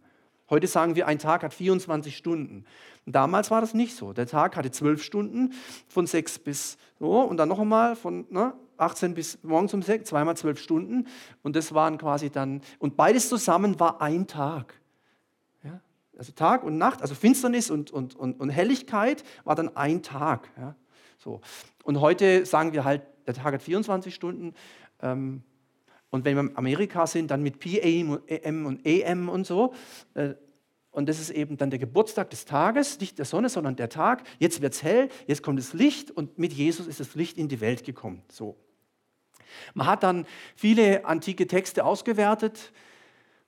Heute 0.48 0.68
sagen 0.68 0.94
wir, 0.94 1.08
ein 1.08 1.18
Tag 1.18 1.42
hat 1.42 1.52
24 1.52 2.16
Stunden. 2.16 2.64
Damals 3.04 3.50
war 3.50 3.60
das 3.60 3.74
nicht 3.74 3.96
so. 3.96 4.12
Der 4.12 4.26
Tag 4.26 4.56
hatte 4.56 4.70
zwölf 4.70 5.02
Stunden 5.02 5.52
von 5.88 6.06
sechs 6.06 6.38
bis 6.38 6.78
so 7.00 7.20
und 7.20 7.36
dann 7.36 7.48
noch 7.48 7.58
einmal 7.58 7.96
von 7.96 8.26
ne, 8.30 8.54
18 8.76 9.14
bis 9.14 9.42
morgens 9.42 9.74
um 9.74 9.82
sechs, 9.82 10.08
zweimal 10.08 10.36
zwölf 10.36 10.60
Stunden. 10.60 11.08
Und 11.42 11.56
das 11.56 11.74
waren 11.74 11.98
quasi 11.98 12.30
dann, 12.30 12.62
und 12.78 12.96
beides 12.96 13.28
zusammen 13.28 13.80
war 13.80 14.00
ein 14.00 14.28
Tag. 14.28 14.74
Ja? 15.64 15.80
Also 16.16 16.30
Tag 16.32 16.62
und 16.62 16.78
Nacht, 16.78 17.02
also 17.02 17.16
Finsternis 17.16 17.70
und, 17.70 17.90
und, 17.90 18.14
und, 18.14 18.38
und 18.38 18.50
Helligkeit 18.50 19.24
war 19.42 19.56
dann 19.56 19.76
ein 19.76 20.04
Tag. 20.04 20.48
Ja? 20.56 20.76
So. 21.18 21.40
Und 21.82 22.00
heute 22.00 22.46
sagen 22.46 22.72
wir 22.72 22.84
halt, 22.84 23.02
der 23.26 23.34
Tag 23.34 23.52
hat 23.52 23.62
24 23.62 24.14
Stunden. 24.14 24.54
Ähm, 25.02 25.42
und 26.10 26.24
wenn 26.24 26.36
wir 26.36 26.42
in 26.42 26.56
Amerika 26.56 27.06
sind, 27.06 27.30
dann 27.30 27.42
mit 27.42 27.58
PM 27.58 28.10
und 28.66 28.86
AM 28.86 29.28
und 29.28 29.46
so. 29.46 29.74
Äh, 30.14 30.34
und 30.90 31.08
das 31.08 31.20
ist 31.20 31.30
eben 31.30 31.56
dann 31.56 31.70
der 31.70 31.78
Geburtstag 31.78 32.30
des 32.30 32.44
Tages, 32.44 32.98
nicht 32.98 33.18
der 33.18 33.24
Sonne, 33.24 33.48
sondern 33.50 33.76
der 33.76 33.88
Tag. 33.88 34.24
Jetzt 34.38 34.62
wird 34.62 34.72
es 34.72 34.82
hell, 34.82 35.10
jetzt 35.26 35.42
kommt 35.42 35.58
das 35.58 35.72
Licht 35.72 36.10
und 36.10 36.38
mit 36.38 36.52
Jesus 36.52 36.86
ist 36.86 36.98
das 36.98 37.14
Licht 37.14 37.36
in 37.36 37.48
die 37.48 37.60
Welt 37.60 37.84
gekommen. 37.84 38.22
So. 38.30 38.56
Man 39.74 39.86
hat 39.86 40.02
dann 40.02 40.26
viele 40.56 41.04
antike 41.04 41.46
Texte 41.46 41.84
ausgewertet, 41.84 42.72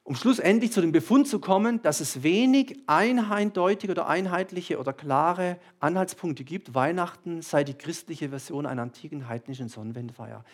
um 0.02 0.14
schlussendlich 0.14 0.72
zu 0.72 0.80
dem 0.80 0.92
Befund 0.92 1.28
zu 1.28 1.40
kommen, 1.40 1.82
dass 1.82 2.00
es 2.00 2.22
wenig 2.22 2.78
eindeutige 2.86 3.92
oder 3.92 4.06
einheitliche 4.06 4.78
oder 4.78 4.92
klare 4.92 5.58
Anhaltspunkte 5.78 6.44
gibt. 6.44 6.74
Weihnachten 6.74 7.42
sei 7.42 7.64
die 7.64 7.74
christliche 7.74 8.30
Version 8.30 8.66
einer 8.66 8.82
antiken 8.82 9.28
heidnischen 9.28 9.68
Sonnenwendfeier 9.68 10.44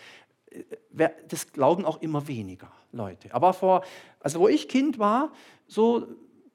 das 1.29 1.53
glauben 1.53 1.85
auch 1.85 2.01
immer 2.01 2.29
weniger 2.29 2.71
Leute. 2.93 3.35
Aber 3.35 3.53
vor, 3.53 3.85
also 4.21 4.41
wo 4.41 4.49
ich 4.49 4.69
Kind 4.69 4.99
war, 4.99 5.33
so, 5.67 6.07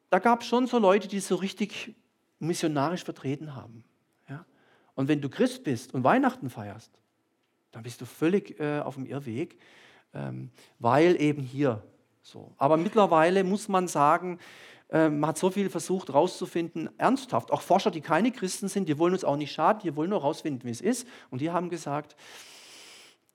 da 0.09 0.19
gab 0.19 0.41
es 0.41 0.47
schon 0.47 0.67
so 0.67 0.79
Leute, 0.79 1.07
die 1.07 1.19
so 1.19 1.35
richtig 1.35 1.93
missionarisch 2.39 3.03
vertreten 3.03 3.55
haben. 3.55 3.83
Ja? 4.29 4.45
Und 4.95 5.07
wenn 5.07 5.21
du 5.21 5.29
Christ 5.29 5.63
bist 5.63 5.93
und 5.93 6.03
Weihnachten 6.03 6.49
feierst, 6.49 6.91
dann 7.71 7.83
bist 7.83 8.01
du 8.01 8.05
völlig 8.05 8.59
äh, 8.59 8.79
auf 8.79 8.95
dem 8.95 9.05
Irrweg, 9.05 9.57
ähm, 10.13 10.49
weil 10.79 11.21
eben 11.21 11.43
hier 11.43 11.83
so. 12.21 12.53
Aber 12.57 12.77
mittlerweile 12.77 13.43
muss 13.43 13.67
man 13.67 13.87
sagen, 13.87 14.39
äh, 14.89 15.09
man 15.09 15.29
hat 15.29 15.37
so 15.37 15.49
viel 15.49 15.69
versucht 15.69 16.09
herauszufinden, 16.09 16.89
ernsthaft. 16.97 17.51
Auch 17.51 17.61
Forscher, 17.61 17.91
die 17.91 18.01
keine 18.01 18.31
Christen 18.31 18.67
sind, 18.67 18.89
die 18.89 18.97
wollen 18.97 19.13
uns 19.13 19.23
auch 19.23 19.37
nicht 19.37 19.51
schaden, 19.51 19.81
die 19.83 19.95
wollen 19.95 20.09
nur 20.09 20.19
herausfinden, 20.19 20.65
wie 20.65 20.71
es 20.71 20.81
ist. 20.81 21.07
Und 21.29 21.41
die 21.41 21.51
haben 21.51 21.69
gesagt, 21.69 22.15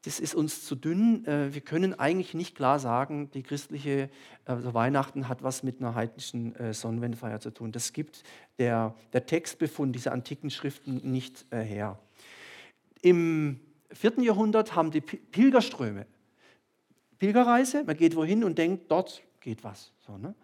das 0.07 0.21
ist 0.21 0.37
uns 0.37 0.65
zu 0.65 0.77
dünn. 0.77 1.27
Äh, 1.27 1.53
wir 1.53 1.61
können 1.61 1.99
eigentlich 1.99 2.33
nicht 2.33 2.55
klar 2.55 2.79
sagen, 2.79 3.29
die 3.33 3.43
christliche 3.43 4.09
also 4.45 4.73
Weihnachten 4.73 5.29
hat 5.29 5.43
was 5.43 5.65
mit 5.65 5.81
einer 5.81 5.97
heidnischen 5.97 6.55
äh, 6.55 6.73
Sonnenwendfeier 6.73 7.41
zu 7.41 7.51
tun. 7.51 7.73
Das 7.73 7.93
gibt 7.93 8.23
der, 8.59 8.95
der 9.13 9.27
Textbefund 9.27 9.97
dieser 9.97 10.13
antiken 10.13 10.51
Schriften 10.51 11.01
nicht 11.11 11.45
äh, 11.51 11.59
her. 11.59 11.99
Im 13.03 13.59
vierten 13.91 14.23
Jahrhundert 14.23 14.77
haben 14.77 14.93
die 14.93 15.01
Pilgerströme, 15.01 16.07
Pilgerreise, 17.19 17.83
man 17.83 17.97
geht 17.97 18.15
wohin 18.15 18.45
und 18.45 18.59
denkt, 18.59 18.89
dort 18.89 19.23
geht 19.41 19.65
was. 19.65 19.93
So, 20.07 20.19
ne? 20.19 20.35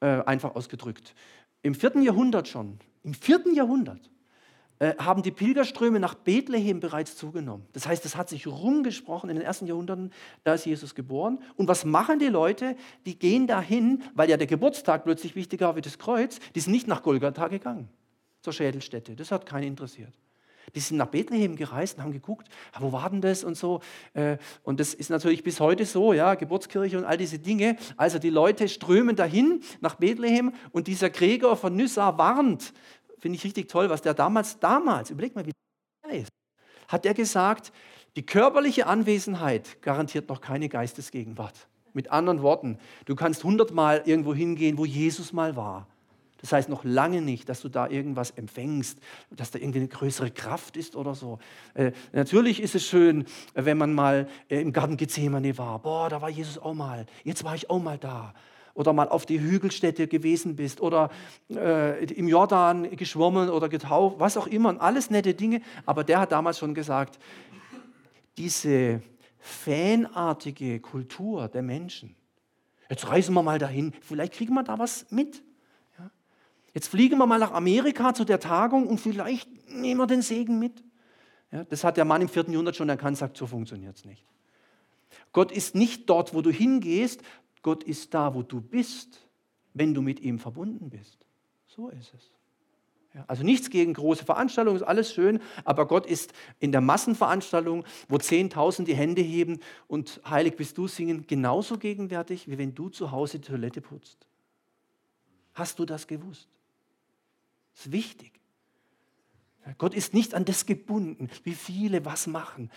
einfach 0.00 0.54
ausgedrückt. 0.54 1.14
Im 1.62 1.74
vierten 1.74 2.02
Jahrhundert 2.02 2.46
schon, 2.46 2.78
im 3.04 3.14
vierten 3.14 3.54
Jahrhundert 3.54 4.10
äh, 4.80 4.94
haben 4.98 5.22
die 5.22 5.30
Pilgerströme 5.30 6.00
nach 6.00 6.14
Bethlehem 6.14 6.80
bereits 6.80 7.16
zugenommen. 7.16 7.64
Das 7.72 7.86
heißt, 7.86 8.04
es 8.04 8.16
hat 8.16 8.28
sich 8.28 8.46
rumgesprochen 8.46 9.30
in 9.30 9.36
den 9.36 9.44
ersten 9.44 9.66
Jahrhunderten, 9.66 10.10
da 10.42 10.54
ist 10.54 10.66
Jesus 10.66 10.94
geboren. 10.94 11.38
Und 11.56 11.68
was 11.68 11.84
machen 11.84 12.18
die 12.18 12.26
Leute? 12.26 12.76
Die 13.06 13.18
gehen 13.18 13.46
dahin, 13.46 14.02
weil 14.14 14.28
ja 14.28 14.36
der 14.36 14.48
Geburtstag 14.48 15.04
plötzlich 15.04 15.36
wichtiger 15.36 15.68
war 15.68 15.76
wie 15.76 15.80
das 15.80 15.98
Kreuz. 15.98 16.40
Die 16.54 16.60
sind 16.60 16.72
nicht 16.72 16.88
nach 16.88 17.02
Golgatha 17.02 17.48
gegangen, 17.48 17.88
zur 18.42 18.52
Schädelstätte. 18.52 19.14
Das 19.14 19.30
hat 19.30 19.46
keinen 19.46 19.68
interessiert. 19.68 20.12
Die 20.74 20.80
sind 20.80 20.96
nach 20.96 21.06
Bethlehem 21.06 21.56
gereist 21.56 21.98
und 21.98 22.04
haben 22.04 22.12
geguckt, 22.12 22.48
ah, 22.72 22.78
wo 22.80 22.92
war 22.92 23.08
denn 23.10 23.20
das 23.20 23.44
und 23.44 23.56
so. 23.56 23.80
Äh, 24.14 24.38
und 24.62 24.80
das 24.80 24.94
ist 24.94 25.10
natürlich 25.10 25.42
bis 25.42 25.60
heute 25.60 25.84
so, 25.84 26.12
ja, 26.12 26.34
Geburtskirche 26.34 26.98
und 26.98 27.04
all 27.04 27.16
diese 27.16 27.38
Dinge. 27.38 27.76
Also 27.96 28.18
die 28.18 28.30
Leute 28.30 28.68
strömen 28.68 29.14
dahin 29.14 29.60
nach 29.80 29.96
Bethlehem 29.96 30.52
und 30.72 30.86
dieser 30.86 31.10
Gregor 31.10 31.56
von 31.56 31.76
Nyssa 31.76 32.18
warnt 32.18 32.72
finde 33.24 33.38
ich 33.38 33.44
richtig 33.44 33.70
toll, 33.70 33.88
was 33.88 34.02
der 34.02 34.12
damals, 34.12 34.58
damals, 34.58 35.08
überleg 35.08 35.34
mal, 35.34 35.46
wie 35.46 35.52
der 36.06 36.20
ist, 36.20 36.28
hat 36.88 37.06
er 37.06 37.14
gesagt, 37.14 37.72
die 38.16 38.26
körperliche 38.26 38.86
Anwesenheit 38.86 39.80
garantiert 39.80 40.28
noch 40.28 40.42
keine 40.42 40.68
Geistesgegenwart. 40.68 41.54
Mit 41.94 42.12
anderen 42.12 42.42
Worten, 42.42 42.76
du 43.06 43.14
kannst 43.14 43.42
hundertmal 43.42 44.02
irgendwo 44.04 44.34
hingehen, 44.34 44.76
wo 44.76 44.84
Jesus 44.84 45.32
mal 45.32 45.56
war. 45.56 45.86
Das 46.42 46.52
heißt 46.52 46.68
noch 46.68 46.84
lange 46.84 47.22
nicht, 47.22 47.48
dass 47.48 47.62
du 47.62 47.70
da 47.70 47.88
irgendwas 47.88 48.30
empfängst, 48.30 48.98
dass 49.30 49.50
da 49.50 49.58
irgendwie 49.58 49.78
eine 49.78 49.88
größere 49.88 50.30
Kraft 50.30 50.76
ist 50.76 50.94
oder 50.94 51.14
so. 51.14 51.38
Äh, 51.72 51.92
natürlich 52.12 52.60
ist 52.60 52.74
es 52.74 52.84
schön, 52.84 53.24
wenn 53.54 53.78
man 53.78 53.94
mal 53.94 54.28
äh, 54.50 54.60
im 54.60 54.74
Garten 54.74 54.98
Gethsemane 54.98 55.56
war. 55.56 55.78
Boah, 55.78 56.10
da 56.10 56.20
war 56.20 56.28
Jesus 56.28 56.58
auch 56.58 56.74
mal. 56.74 57.06
Jetzt 57.22 57.42
war 57.42 57.54
ich 57.54 57.70
auch 57.70 57.80
mal 57.80 57.96
da 57.96 58.34
oder 58.74 58.92
mal 58.92 59.08
auf 59.08 59.24
die 59.24 59.40
Hügelstätte 59.40 60.08
gewesen 60.08 60.56
bist 60.56 60.80
oder 60.80 61.10
äh, 61.50 62.04
im 62.04 62.28
Jordan 62.28 62.90
geschwommen 62.96 63.48
oder 63.48 63.68
getaucht, 63.68 64.16
was 64.18 64.36
auch 64.36 64.48
immer, 64.48 64.80
alles 64.82 65.10
nette 65.10 65.34
Dinge. 65.34 65.62
Aber 65.86 66.04
der 66.04 66.20
hat 66.20 66.32
damals 66.32 66.58
schon 66.58 66.74
gesagt, 66.74 67.18
diese 68.36 69.00
fanartige 69.38 70.80
Kultur 70.80 71.48
der 71.48 71.62
Menschen, 71.62 72.16
jetzt 72.90 73.08
reisen 73.08 73.34
wir 73.34 73.42
mal 73.42 73.58
dahin, 73.58 73.92
vielleicht 74.00 74.34
kriegen 74.34 74.54
wir 74.54 74.64
da 74.64 74.78
was 74.78 75.06
mit. 75.10 75.42
Ja? 75.98 76.10
Jetzt 76.72 76.88
fliegen 76.88 77.18
wir 77.18 77.26
mal 77.26 77.38
nach 77.38 77.52
Amerika 77.52 78.12
zu 78.12 78.24
der 78.24 78.40
Tagung 78.40 78.88
und 78.88 78.98
vielleicht 78.98 79.48
nehmen 79.68 80.00
wir 80.00 80.06
den 80.06 80.22
Segen 80.22 80.58
mit. 80.58 80.82
Ja, 81.52 81.62
das 81.62 81.84
hat 81.84 81.96
der 81.96 82.04
Mann 82.04 82.22
im 82.22 82.28
vierten 82.28 82.50
Jahrhundert 82.50 82.74
schon 82.74 82.88
erkannt, 82.88 83.18
sagt, 83.18 83.36
so 83.36 83.46
funktioniert 83.46 83.96
es 83.96 84.04
nicht. 84.04 84.24
Gott 85.32 85.52
ist 85.52 85.74
nicht 85.74 86.08
dort, 86.10 86.34
wo 86.34 86.42
du 86.42 86.50
hingehst, 86.50 87.22
Gott 87.64 87.82
ist 87.82 88.12
da, 88.12 88.34
wo 88.34 88.42
du 88.42 88.60
bist, 88.60 89.26
wenn 89.72 89.94
du 89.94 90.02
mit 90.02 90.20
ihm 90.20 90.38
verbunden 90.38 90.90
bist. 90.90 91.18
So 91.66 91.88
ist 91.88 92.12
es. 92.14 92.30
Ja, 93.14 93.24
also 93.26 93.42
nichts 93.42 93.70
gegen 93.70 93.94
große 93.94 94.24
Veranstaltungen, 94.24 94.76
ist 94.76 94.82
alles 94.82 95.12
schön, 95.12 95.40
aber 95.64 95.86
Gott 95.86 96.04
ist 96.04 96.34
in 96.60 96.72
der 96.72 96.82
Massenveranstaltung, 96.82 97.84
wo 98.08 98.16
10.000 98.16 98.84
die 98.84 98.94
Hände 98.94 99.22
heben 99.22 99.60
und 99.86 100.20
heilig 100.28 100.56
bist 100.56 100.76
du 100.76 100.88
singen, 100.88 101.26
genauso 101.26 101.78
gegenwärtig, 101.78 102.48
wie 102.48 102.58
wenn 102.58 102.74
du 102.74 102.90
zu 102.90 103.12
Hause 103.12 103.38
die 103.38 103.48
Toilette 103.48 103.80
putzt. 103.80 104.26
Hast 105.54 105.78
du 105.78 105.86
das 105.86 106.06
gewusst? 106.06 106.48
Das 107.72 107.86
ist 107.86 107.92
wichtig. 107.92 108.32
Gott 109.78 109.94
ist 109.94 110.12
nicht 110.12 110.34
an 110.34 110.44
das 110.44 110.66
gebunden, 110.66 111.30
wie 111.44 111.54
viele 111.54 112.04
was 112.04 112.26
machen. 112.26 112.70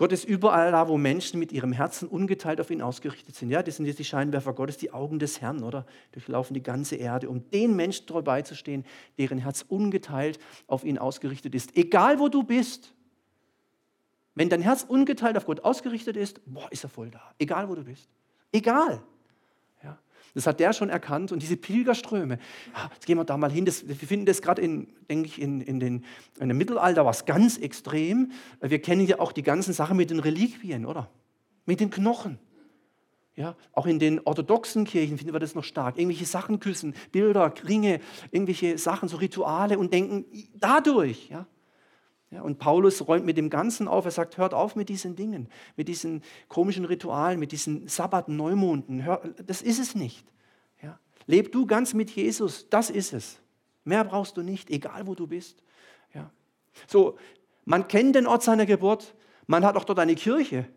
Gott 0.00 0.12
ist 0.12 0.24
überall 0.24 0.72
da, 0.72 0.88
wo 0.88 0.96
Menschen 0.96 1.38
mit 1.38 1.52
ihrem 1.52 1.72
Herzen 1.72 2.08
ungeteilt 2.08 2.58
auf 2.58 2.70
ihn 2.70 2.80
ausgerichtet 2.80 3.36
sind. 3.36 3.50
Ja, 3.50 3.62
das 3.62 3.76
sind 3.76 3.84
jetzt 3.84 3.98
die 3.98 4.04
Scheinwerfer 4.06 4.54
Gottes, 4.54 4.78
die 4.78 4.94
Augen 4.94 5.18
des 5.18 5.42
Herrn, 5.42 5.62
oder? 5.62 5.84
Durchlaufen 6.12 6.54
die 6.54 6.62
ganze 6.62 6.96
Erde, 6.96 7.28
um 7.28 7.50
den 7.50 7.76
Menschen 7.76 8.06
vorbeizustehen, 8.08 8.86
deren 9.18 9.36
Herz 9.36 9.62
ungeteilt 9.68 10.38
auf 10.66 10.84
ihn 10.84 10.96
ausgerichtet 10.96 11.54
ist. 11.54 11.76
Egal 11.76 12.18
wo 12.18 12.28
du 12.28 12.42
bist, 12.42 12.94
wenn 14.34 14.48
dein 14.48 14.62
Herz 14.62 14.86
ungeteilt 14.88 15.36
auf 15.36 15.44
Gott 15.44 15.64
ausgerichtet 15.64 16.16
ist, 16.16 16.40
boah, 16.46 16.72
ist 16.72 16.82
er 16.82 16.88
voll 16.88 17.10
da. 17.10 17.34
Egal 17.38 17.68
wo 17.68 17.74
du 17.74 17.84
bist. 17.84 18.08
Egal. 18.52 19.02
Das 20.34 20.46
hat 20.46 20.60
der 20.60 20.72
schon 20.72 20.88
erkannt. 20.88 21.32
Und 21.32 21.42
diese 21.42 21.56
Pilgerströme, 21.56 22.38
jetzt 22.94 23.06
gehen 23.06 23.18
wir 23.18 23.24
da 23.24 23.36
mal 23.36 23.50
hin. 23.50 23.64
Das, 23.64 23.88
wir 23.88 23.94
finden 23.94 24.26
das 24.26 24.42
gerade, 24.42 24.62
in, 24.62 24.88
denke 25.08 25.28
ich, 25.28 25.40
in, 25.40 25.60
in, 25.60 25.80
den, 25.80 26.04
in 26.38 26.48
dem 26.48 26.56
Mittelalter 26.58 27.04
was 27.04 27.24
ganz 27.24 27.58
extrem. 27.58 28.32
Wir 28.60 28.80
kennen 28.80 29.06
ja 29.06 29.18
auch 29.18 29.32
die 29.32 29.42
ganzen 29.42 29.72
Sachen 29.72 29.96
mit 29.96 30.10
den 30.10 30.20
Reliquien, 30.20 30.86
oder? 30.86 31.08
Mit 31.66 31.80
den 31.80 31.90
Knochen. 31.90 32.38
Ja, 33.36 33.56
auch 33.72 33.86
in 33.86 33.98
den 33.98 34.20
orthodoxen 34.20 34.84
Kirchen 34.84 35.16
finden 35.16 35.32
wir 35.32 35.40
das 35.40 35.54
noch 35.54 35.64
stark. 35.64 35.96
Irgendwelche 35.96 36.26
Sachen 36.26 36.60
küssen, 36.60 36.94
Bilder, 37.10 37.52
Ringe, 37.66 38.00
irgendwelche 38.30 38.76
Sachen, 38.76 39.08
so 39.08 39.16
Rituale 39.16 39.78
und 39.78 39.92
denken 39.92 40.26
dadurch. 40.58 41.28
Ja, 41.30 41.46
ja, 42.30 42.42
und 42.42 42.58
Paulus 42.58 43.06
räumt 43.08 43.26
mit 43.26 43.36
dem 43.36 43.50
Ganzen 43.50 43.88
auf. 43.88 44.04
Er 44.04 44.12
sagt, 44.12 44.38
hört 44.38 44.54
auf 44.54 44.76
mit 44.76 44.88
diesen 44.88 45.16
Dingen, 45.16 45.48
mit 45.76 45.88
diesen 45.88 46.22
komischen 46.48 46.84
Ritualen, 46.84 47.40
mit 47.40 47.50
diesen 47.50 47.88
Sabbaten, 47.88 48.36
Neumonden. 48.36 49.04
Hör, 49.04 49.20
das 49.44 49.62
ist 49.62 49.80
es 49.80 49.96
nicht. 49.96 50.24
Ja. 50.80 50.98
Leb 51.26 51.50
du 51.50 51.66
ganz 51.66 51.92
mit 51.92 52.10
Jesus, 52.10 52.68
das 52.70 52.88
ist 52.88 53.12
es. 53.12 53.40
Mehr 53.84 54.04
brauchst 54.04 54.36
du 54.36 54.42
nicht, 54.42 54.70
egal 54.70 55.08
wo 55.08 55.16
du 55.16 55.26
bist. 55.26 55.62
Ja. 56.14 56.30
So, 56.86 57.18
man 57.64 57.88
kennt 57.88 58.14
den 58.14 58.28
Ort 58.28 58.44
seiner 58.44 58.66
Geburt, 58.66 59.14
man 59.48 59.64
hat 59.64 59.76
auch 59.76 59.84
dort 59.84 59.98
eine 59.98 60.14
Kirche. 60.14 60.68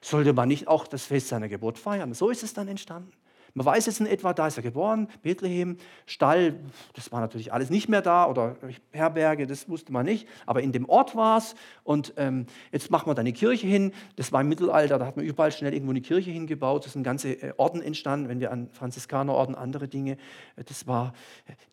Sollte 0.00 0.32
man 0.32 0.48
nicht 0.48 0.66
auch 0.68 0.86
das 0.86 1.04
Fest 1.04 1.28
seiner 1.28 1.48
Geburt 1.48 1.78
feiern? 1.78 2.14
So 2.14 2.30
ist 2.30 2.42
es 2.42 2.54
dann 2.54 2.68
entstanden. 2.68 3.12
Man 3.56 3.64
weiß 3.64 3.86
jetzt 3.86 4.00
in 4.00 4.06
etwa, 4.06 4.34
da 4.34 4.48
ist 4.48 4.58
er 4.58 4.62
geboren, 4.62 5.08
Bethlehem, 5.22 5.78
Stall, 6.04 6.60
das 6.92 7.10
war 7.10 7.22
natürlich 7.22 7.54
alles 7.54 7.70
nicht 7.70 7.88
mehr 7.88 8.02
da 8.02 8.28
oder 8.28 8.54
Herberge, 8.92 9.46
das 9.46 9.66
wusste 9.66 9.92
man 9.92 10.04
nicht, 10.04 10.28
aber 10.44 10.60
in 10.60 10.72
dem 10.72 10.86
Ort 10.90 11.16
war 11.16 11.38
es 11.38 11.54
und 11.82 12.12
ähm, 12.18 12.44
jetzt 12.70 12.90
machen 12.90 13.08
wir 13.08 13.14
da 13.14 13.20
eine 13.20 13.32
Kirche 13.32 13.66
hin. 13.66 13.92
Das 14.16 14.30
war 14.30 14.42
im 14.42 14.50
Mittelalter, 14.50 14.98
da 14.98 15.06
hat 15.06 15.16
man 15.16 15.24
überall 15.24 15.52
schnell 15.52 15.72
irgendwo 15.72 15.92
eine 15.92 16.02
Kirche 16.02 16.30
hingebaut, 16.30 16.84
es 16.84 16.92
sind 16.92 17.02
ganze 17.02 17.30
äh, 17.32 17.54
Orden 17.56 17.80
entstanden, 17.80 18.28
wenn 18.28 18.40
wir 18.40 18.52
an 18.52 18.68
Franziskanerorden, 18.72 19.54
andere 19.54 19.88
Dinge, 19.88 20.18
äh, 20.56 20.64
das 20.64 20.86
war, 20.86 21.14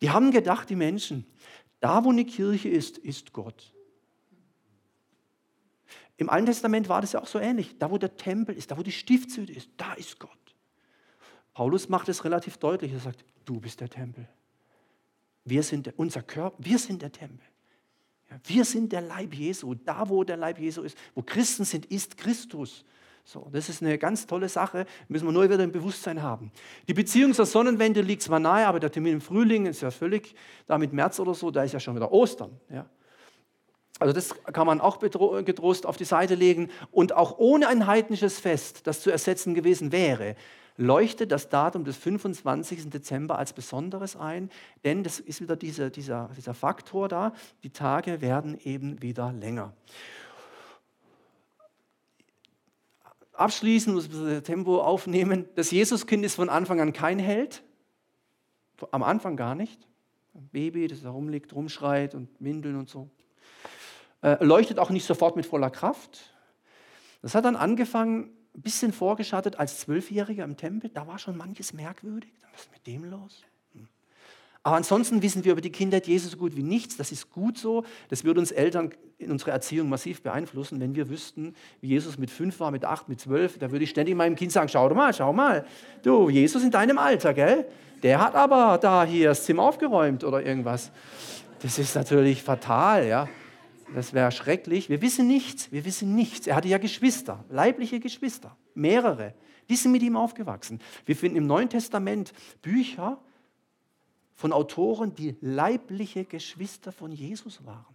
die 0.00 0.08
haben 0.08 0.30
gedacht, 0.30 0.70
die 0.70 0.76
Menschen, 0.76 1.26
da 1.80 2.02
wo 2.02 2.08
eine 2.12 2.24
Kirche 2.24 2.70
ist, 2.70 2.96
ist 2.96 3.34
Gott. 3.34 3.74
Im 6.16 6.30
Alten 6.30 6.46
Testament 6.46 6.88
war 6.88 7.02
das 7.02 7.12
ja 7.12 7.20
auch 7.20 7.26
so 7.26 7.38
ähnlich. 7.38 7.78
Da, 7.78 7.90
wo 7.90 7.98
der 7.98 8.16
Tempel 8.16 8.54
ist, 8.54 8.70
da, 8.70 8.78
wo 8.78 8.82
die 8.82 8.92
Stiftshütte 8.92 9.52
ist, 9.52 9.68
da 9.76 9.92
ist 9.92 10.18
Gott. 10.18 10.43
Paulus 11.54 11.88
macht 11.88 12.08
es 12.08 12.24
relativ 12.24 12.58
deutlich. 12.58 12.92
Er 12.92 12.98
sagt, 12.98 13.24
du 13.44 13.60
bist 13.60 13.80
der 13.80 13.88
Tempel. 13.88 14.28
Wir 15.44 15.62
sind 15.62 15.86
der, 15.86 15.94
unser 15.96 16.22
Körper, 16.22 16.56
wir 16.58 16.78
sind 16.78 17.00
der 17.00 17.12
Tempel. 17.12 17.46
Ja, 18.30 18.38
wir 18.44 18.64
sind 18.64 18.92
der 18.92 19.02
Leib 19.02 19.34
Jesu. 19.34 19.74
Da, 19.74 20.08
wo 20.08 20.24
der 20.24 20.36
Leib 20.36 20.58
Jesu 20.58 20.82
ist, 20.82 20.98
wo 21.14 21.22
Christen 21.22 21.64
sind, 21.64 21.86
ist 21.86 22.16
Christus. 22.16 22.84
So, 23.26 23.48
das 23.52 23.70
ist 23.70 23.82
eine 23.82 23.96
ganz 23.96 24.26
tolle 24.26 24.50
Sache, 24.50 24.84
müssen 25.08 25.26
wir 25.26 25.32
nur 25.32 25.44
wieder 25.44 25.62
im 25.64 25.72
Bewusstsein 25.72 26.22
haben. 26.22 26.52
Die 26.88 26.92
Beziehung 26.92 27.32
zur 27.32 27.46
Sonnenwende 27.46 28.02
liegt 28.02 28.20
zwar 28.20 28.38
nahe, 28.38 28.66
aber 28.66 28.80
der 28.80 28.92
Termin 28.92 29.14
im 29.14 29.20
Frühling 29.22 29.64
ist 29.64 29.80
ja 29.80 29.90
völlig, 29.90 30.34
da 30.66 30.76
mit 30.76 30.92
März 30.92 31.20
oder 31.20 31.32
so, 31.32 31.50
da 31.50 31.62
ist 31.62 31.72
ja 31.72 31.80
schon 31.80 31.96
wieder 31.96 32.12
Ostern. 32.12 32.60
Ja. 32.68 32.86
Also 33.98 34.12
das 34.12 34.34
kann 34.52 34.66
man 34.66 34.80
auch 34.80 34.98
getrost 34.98 35.86
auf 35.86 35.96
die 35.96 36.04
Seite 36.04 36.34
legen. 36.34 36.70
Und 36.90 37.14
auch 37.14 37.38
ohne 37.38 37.68
ein 37.68 37.86
heidnisches 37.86 38.40
Fest, 38.40 38.86
das 38.86 39.00
zu 39.00 39.10
ersetzen 39.10 39.54
gewesen 39.54 39.92
wäre, 39.92 40.36
leuchtet 40.76 41.30
das 41.32 41.48
Datum 41.48 41.84
des 41.84 41.96
25. 41.96 42.90
Dezember 42.90 43.38
als 43.38 43.52
Besonderes 43.52 44.16
ein, 44.16 44.50
denn 44.84 45.04
das 45.04 45.20
ist 45.20 45.40
wieder 45.40 45.56
dieser, 45.56 45.90
dieser, 45.90 46.30
dieser 46.36 46.54
Faktor 46.54 47.08
da, 47.08 47.32
die 47.62 47.70
Tage 47.70 48.20
werden 48.20 48.58
eben 48.64 49.00
wieder 49.02 49.32
länger. 49.32 49.72
Abschließend 53.32 53.94
muss 53.94 54.06
ich 54.06 54.12
das 54.12 54.42
Tempo 54.44 54.80
aufnehmen. 54.80 55.48
Das 55.56 55.72
Jesuskind 55.72 56.24
ist 56.24 56.36
von 56.36 56.48
Anfang 56.48 56.80
an 56.80 56.92
kein 56.92 57.18
Held, 57.18 57.64
am 58.92 59.02
Anfang 59.02 59.36
gar 59.36 59.54
nicht. 59.54 59.88
Ein 60.34 60.48
Baby, 60.48 60.88
das 60.88 61.02
da 61.02 61.10
rumliegt, 61.10 61.52
rumschreit 61.54 62.14
und 62.14 62.28
Windeln 62.40 62.76
und 62.76 62.88
so. 62.88 63.08
Äh, 64.22 64.42
leuchtet 64.44 64.78
auch 64.78 64.90
nicht 64.90 65.04
sofort 65.04 65.36
mit 65.36 65.46
voller 65.46 65.70
Kraft. 65.70 66.34
Das 67.22 67.34
hat 67.34 67.44
dann 67.44 67.56
angefangen, 67.56 68.30
ein 68.54 68.62
bisschen 68.62 68.92
vorgeschattet 68.92 69.58
als 69.58 69.80
Zwölfjähriger 69.80 70.44
im 70.44 70.56
Tempel. 70.56 70.90
Da 70.92 71.06
war 71.06 71.18
schon 71.18 71.36
manches 71.36 71.72
merkwürdig. 71.72 72.30
Was 72.52 72.62
ist 72.62 72.72
mit 72.72 72.86
dem 72.86 73.04
los? 73.04 73.42
Hm. 73.74 73.88
Aber 74.62 74.76
ansonsten 74.76 75.22
wissen 75.22 75.44
wir 75.44 75.52
über 75.52 75.60
die 75.60 75.72
Kindheit 75.72 76.06
Jesus 76.06 76.32
so 76.32 76.36
gut 76.36 76.56
wie 76.56 76.62
nichts. 76.62 76.96
Das 76.96 77.10
ist 77.10 77.30
gut 77.30 77.58
so. 77.58 77.84
Das 78.08 78.24
würde 78.24 78.40
uns 78.40 78.52
Eltern 78.52 78.90
in 79.18 79.30
unserer 79.30 79.52
Erziehung 79.52 79.88
massiv 79.88 80.22
beeinflussen, 80.22 80.80
wenn 80.80 80.94
wir 80.94 81.08
wüssten, 81.08 81.54
wie 81.80 81.88
Jesus 81.88 82.16
mit 82.16 82.30
fünf 82.30 82.60
war, 82.60 82.70
mit 82.70 82.84
acht, 82.84 83.08
mit 83.08 83.20
zwölf. 83.20 83.58
Da 83.58 83.72
würde 83.72 83.84
ich 83.84 83.90
ständig 83.90 84.14
meinem 84.14 84.36
Kind 84.36 84.52
sagen: 84.52 84.68
Schau 84.68 84.88
mal, 84.94 85.12
schau 85.12 85.32
mal. 85.32 85.66
Du, 86.02 86.30
Jesus 86.30 86.62
in 86.62 86.70
deinem 86.70 86.98
Alter, 86.98 87.34
gell? 87.34 87.66
Der 88.02 88.20
hat 88.20 88.34
aber 88.34 88.78
da 88.78 89.04
hier 89.04 89.28
das 89.28 89.44
Zimmer 89.44 89.62
aufgeräumt 89.62 90.24
oder 90.24 90.44
irgendwas. 90.44 90.92
Das 91.60 91.78
ist 91.78 91.94
natürlich 91.94 92.42
fatal, 92.42 93.06
ja. 93.06 93.28
Das 93.92 94.12
wäre 94.12 94.32
schrecklich. 94.32 94.88
Wir 94.88 95.02
wissen 95.02 95.26
nichts. 95.26 95.70
Wir 95.70 95.84
wissen 95.84 96.14
nichts. 96.14 96.46
Er 96.46 96.56
hatte 96.56 96.68
ja 96.68 96.78
Geschwister, 96.78 97.44
leibliche 97.50 98.00
Geschwister, 98.00 98.56
mehrere. 98.74 99.34
Die 99.68 99.76
sind 99.76 99.92
mit 99.92 100.02
ihm 100.02 100.16
aufgewachsen. 100.16 100.80
Wir 101.06 101.16
finden 101.16 101.36
im 101.36 101.46
Neuen 101.46 101.68
Testament 101.68 102.32
Bücher 102.62 103.18
von 104.34 104.52
Autoren, 104.52 105.14
die 105.14 105.36
leibliche 105.40 106.24
Geschwister 106.24 106.92
von 106.92 107.12
Jesus 107.12 107.64
waren. 107.64 107.94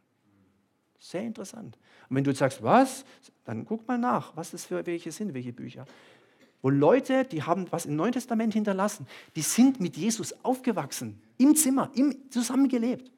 Sehr 0.99 1.21
interessant. 1.21 1.77
Und 2.09 2.15
wenn 2.15 2.23
du 2.23 2.33
sagst, 2.33 2.61
was, 2.61 3.05
dann 3.45 3.65
guck 3.65 3.87
mal 3.87 3.97
nach, 3.97 4.35
was 4.35 4.51
das 4.51 4.65
für 4.65 4.85
welche 4.85 5.11
sind, 5.11 5.33
welche 5.33 5.53
Bücher. 5.53 5.85
Wo 6.61 6.69
Leute, 6.69 7.23
die 7.23 7.43
haben 7.43 7.71
was 7.71 7.85
im 7.85 7.95
Neuen 7.95 8.11
Testament 8.11 8.53
hinterlassen, 8.53 9.07
die 9.35 9.41
sind 9.41 9.79
mit 9.79 9.95
Jesus 9.95 10.33
aufgewachsen, 10.43 11.21
im 11.37 11.55
Zimmer, 11.55 11.89
im, 11.95 12.29
zusammengelebt 12.29 13.11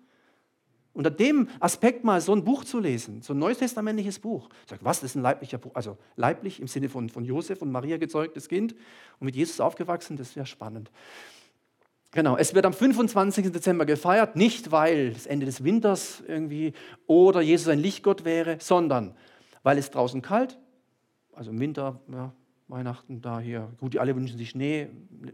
unter 0.93 1.09
dem 1.09 1.47
Aspekt 1.59 2.03
mal 2.03 2.19
so 2.21 2.33
ein 2.33 2.43
Buch 2.43 2.63
zu 2.65 2.79
lesen, 2.79 3.21
so 3.21 3.33
ein 3.33 3.39
neutestamentliches 3.39 4.19
Buch. 4.19 4.49
Sagt, 4.67 4.83
was 4.83 5.03
ist 5.03 5.15
ein 5.15 5.21
leiblicher 5.21 5.57
Buch? 5.57 5.71
Also 5.73 5.97
leiblich 6.15 6.59
im 6.59 6.67
Sinne 6.67 6.89
von, 6.89 7.09
von 7.09 7.23
Josef 7.23 7.61
und 7.61 7.71
Maria 7.71 7.97
gezeugtes 7.97 8.49
Kind 8.49 8.73
und 9.19 9.25
mit 9.25 9.35
Jesus 9.35 9.59
aufgewachsen, 9.61 10.17
das 10.17 10.35
wäre 10.35 10.45
spannend. 10.45 10.91
Genau, 12.13 12.35
es 12.35 12.53
wird 12.53 12.65
am 12.65 12.73
25. 12.73 13.53
Dezember 13.53 13.85
gefeiert, 13.85 14.35
nicht 14.35 14.73
weil 14.73 15.13
das 15.13 15.25
Ende 15.25 15.45
des 15.45 15.63
Winters 15.63 16.21
irgendwie 16.27 16.73
oder 17.07 17.39
Jesus 17.39 17.69
ein 17.69 17.79
Lichtgott 17.79 18.25
wäre, 18.25 18.57
sondern 18.59 19.15
weil 19.63 19.77
es 19.77 19.91
draußen 19.91 20.21
kalt, 20.21 20.59
also 21.33 21.51
im 21.51 21.59
Winter, 21.61 22.01
ja, 22.11 22.33
Weihnachten 22.67 23.21
da 23.21 23.39
hier, 23.39 23.71
gut, 23.79 23.93
die 23.93 23.99
alle 23.99 24.15
wünschen 24.15 24.37
sich 24.37 24.49
Schnee, 24.49 24.89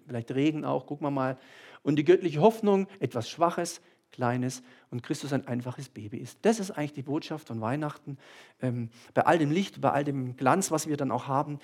vielleicht 0.08 0.32
Regen 0.32 0.66
auch, 0.66 0.86
gucken 0.86 1.05
wir 1.05 1.12
mal. 1.12 1.38
Und 1.84 1.95
die 1.95 2.03
göttliche 2.03 2.41
Hoffnung, 2.41 2.88
etwas 2.99 3.30
Schwaches, 3.30 3.82
Kleines 4.12 4.64
und 4.89 5.03
Christus 5.03 5.34
ein 5.34 5.47
einfaches 5.47 5.89
Baby 5.89 6.18
ist. 6.18 6.39
Das 6.43 6.60
ist 6.60 6.72
eigentlich 6.72 6.93
die 6.93 7.03
Botschaft 7.03 7.47
von 7.47 7.62
Weihnachten. 7.62 8.18
Ähm, 8.62 8.89
bei 9.14 9.24
all 9.24 9.38
dem 9.38 9.51
Licht, 9.51 9.82
bei 9.82 9.91
all 9.91 10.03
dem 10.03 10.36
Glanz, 10.38 10.72
was 10.72 10.88
wir 10.88 10.97
dann 10.97 11.12
auch 11.12 11.28
haben, 11.28 11.60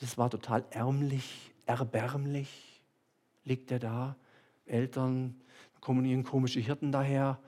das 0.00 0.18
war 0.18 0.30
total 0.30 0.64
ärmlich, 0.70 1.52
erbärmlich. 1.66 2.82
Liegt 3.44 3.70
er 3.70 3.78
da, 3.78 4.16
Eltern, 4.66 5.40
kommen 5.80 6.04
ihren 6.04 6.24
komische 6.24 6.60
Hirten 6.60 6.92
daher. 6.92 7.38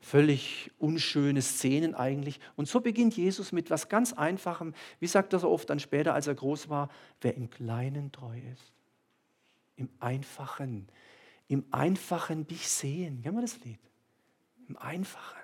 Völlig 0.00 0.70
unschöne 0.78 1.42
Szenen 1.42 1.94
eigentlich. 1.94 2.38
Und 2.56 2.68
so 2.68 2.80
beginnt 2.80 3.16
Jesus 3.16 3.52
mit 3.52 3.70
was 3.70 3.88
ganz 3.88 4.12
Einfachem. 4.12 4.74
Wie 5.00 5.06
sagt 5.06 5.32
er 5.32 5.38
so 5.38 5.50
oft 5.50 5.68
dann 5.70 5.80
später, 5.80 6.14
als 6.14 6.26
er 6.26 6.34
groß 6.34 6.68
war? 6.68 6.88
Wer 7.20 7.36
im 7.36 7.50
Kleinen 7.50 8.12
treu 8.12 8.38
ist, 8.52 8.72
im 9.76 9.88
Einfachen, 9.98 10.88
im 11.48 11.64
Einfachen 11.70 12.46
dich 12.46 12.68
sehen. 12.68 13.22
Kennen 13.22 13.36
wir 13.36 13.42
das 13.42 13.60
Lied? 13.64 13.80
Im 14.68 14.76
Einfachen. 14.76 15.42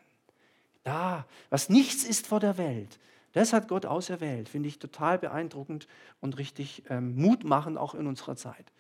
Da, 0.83 1.27
was 1.51 1.69
nichts 1.69 2.05
ist 2.05 2.27
vor 2.27 2.41
der 2.41 2.57
Welt. 2.57 2.99
Das 3.33 3.53
hat 3.53 3.69
Gott 3.69 3.87
auserwählt. 3.87 4.49
Finde 4.49 4.69
ich 4.69 4.79
total 4.79 5.19
beeindruckend 5.19 5.87
und 6.21 6.39
richtig 6.39 6.83
ähm, 6.91 7.15
mutmachend 7.15 7.79
auch 7.79 7.95
in 7.95 8.07
unserer 8.07 8.35
Zeit. 8.35 8.73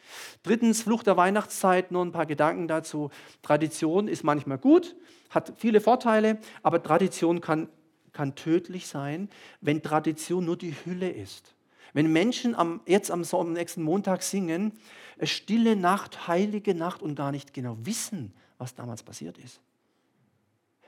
Drittens, 0.42 0.82
Flucht 0.82 1.06
der 1.06 1.16
Weihnachtszeit, 1.16 1.92
nur 1.92 2.04
ein 2.04 2.10
paar 2.10 2.26
Gedanken 2.26 2.66
dazu. 2.66 3.10
Tradition 3.42 4.08
ist 4.08 4.24
manchmal 4.24 4.58
gut, 4.58 4.96
hat 5.28 5.52
viele 5.56 5.80
Vorteile, 5.80 6.38
aber 6.62 6.82
Tradition 6.82 7.40
kann, 7.40 7.68
kann 8.12 8.34
tödlich 8.34 8.88
sein, 8.88 9.28
wenn 9.60 9.82
Tradition 9.82 10.44
nur 10.44 10.56
die 10.56 10.74
Hülle 10.84 11.10
ist. 11.10 11.54
Wenn 11.92 12.12
Menschen 12.12 12.54
am, 12.54 12.80
jetzt 12.86 13.10
am, 13.10 13.24
am 13.30 13.52
nächsten 13.52 13.82
Montag 13.82 14.22
singen, 14.22 14.72
stille 15.26 15.76
Nacht, 15.76 16.28
heilige 16.28 16.74
Nacht 16.74 17.02
und 17.02 17.14
gar 17.14 17.32
nicht 17.32 17.52
genau 17.52 17.76
wissen, 17.82 18.32
was 18.58 18.74
damals 18.74 19.02
passiert 19.02 19.38
ist. 19.38 19.60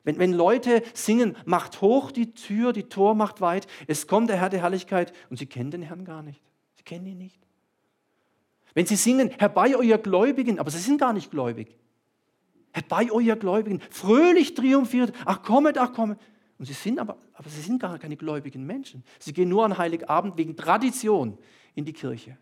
Wenn, 0.04 0.18
wenn 0.18 0.32
Leute 0.32 0.82
singen, 0.94 1.36
macht 1.44 1.80
hoch 1.80 2.10
die 2.10 2.34
Tür, 2.34 2.72
die 2.72 2.84
Tor 2.84 3.14
macht 3.14 3.40
weit, 3.40 3.66
es 3.86 4.06
kommt 4.06 4.30
der 4.30 4.36
Herr 4.36 4.50
der 4.50 4.60
Herrlichkeit 4.60 5.12
und 5.30 5.38
sie 5.38 5.46
kennen 5.46 5.70
den 5.70 5.82
Herrn 5.82 6.04
gar 6.04 6.22
nicht. 6.22 6.42
Sie 6.76 6.82
kennen 6.82 7.06
ihn 7.06 7.18
nicht. 7.18 7.38
Wenn 8.74 8.86
sie 8.86 8.96
singen, 8.96 9.30
herbei 9.38 9.76
euer 9.76 9.98
Gläubigen, 9.98 10.58
aber 10.58 10.70
sie 10.70 10.78
sind 10.78 10.98
gar 10.98 11.12
nicht 11.12 11.30
gläubig. 11.30 11.76
Herbei 12.72 13.12
euer 13.12 13.36
Gläubigen, 13.36 13.80
fröhlich 13.90 14.54
triumphiert, 14.54 15.14
ach 15.24 15.42
kommet, 15.42 15.76
ach 15.78 15.92
kommet. 15.92 16.18
Und 16.58 16.66
sie 16.66 16.72
sind 16.72 16.98
aber, 16.98 17.18
aber 17.34 17.50
sie 17.50 17.60
sind 17.60 17.80
gar 17.80 17.98
keine 17.98 18.16
gläubigen 18.16 18.64
Menschen. 18.64 19.04
Sie 19.18 19.32
gehen 19.32 19.48
nur 19.48 19.64
an 19.64 19.76
Heiligabend 19.76 20.36
wegen 20.38 20.56
Tradition 20.56 21.36
in 21.74 21.84
die 21.84 21.92
Kirche. 21.92 22.38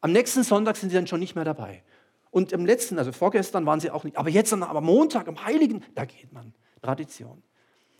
Am 0.00 0.12
nächsten 0.12 0.42
Sonntag 0.42 0.76
sind 0.76 0.90
sie 0.90 0.96
dann 0.96 1.06
schon 1.06 1.20
nicht 1.20 1.34
mehr 1.34 1.44
dabei. 1.44 1.82
Und 2.30 2.52
im 2.52 2.64
letzten, 2.64 2.98
also 2.98 3.12
vorgestern 3.12 3.66
waren 3.66 3.80
sie 3.80 3.90
auch 3.90 4.04
nicht. 4.04 4.16
Aber 4.16 4.30
jetzt, 4.30 4.52
aber 4.52 4.80
Montag, 4.80 5.28
am 5.28 5.44
Heiligen, 5.44 5.82
da 5.94 6.04
geht 6.04 6.32
man. 6.32 6.54
Tradition. 6.80 7.42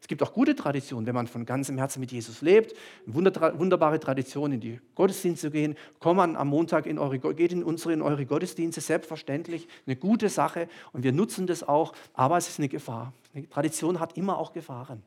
Es 0.01 0.09
gibt 0.09 0.23
auch 0.23 0.33
gute 0.33 0.57
Traditionen, 0.57 1.07
wenn 1.07 1.15
man 1.15 1.27
von 1.27 1.45
ganzem 1.45 1.77
Herzen 1.77 2.01
mit 2.01 2.11
Jesus 2.11 2.41
lebt. 2.41 2.75
Wunderbare 3.05 4.01
Tradition, 4.01 4.53
in 4.53 4.61
die 4.61 4.81
Gottesdienste 4.95 5.49
zu 5.49 5.51
gehen. 5.51 5.77
Komm 5.99 6.17
man 6.17 6.37
am 6.37 6.49
Montag 6.49 6.87
in 6.87 6.99
eure, 6.99 7.19
geht 7.19 7.53
in 7.53 7.63
unsere, 7.63 7.93
in 7.93 8.01
eure 8.01 8.25
Gottesdienste, 8.25 8.81
selbstverständlich. 8.81 9.69
Eine 9.87 9.97
gute 9.97 10.31
Sache 10.31 10.69
und 10.93 11.05
wir 11.05 11.13
nutzen 11.13 11.47
das 11.47 11.63
auch, 11.63 11.93
aber 12.15 12.39
es 12.39 12.49
ist 12.49 12.59
eine 12.59 12.69
Gefahr. 12.69 13.13
Eine 13.35 13.49
Tradition 13.49 14.01
hat 14.01 14.17
immer 14.17 14.39
auch 14.39 14.53
Gefahren. 14.53 15.03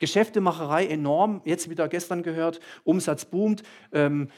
Geschäftemacherei 0.00 0.86
enorm, 0.86 1.42
jetzt 1.44 1.68
wieder 1.68 1.88
gestern 1.88 2.22
gehört, 2.22 2.58
Umsatz 2.84 3.26
boomt. 3.26 3.62
Ähm, 3.92 4.30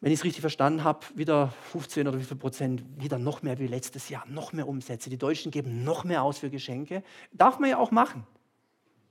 wenn 0.00 0.12
ich 0.12 0.20
es 0.20 0.24
richtig 0.24 0.40
verstanden 0.40 0.82
habe, 0.82 1.06
wieder 1.14 1.52
15 1.72 2.08
oder 2.08 2.18
wie 2.18 2.24
viel 2.24 2.36
Prozent, 2.36 2.82
wieder 2.96 3.18
noch 3.18 3.42
mehr 3.42 3.58
wie 3.58 3.66
letztes 3.66 4.08
Jahr, 4.08 4.26
noch 4.26 4.52
mehr 4.52 4.66
Umsätze. 4.66 5.10
Die 5.10 5.18
Deutschen 5.18 5.50
geben 5.50 5.84
noch 5.84 6.04
mehr 6.04 6.22
aus 6.22 6.38
für 6.38 6.48
Geschenke. 6.48 7.02
Darf 7.32 7.58
man 7.58 7.68
ja 7.68 7.76
auch 7.76 7.90
machen, 7.90 8.26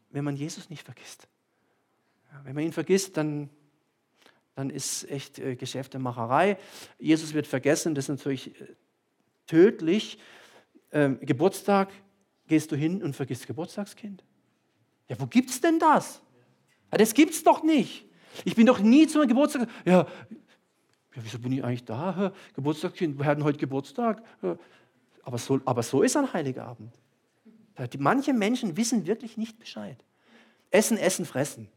wenn 0.10 0.24
man 0.24 0.36
Jesus 0.36 0.70
nicht 0.70 0.84
vergisst. 0.84 1.28
Wenn 2.44 2.56
man 2.56 2.64
ihn 2.64 2.74
vergisst, 2.74 3.18
dann, 3.18 3.50
dann 4.56 4.72
ist 4.72 5.10
echt 5.10 5.38
äh, 5.38 5.56
Geschäftemacherei. 5.56 6.58
Jesus 6.98 7.34
wird 7.34 7.46
vergessen, 7.46 7.94
das 7.94 8.06
ist 8.06 8.10
natürlich 8.10 8.60
äh, 8.60 8.76
tödlich. 9.46 10.18
Ähm, 10.92 11.20
Geburtstag, 11.22 11.92
gehst 12.48 12.72
du 12.72 12.76
hin 12.76 13.04
und 13.04 13.16
vergisst 13.16 13.46
Geburtstagskind? 13.46 14.24
Ja, 15.08 15.20
wo 15.20 15.28
gibt's 15.28 15.62
denn 15.62 15.78
das? 15.78 16.22
Ja, 16.92 16.98
das 16.98 17.14
gibt's 17.14 17.44
doch 17.44 17.62
nicht. 17.62 18.06
Ich 18.44 18.56
bin 18.56 18.66
doch 18.66 18.80
nie 18.80 19.06
zu 19.06 19.20
meinem 19.20 19.28
Geburtstag. 19.28 19.68
Ja, 19.86 20.08
ja 21.16 21.22
wieso 21.24 21.40
bin 21.40 21.52
ich 21.52 21.64
eigentlich 21.64 21.86
da? 21.86 22.32
Geburtstagskind, 22.56 23.18
wir 23.18 23.26
hatten 23.26 23.44
heute 23.44 23.58
Geburtstag. 23.58 24.24
Aber 25.24 25.38
so, 25.38 25.60
aber 25.66 25.84
so 25.84 26.02
ist 26.02 26.18
ein 26.18 26.32
Heiliger 26.34 26.66
Abend. 26.66 26.94
Manche 27.98 28.34
Menschen 28.34 28.76
wissen 28.78 29.06
wirklich 29.06 29.38
nicht 29.38 29.60
Bescheid. 29.60 30.04
Essen, 30.72 30.98
essen, 30.98 31.26
fressen. 31.26 31.70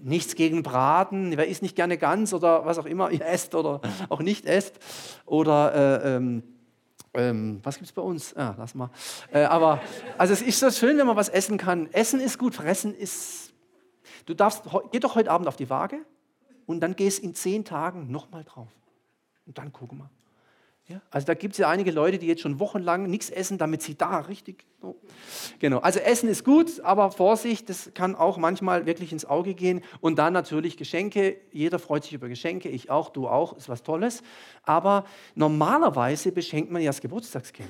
Nichts 0.00 0.34
gegen 0.34 0.62
Braten, 0.62 1.36
wer 1.36 1.48
isst 1.48 1.62
nicht 1.62 1.74
gerne 1.74 1.98
Gans 1.98 2.32
oder 2.32 2.64
was 2.64 2.78
auch 2.78 2.86
immer 2.86 3.10
ihr 3.10 3.24
esst 3.26 3.54
oder 3.54 3.80
auch 4.08 4.20
nicht 4.20 4.46
esst. 4.46 4.78
Oder 5.24 6.02
äh, 6.04 6.16
ähm, 6.16 6.42
ähm, 7.14 7.60
was 7.62 7.76
gibt 7.76 7.86
es 7.86 7.92
bei 7.92 8.02
uns? 8.02 8.36
Ah, 8.36 8.54
lass 8.58 8.74
mal. 8.74 8.90
Äh, 9.32 9.44
aber 9.44 9.80
also 10.18 10.32
es 10.32 10.42
ist 10.42 10.60
so 10.60 10.70
schön, 10.70 10.98
wenn 10.98 11.06
man 11.06 11.16
was 11.16 11.28
essen 11.28 11.58
kann. 11.58 11.90
Essen 11.92 12.20
ist 12.20 12.38
gut, 12.38 12.54
fressen 12.54 12.94
ist. 12.94 13.54
Du 14.26 14.34
darfst, 14.34 14.64
geh 14.92 15.00
doch 15.00 15.14
heute 15.14 15.30
Abend 15.30 15.48
auf 15.48 15.56
die 15.56 15.70
Waage 15.70 16.00
und 16.66 16.80
dann 16.80 16.96
gehst 16.96 17.20
in 17.20 17.34
zehn 17.34 17.64
Tagen 17.64 18.10
nochmal 18.10 18.44
drauf. 18.44 18.68
Und 19.46 19.58
dann 19.58 19.72
gucken 19.72 19.98
wir. 19.98 20.10
Ja, 20.88 21.02
also 21.10 21.26
da 21.26 21.34
gibt 21.34 21.54
es 21.54 21.58
ja 21.58 21.68
einige 21.68 21.90
Leute, 21.90 22.18
die 22.18 22.28
jetzt 22.28 22.42
schon 22.42 22.60
wochenlang 22.60 23.10
nichts 23.10 23.28
essen, 23.28 23.58
damit 23.58 23.82
sie 23.82 23.96
da 23.96 24.18
richtig. 24.20 24.64
Oh. 24.82 24.94
Genau. 25.58 25.78
Also 25.78 25.98
Essen 25.98 26.28
ist 26.28 26.44
gut, 26.44 26.80
aber 26.80 27.10
Vorsicht, 27.10 27.68
das 27.68 27.90
kann 27.92 28.14
auch 28.14 28.36
manchmal 28.36 28.86
wirklich 28.86 29.10
ins 29.10 29.24
Auge 29.24 29.54
gehen. 29.54 29.82
Und 30.00 30.16
dann 30.20 30.32
natürlich 30.32 30.76
Geschenke. 30.76 31.38
Jeder 31.50 31.80
freut 31.80 32.04
sich 32.04 32.12
über 32.12 32.28
Geschenke, 32.28 32.68
ich 32.68 32.88
auch, 32.88 33.10
du 33.10 33.26
auch, 33.26 33.56
ist 33.56 33.68
was 33.68 33.82
Tolles. 33.82 34.22
Aber 34.62 35.04
normalerweise 35.34 36.30
beschenkt 36.30 36.70
man 36.70 36.80
ja 36.80 36.90
das 36.90 37.00
Geburtstagskind. 37.00 37.68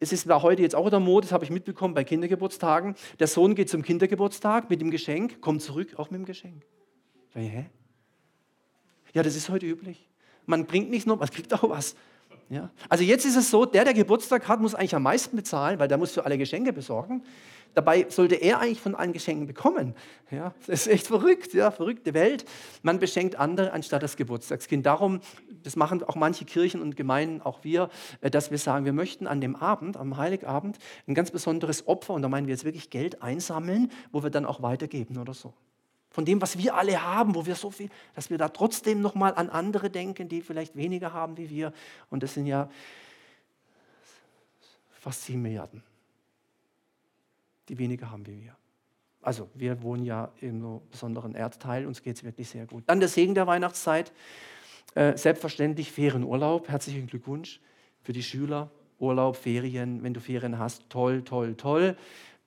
Es 0.00 0.12
ist 0.12 0.28
heute 0.28 0.62
jetzt 0.62 0.74
auch 0.74 0.90
der 0.90 1.00
Mode, 1.00 1.26
das 1.26 1.32
habe 1.32 1.44
ich 1.44 1.50
mitbekommen 1.50 1.94
bei 1.94 2.04
Kindergeburtstagen. 2.04 2.94
Der 3.18 3.26
Sohn 3.26 3.54
geht 3.54 3.68
zum 3.68 3.82
Kindergeburtstag 3.82 4.70
mit 4.70 4.80
dem 4.80 4.90
Geschenk, 4.90 5.40
kommt 5.40 5.62
zurück 5.62 5.98
auch 5.98 6.10
mit 6.10 6.20
dem 6.20 6.24
Geschenk. 6.24 6.64
Hä? 7.34 7.66
Ja, 9.12 9.22
das 9.22 9.34
ist 9.34 9.48
heute 9.48 9.66
üblich 9.66 10.08
man 10.48 10.64
bringt 10.64 10.90
nicht 10.90 11.06
nur, 11.06 11.16
man 11.16 11.28
kriegt 11.28 11.52
auch 11.52 11.68
was. 11.68 11.94
Ja? 12.50 12.70
Also 12.88 13.04
jetzt 13.04 13.24
ist 13.24 13.36
es 13.36 13.50
so, 13.50 13.64
der, 13.64 13.84
der 13.84 13.94
Geburtstag 13.94 14.48
hat, 14.48 14.60
muss 14.60 14.74
eigentlich 14.74 14.94
am 14.94 15.02
meisten 15.02 15.36
bezahlen, 15.36 15.78
weil 15.78 15.88
der 15.88 15.98
muss 15.98 16.12
für 16.12 16.24
alle 16.24 16.38
Geschenke 16.38 16.72
besorgen. 16.72 17.22
Dabei 17.74 18.06
sollte 18.08 18.36
er 18.36 18.60
eigentlich 18.60 18.80
von 18.80 18.94
allen 18.94 19.12
Geschenken 19.12 19.46
bekommen. 19.46 19.94
Ja? 20.30 20.54
Das 20.66 20.80
ist 20.80 20.86
echt 20.88 21.06
verrückt, 21.06 21.52
ja? 21.54 21.70
verrückte 21.70 22.14
Welt. 22.14 22.44
Man 22.82 22.98
beschenkt 22.98 23.36
andere 23.36 23.72
anstatt 23.72 24.02
das 24.02 24.16
Geburtstagskind. 24.16 24.86
Darum, 24.86 25.20
das 25.62 25.76
machen 25.76 26.02
auch 26.02 26.16
manche 26.16 26.44
Kirchen 26.44 26.80
und 26.80 26.96
Gemeinden, 26.96 27.42
auch 27.42 27.64
wir, 27.64 27.90
äh, 28.20 28.30
dass 28.30 28.50
wir 28.50 28.58
sagen, 28.58 28.84
wir 28.84 28.92
möchten 28.92 29.26
an 29.26 29.40
dem 29.40 29.54
Abend, 29.54 29.96
am 29.96 30.16
Heiligabend, 30.16 30.78
ein 31.06 31.14
ganz 31.14 31.30
besonderes 31.30 31.86
Opfer, 31.86 32.14
und 32.14 32.22
da 32.22 32.28
meinen 32.28 32.46
wir 32.46 32.54
jetzt 32.54 32.64
wirklich 32.64 32.90
Geld 32.90 33.22
einsammeln, 33.22 33.92
wo 34.10 34.22
wir 34.22 34.30
dann 34.30 34.46
auch 34.46 34.62
weitergeben 34.62 35.18
oder 35.18 35.34
so 35.34 35.52
von 36.18 36.24
dem, 36.24 36.42
was 36.42 36.58
wir 36.58 36.74
alle 36.74 37.00
haben, 37.00 37.36
wo 37.36 37.46
wir 37.46 37.54
so 37.54 37.70
viel, 37.70 37.88
dass 38.16 38.28
wir 38.28 38.38
da 38.38 38.48
trotzdem 38.48 39.00
noch 39.00 39.14
mal 39.14 39.32
an 39.34 39.48
andere 39.48 39.88
denken, 39.88 40.28
die 40.28 40.42
vielleicht 40.42 40.74
weniger 40.74 41.12
haben 41.12 41.36
wie 41.36 41.48
wir. 41.48 41.72
Und 42.10 42.24
das 42.24 42.34
sind 42.34 42.46
ja 42.46 42.68
fast 44.90 45.22
sieben 45.22 45.42
Milliarden, 45.42 45.80
die 47.68 47.78
weniger 47.78 48.10
haben 48.10 48.26
wie 48.26 48.42
wir. 48.42 48.56
Also 49.22 49.48
wir 49.54 49.80
wohnen 49.80 50.04
ja 50.04 50.32
in 50.40 50.56
einem 50.56 50.80
besonderen 50.90 51.36
Erdteil, 51.36 51.86
uns 51.86 52.02
geht 52.02 52.16
es 52.16 52.24
wirklich 52.24 52.48
sehr 52.48 52.66
gut. 52.66 52.82
Dann 52.88 52.98
der 52.98 53.08
Segen 53.08 53.36
der 53.36 53.46
Weihnachtszeit, 53.46 54.12
äh, 54.96 55.16
selbstverständlich 55.16 55.92
Ferienurlaub, 55.92 56.68
herzlichen 56.68 57.06
Glückwunsch 57.06 57.60
für 58.02 58.12
die 58.12 58.24
Schüler, 58.24 58.72
Urlaub, 58.98 59.36
Ferien, 59.36 60.02
wenn 60.02 60.14
du 60.14 60.20
Ferien 60.20 60.58
hast, 60.58 60.90
toll, 60.90 61.22
toll, 61.22 61.54
toll. 61.54 61.96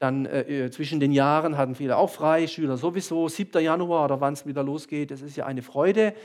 Dann 0.01 0.25
äh, 0.25 0.65
äh, 0.65 0.71
zwischen 0.71 0.99
den 0.99 1.11
Jahren 1.11 1.57
hatten 1.57 1.75
viele 1.75 1.95
auch 1.95 2.09
frei, 2.09 2.47
Schüler 2.47 2.75
sowieso. 2.75 3.29
7. 3.29 3.61
Januar 3.61 4.05
oder 4.05 4.19
wann 4.19 4.33
es 4.33 4.47
wieder 4.47 4.63
losgeht, 4.63 5.11
das 5.11 5.21
ist 5.21 5.35
ja 5.35 5.45
eine 5.45 5.61
Freude. 5.61 6.15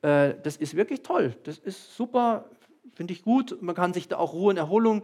Äh, 0.00 0.32
das 0.42 0.56
ist 0.56 0.74
wirklich 0.74 1.02
toll. 1.02 1.36
Das 1.42 1.58
ist 1.58 1.94
super, 1.94 2.46
finde 2.94 3.12
ich 3.12 3.22
gut. 3.22 3.60
Man 3.60 3.74
kann 3.74 3.92
sich 3.92 4.08
da 4.08 4.16
auch 4.16 4.32
Ruhe 4.32 4.48
und 4.48 4.56
Erholung 4.56 5.02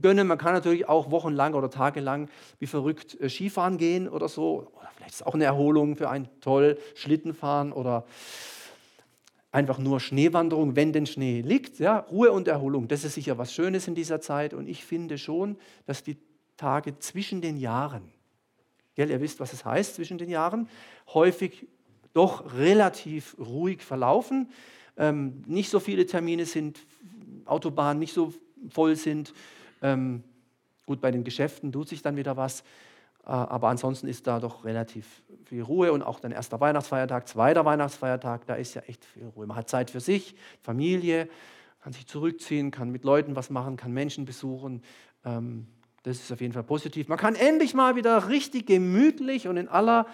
gönnen. 0.00 0.26
Man 0.26 0.38
kann 0.38 0.54
natürlich 0.54 0.88
auch 0.88 1.12
wochenlang 1.12 1.54
oder 1.54 1.70
tagelang 1.70 2.28
wie 2.58 2.66
verrückt 2.66 3.16
äh, 3.20 3.28
Skifahren 3.28 3.78
gehen 3.78 4.08
oder 4.08 4.28
so. 4.28 4.72
Oder 4.76 4.90
vielleicht 4.96 5.12
ist 5.12 5.20
es 5.20 5.26
auch 5.28 5.34
eine 5.34 5.44
Erholung 5.44 5.94
für 5.94 6.10
ein 6.10 6.28
toll 6.40 6.78
Schlittenfahren 6.96 7.72
oder 7.72 8.06
einfach 9.52 9.78
nur 9.78 10.00
Schneewanderung, 10.00 10.74
wenn 10.74 10.92
denn 10.92 11.06
Schnee 11.06 11.42
liegt. 11.42 11.78
Ja, 11.78 12.00
Ruhe 12.10 12.32
und 12.32 12.48
Erholung, 12.48 12.88
das 12.88 13.04
ist 13.04 13.14
sicher 13.14 13.38
was 13.38 13.54
Schönes 13.54 13.86
in 13.86 13.94
dieser 13.94 14.20
Zeit. 14.20 14.52
Und 14.52 14.68
ich 14.68 14.84
finde 14.84 15.16
schon, 15.16 15.58
dass 15.86 16.02
die 16.02 16.16
Tage 16.58 16.98
zwischen 16.98 17.40
den 17.40 17.56
Jahren. 17.56 18.12
Gell, 18.94 19.10
ihr 19.10 19.20
wisst, 19.20 19.40
was 19.40 19.54
es 19.54 19.64
heißt 19.64 19.94
zwischen 19.94 20.18
den 20.18 20.28
Jahren. 20.28 20.68
Häufig 21.14 21.66
doch 22.12 22.52
relativ 22.54 23.36
ruhig 23.38 23.82
verlaufen. 23.82 24.50
Ähm, 24.96 25.42
nicht 25.46 25.70
so 25.70 25.80
viele 25.80 26.04
Termine 26.04 26.44
sind, 26.44 26.80
Autobahnen 27.44 28.00
nicht 28.00 28.12
so 28.12 28.34
voll 28.68 28.96
sind. 28.96 29.32
Ähm, 29.80 30.24
gut, 30.84 31.00
bei 31.00 31.10
den 31.12 31.24
Geschäften 31.24 31.70
tut 31.70 31.88
sich 31.88 32.02
dann 32.02 32.16
wieder 32.16 32.36
was. 32.36 32.60
Äh, 33.24 33.30
aber 33.30 33.68
ansonsten 33.68 34.08
ist 34.08 34.26
da 34.26 34.40
doch 34.40 34.64
relativ 34.64 35.22
viel 35.44 35.62
Ruhe 35.62 35.92
und 35.92 36.02
auch 36.02 36.18
dann 36.18 36.32
erster 36.32 36.60
Weihnachtsfeiertag, 36.60 37.28
zweiter 37.28 37.64
Weihnachtsfeiertag, 37.64 38.46
da 38.46 38.54
ist 38.54 38.74
ja 38.74 38.82
echt 38.82 39.04
viel 39.04 39.26
Ruhe. 39.28 39.46
Man 39.46 39.56
hat 39.56 39.68
Zeit 39.68 39.90
für 39.90 40.00
sich, 40.00 40.34
Familie, 40.60 41.28
kann 41.80 41.92
sich 41.92 42.06
zurückziehen, 42.06 42.70
kann 42.70 42.90
mit 42.90 43.04
Leuten 43.04 43.36
was 43.36 43.48
machen, 43.48 43.76
kann 43.76 43.92
Menschen 43.92 44.24
besuchen. 44.24 44.82
Ähm, 45.24 45.68
das 46.02 46.18
ist 46.18 46.32
auf 46.32 46.40
jeden 46.40 46.52
Fall 46.52 46.62
positiv. 46.62 47.08
Man 47.08 47.18
kann 47.18 47.34
endlich 47.34 47.74
mal 47.74 47.96
wieder 47.96 48.28
richtig 48.28 48.66
gemütlich 48.66 49.48
und 49.48 49.56
in 49.56 49.68
aller 49.68 50.06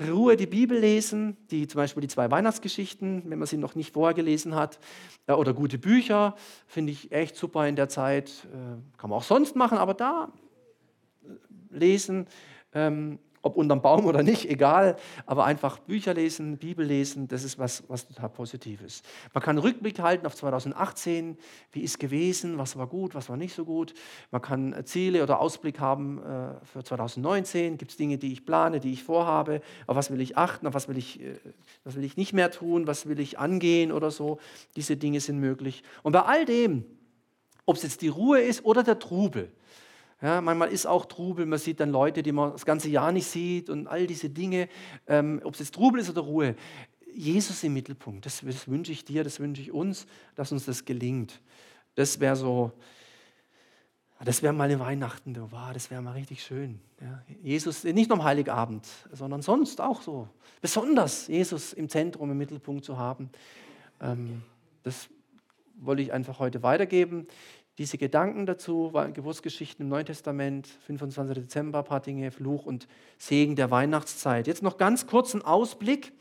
Ruhe 0.00 0.36
die 0.36 0.46
Bibel 0.46 0.78
lesen, 0.78 1.36
die, 1.50 1.68
zum 1.68 1.78
Beispiel 1.78 2.00
die 2.00 2.08
zwei 2.08 2.30
Weihnachtsgeschichten, 2.30 3.30
wenn 3.30 3.38
man 3.38 3.46
sie 3.46 3.56
noch 3.56 3.76
nicht 3.76 3.92
vorher 3.92 4.14
gelesen 4.14 4.54
hat, 4.54 4.80
oder 5.28 5.54
gute 5.54 5.78
Bücher, 5.78 6.34
finde 6.66 6.92
ich 6.92 7.12
echt 7.12 7.36
super 7.36 7.66
in 7.68 7.76
der 7.76 7.88
Zeit. 7.88 8.46
Äh, 8.52 8.98
kann 8.98 9.10
man 9.10 9.18
auch 9.18 9.22
sonst 9.22 9.54
machen, 9.54 9.78
aber 9.78 9.94
da 9.94 10.32
äh, 11.22 11.28
lesen. 11.70 12.26
Ähm, 12.72 13.20
ob 13.44 13.56
unterm 13.56 13.82
Baum 13.82 14.06
oder 14.06 14.22
nicht, 14.22 14.48
egal, 14.48 14.96
aber 15.26 15.44
einfach 15.44 15.78
Bücher 15.78 16.14
lesen, 16.14 16.56
Bibel 16.56 16.84
lesen, 16.84 17.28
das 17.28 17.44
ist 17.44 17.58
was, 17.58 17.84
was 17.88 18.08
total 18.08 18.30
Positives. 18.30 19.02
Man 19.34 19.42
kann 19.42 19.58
Rückblick 19.58 20.00
halten 20.00 20.26
auf 20.26 20.34
2018, 20.34 21.36
wie 21.72 21.82
ist 21.82 22.00
gewesen, 22.00 22.56
was 22.56 22.76
war 22.78 22.86
gut, 22.86 23.14
was 23.14 23.28
war 23.28 23.36
nicht 23.36 23.54
so 23.54 23.66
gut. 23.66 23.92
Man 24.30 24.40
kann 24.40 24.74
Ziele 24.86 25.22
oder 25.22 25.40
Ausblick 25.40 25.78
haben 25.78 26.22
äh, 26.22 26.54
für 26.64 26.82
2019, 26.82 27.76
gibt 27.76 27.90
es 27.90 27.98
Dinge, 27.98 28.16
die 28.16 28.32
ich 28.32 28.46
plane, 28.46 28.80
die 28.80 28.92
ich 28.92 29.04
vorhabe, 29.04 29.60
auf 29.86 29.94
was 29.94 30.10
will 30.10 30.22
ich 30.22 30.38
achten, 30.38 30.66
auf 30.66 30.72
was 30.72 30.88
will 30.88 30.96
ich, 30.96 31.20
äh, 31.20 31.34
was 31.84 31.96
will 31.96 32.04
ich 32.04 32.16
nicht 32.16 32.32
mehr 32.32 32.50
tun, 32.50 32.86
was 32.86 33.06
will 33.06 33.20
ich 33.20 33.38
angehen 33.38 33.92
oder 33.92 34.10
so. 34.10 34.38
Diese 34.74 34.96
Dinge 34.96 35.20
sind 35.20 35.38
möglich. 35.38 35.82
Und 36.02 36.12
bei 36.12 36.22
all 36.22 36.46
dem, 36.46 36.86
ob 37.66 37.76
es 37.76 37.82
jetzt 37.82 38.00
die 38.00 38.08
Ruhe 38.08 38.40
ist 38.40 38.64
oder 38.64 38.82
der 38.82 38.98
Trubel, 38.98 39.52
ja, 40.24 40.40
manchmal 40.40 40.70
ist 40.70 40.86
auch 40.86 41.04
Trubel, 41.04 41.44
man 41.44 41.58
sieht 41.58 41.80
dann 41.80 41.90
Leute, 41.90 42.22
die 42.22 42.32
man 42.32 42.52
das 42.52 42.64
ganze 42.64 42.88
Jahr 42.88 43.12
nicht 43.12 43.26
sieht 43.26 43.68
und 43.68 43.86
all 43.86 44.06
diese 44.06 44.30
Dinge, 44.30 44.70
ähm, 45.06 45.42
ob 45.44 45.52
es 45.52 45.60
jetzt 45.60 45.74
Trubel 45.74 46.00
ist 46.00 46.08
oder 46.08 46.22
Ruhe. 46.22 46.56
Jesus 47.14 47.62
im 47.62 47.74
Mittelpunkt, 47.74 48.24
das, 48.24 48.40
das 48.40 48.66
wünsche 48.66 48.90
ich 48.90 49.04
dir, 49.04 49.22
das 49.22 49.38
wünsche 49.38 49.60
ich 49.60 49.70
uns, 49.70 50.06
dass 50.34 50.50
uns 50.50 50.64
das 50.64 50.86
gelingt. 50.86 51.42
Das 51.94 52.20
wäre 52.20 52.36
so, 52.36 52.72
das 54.24 54.42
wäre 54.42 54.54
mal 54.54 54.64
eine 54.64 54.80
Weihnachten, 54.80 55.36
wow, 55.50 55.74
das 55.74 55.90
wäre 55.90 56.00
mal 56.00 56.12
richtig 56.12 56.42
schön. 56.42 56.80
Ja, 57.02 57.22
Jesus, 57.42 57.84
nicht 57.84 58.08
nur 58.08 58.18
am 58.18 58.24
Heiligabend, 58.24 58.86
sondern 59.12 59.42
sonst 59.42 59.78
auch 59.82 60.00
so. 60.00 60.26
Besonders 60.62 61.28
Jesus 61.28 61.74
im 61.74 61.90
Zentrum, 61.90 62.30
im 62.30 62.38
Mittelpunkt 62.38 62.82
zu 62.82 62.96
haben. 62.96 63.28
Ähm, 64.00 64.40
das 64.84 65.10
wollte 65.76 66.00
ich 66.00 66.14
einfach 66.14 66.38
heute 66.38 66.62
weitergeben 66.62 67.26
diese 67.78 67.98
Gedanken 67.98 68.46
dazu, 68.46 68.92
Geburtsgeschichten 69.14 69.84
im 69.84 69.88
Neuen 69.88 70.06
Testament, 70.06 70.68
25. 70.86 71.34
Dezember, 71.34 71.82
paar 71.82 72.00
Dinge, 72.00 72.30
Fluch 72.30 72.66
und 72.66 72.86
Segen 73.18 73.56
der 73.56 73.70
Weihnachtszeit. 73.70 74.46
Jetzt 74.46 74.62
noch 74.62 74.76
ganz 74.76 75.06
kurz 75.06 75.34
ein 75.34 75.42
Ausblick, 75.42 76.12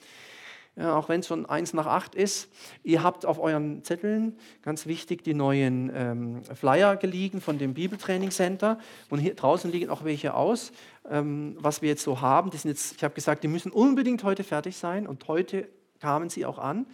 ja, 0.76 0.95
auch 0.95 1.08
wenn 1.10 1.20
es 1.20 1.28
schon 1.28 1.45
eins 1.45 1.74
nach 1.74 1.86
acht 1.86 2.16
ist. 2.16 2.49
Ihr 2.82 3.04
habt 3.04 3.28
auf 3.28 3.38
euren 3.38 3.84
Zetteln, 3.84 4.36
ganz 4.64 4.88
wichtig, 4.88 5.24
die 5.24 5.36
neuen 5.36 5.91
ähm, 5.93 6.43
Flyer 6.56 6.95
geliehen 6.95 7.41
von 7.41 7.60
dem 7.60 7.76
Bibeltraining 7.76 8.32
Center. 8.32 8.80
Und 9.12 9.20
hier 9.20 9.36
draußen 9.36 9.72
liegen 9.72 9.91
auch 9.91 10.04
welche 10.04 10.34
aus, 10.34 10.72
ähm, 11.08 11.56
was 11.60 11.84
wir 11.84 11.89
jetzt 11.89 12.04
so 12.04 12.22
haben. 12.22 12.49
Die 12.49 12.58
sind 12.58 12.72
jetzt, 12.72 12.95
ich 12.95 13.04
habe 13.04 13.14
gesagt, 13.14 13.43
die 13.43 13.47
müssen 13.47 13.72
unbedingt 13.72 14.24
heute 14.24 14.43
fertig 14.43 14.76
sein. 14.76 15.06
Und 15.06 15.28
heute 15.28 15.70
kamen 15.99 16.32
sie 16.32 16.47
auch 16.47 16.58
an. 16.58 16.88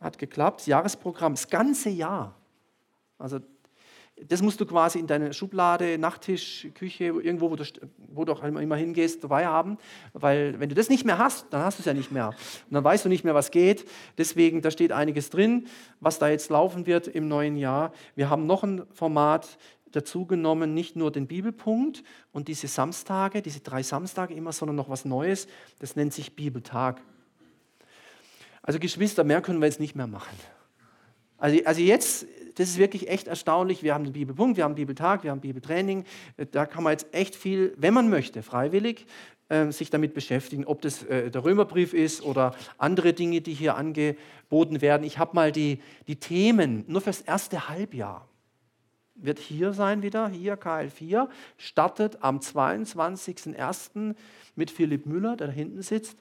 Hat 0.00 0.16
geklappt. 0.16 0.66
Jahresprogramm, 0.66 1.34
das 1.34 1.50
ganze 1.50 1.90
Jahr. 1.90 2.34
Also 3.18 3.40
Das 4.24 4.40
musst 4.40 4.58
du 4.60 4.66
quasi 4.66 4.98
in 4.98 5.06
deine 5.06 5.34
Schublade, 5.34 5.98
Nachttisch, 5.98 6.68
Küche, 6.74 7.04
irgendwo, 7.04 7.50
wo 7.50 7.56
du, 7.56 7.64
wo 8.08 8.24
du 8.24 8.32
auch 8.32 8.42
immer 8.42 8.76
hingehst, 8.76 9.22
dabei 9.22 9.46
haben. 9.46 9.76
Weil 10.14 10.58
wenn 10.58 10.70
du 10.70 10.74
das 10.74 10.88
nicht 10.88 11.04
mehr 11.04 11.18
hast, 11.18 11.46
dann 11.50 11.62
hast 11.62 11.78
du 11.78 11.82
es 11.82 11.86
ja 11.86 11.92
nicht 11.92 12.10
mehr. 12.10 12.28
Und 12.28 12.74
dann 12.74 12.82
weißt 12.82 13.04
du 13.04 13.10
nicht 13.10 13.24
mehr, 13.24 13.34
was 13.34 13.50
geht. 13.50 13.86
Deswegen, 14.16 14.62
da 14.62 14.70
steht 14.70 14.90
einiges 14.90 15.28
drin, 15.28 15.66
was 16.00 16.18
da 16.18 16.28
jetzt 16.28 16.48
laufen 16.48 16.86
wird 16.86 17.08
im 17.08 17.28
neuen 17.28 17.56
Jahr. 17.56 17.92
Wir 18.14 18.30
haben 18.30 18.46
noch 18.46 18.64
ein 18.64 18.86
Format 18.94 19.58
dazu 19.92 20.24
genommen, 20.26 20.72
nicht 20.72 20.96
nur 20.96 21.10
den 21.10 21.26
Bibelpunkt 21.26 22.02
und 22.32 22.48
diese 22.48 22.68
Samstage, 22.68 23.42
diese 23.42 23.60
drei 23.60 23.82
Samstage 23.82 24.34
immer, 24.34 24.52
sondern 24.52 24.76
noch 24.76 24.88
was 24.88 25.04
Neues. 25.04 25.46
Das 25.78 25.94
nennt 25.94 26.14
sich 26.14 26.34
Bibeltag. 26.34 27.02
Also 28.62 28.78
Geschwister, 28.78 29.24
mehr 29.24 29.42
können 29.42 29.60
wir 29.60 29.66
jetzt 29.66 29.80
nicht 29.80 29.94
mehr 29.94 30.06
machen. 30.06 30.36
Also, 31.38 31.58
also 31.64 31.80
jetzt, 31.80 32.26
das 32.54 32.70
ist 32.70 32.78
wirklich 32.78 33.08
echt 33.08 33.28
erstaunlich. 33.28 33.82
Wir 33.82 33.94
haben 33.94 34.04
den 34.04 34.12
Bibelpunkt, 34.12 34.56
wir 34.56 34.64
haben 34.64 34.74
Bibeltag, 34.74 35.22
wir 35.24 35.30
haben 35.30 35.40
Bibeltraining. 35.40 36.04
Da 36.50 36.66
kann 36.66 36.82
man 36.82 36.92
jetzt 36.92 37.12
echt 37.12 37.36
viel, 37.36 37.74
wenn 37.76 37.94
man 37.94 38.08
möchte, 38.08 38.42
freiwillig 38.42 39.06
äh, 39.48 39.70
sich 39.70 39.90
damit 39.90 40.14
beschäftigen, 40.14 40.64
ob 40.64 40.82
das 40.82 41.04
äh, 41.04 41.30
der 41.30 41.44
Römerbrief 41.44 41.92
ist 41.92 42.22
oder 42.22 42.54
andere 42.78 43.12
Dinge, 43.12 43.40
die 43.40 43.52
hier 43.54 43.76
angeboten 43.76 44.80
werden. 44.80 45.04
Ich 45.04 45.18
habe 45.18 45.34
mal 45.34 45.52
die, 45.52 45.80
die 46.08 46.16
Themen 46.16 46.84
nur 46.88 47.00
fürs 47.00 47.20
erste 47.20 47.68
Halbjahr. 47.68 48.28
Wird 49.14 49.38
hier 49.38 49.72
sein 49.72 50.02
wieder, 50.02 50.28
hier 50.28 50.56
KL4, 50.56 51.28
startet 51.56 52.22
am 52.22 52.38
22.01. 52.38 54.14
mit 54.56 54.70
Philipp 54.70 55.06
Müller, 55.06 55.36
der 55.36 55.46
da 55.46 55.52
hinten 55.52 55.80
sitzt 55.80 56.18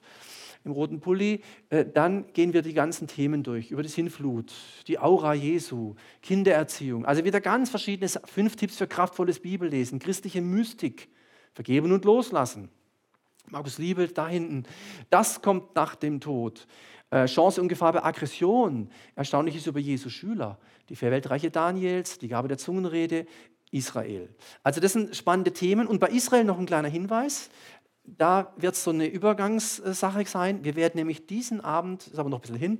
im 0.66 0.72
roten 0.72 1.00
Pulli. 1.00 1.42
Äh, 1.70 1.86
dann 1.86 2.26
gehen 2.34 2.54
wir 2.54 2.62
die 2.62 2.74
ganzen 2.74 3.08
Themen 3.08 3.44
durch, 3.44 3.72
über 3.72 3.84
das 3.84 3.94
Hinflut, 3.94 4.52
die 4.88 5.00
Aura 5.00 5.34
Jesu, 5.34 5.96
Kindererziehung. 6.22 7.06
Also 7.06 7.24
wieder 7.24 7.40
ganz 7.40 7.70
verschiedene, 7.70 8.10
fünf 8.26 8.56
Tipps 8.56 8.78
für 8.78 8.88
kraftvolles 8.88 9.40
Bibellesen, 9.40 10.00
christliche 10.00 10.42
Mystik, 10.42 11.10
vergeben 11.54 11.92
und 11.92 12.04
loslassen. 12.04 12.70
Markus 13.50 13.78
Liebel 13.78 14.08
da 14.08 14.28
hinten. 14.28 14.64
Das 15.10 15.42
kommt 15.42 15.76
nach 15.76 15.96
dem 15.96 16.20
Tod. 16.20 16.68
Äh, 17.12 17.28
Chance 17.28 17.62
und 17.62 17.68
Gefahr 17.68 17.94
bei 17.94 18.04
Aggression. 18.04 18.90
Erstaunliches 19.16 19.68
über 19.68 19.80
Jesu 19.80 20.10
Schüler. 20.10 20.58
Die 20.90 20.96
Verweltreiche 20.96 21.52
Daniels, 21.52 22.18
die 22.18 22.28
Gabe 22.28 22.48
der 22.48 22.58
Zungenrede, 22.58 23.28
Israel. 23.72 24.30
Also 24.64 24.80
das 24.80 24.94
sind 24.94 25.16
spannende 25.16 25.52
Themen. 25.52 25.88
Und 25.88 26.00
bei 26.00 26.08
Israel 26.08 26.44
noch 26.44 26.58
ein 26.58 26.66
kleiner 26.66 26.88
Hinweis 26.88 27.50
da 28.08 28.54
wird 28.58 28.76
es 28.76 28.84
so 28.84 28.92
eine 28.92 29.08
Übergangssache 29.08 30.26
sein. 30.26 30.64
Wir 30.64 30.76
werden 30.76 30.94
nämlich 30.96 31.28
diesen 31.28 31.62
Abend, 31.62 32.08
ist 32.08 32.20
aber 32.20 32.30
noch 32.30 32.40
ein 32.40 32.42
bisschen 32.42 32.58
hin, 32.58 32.80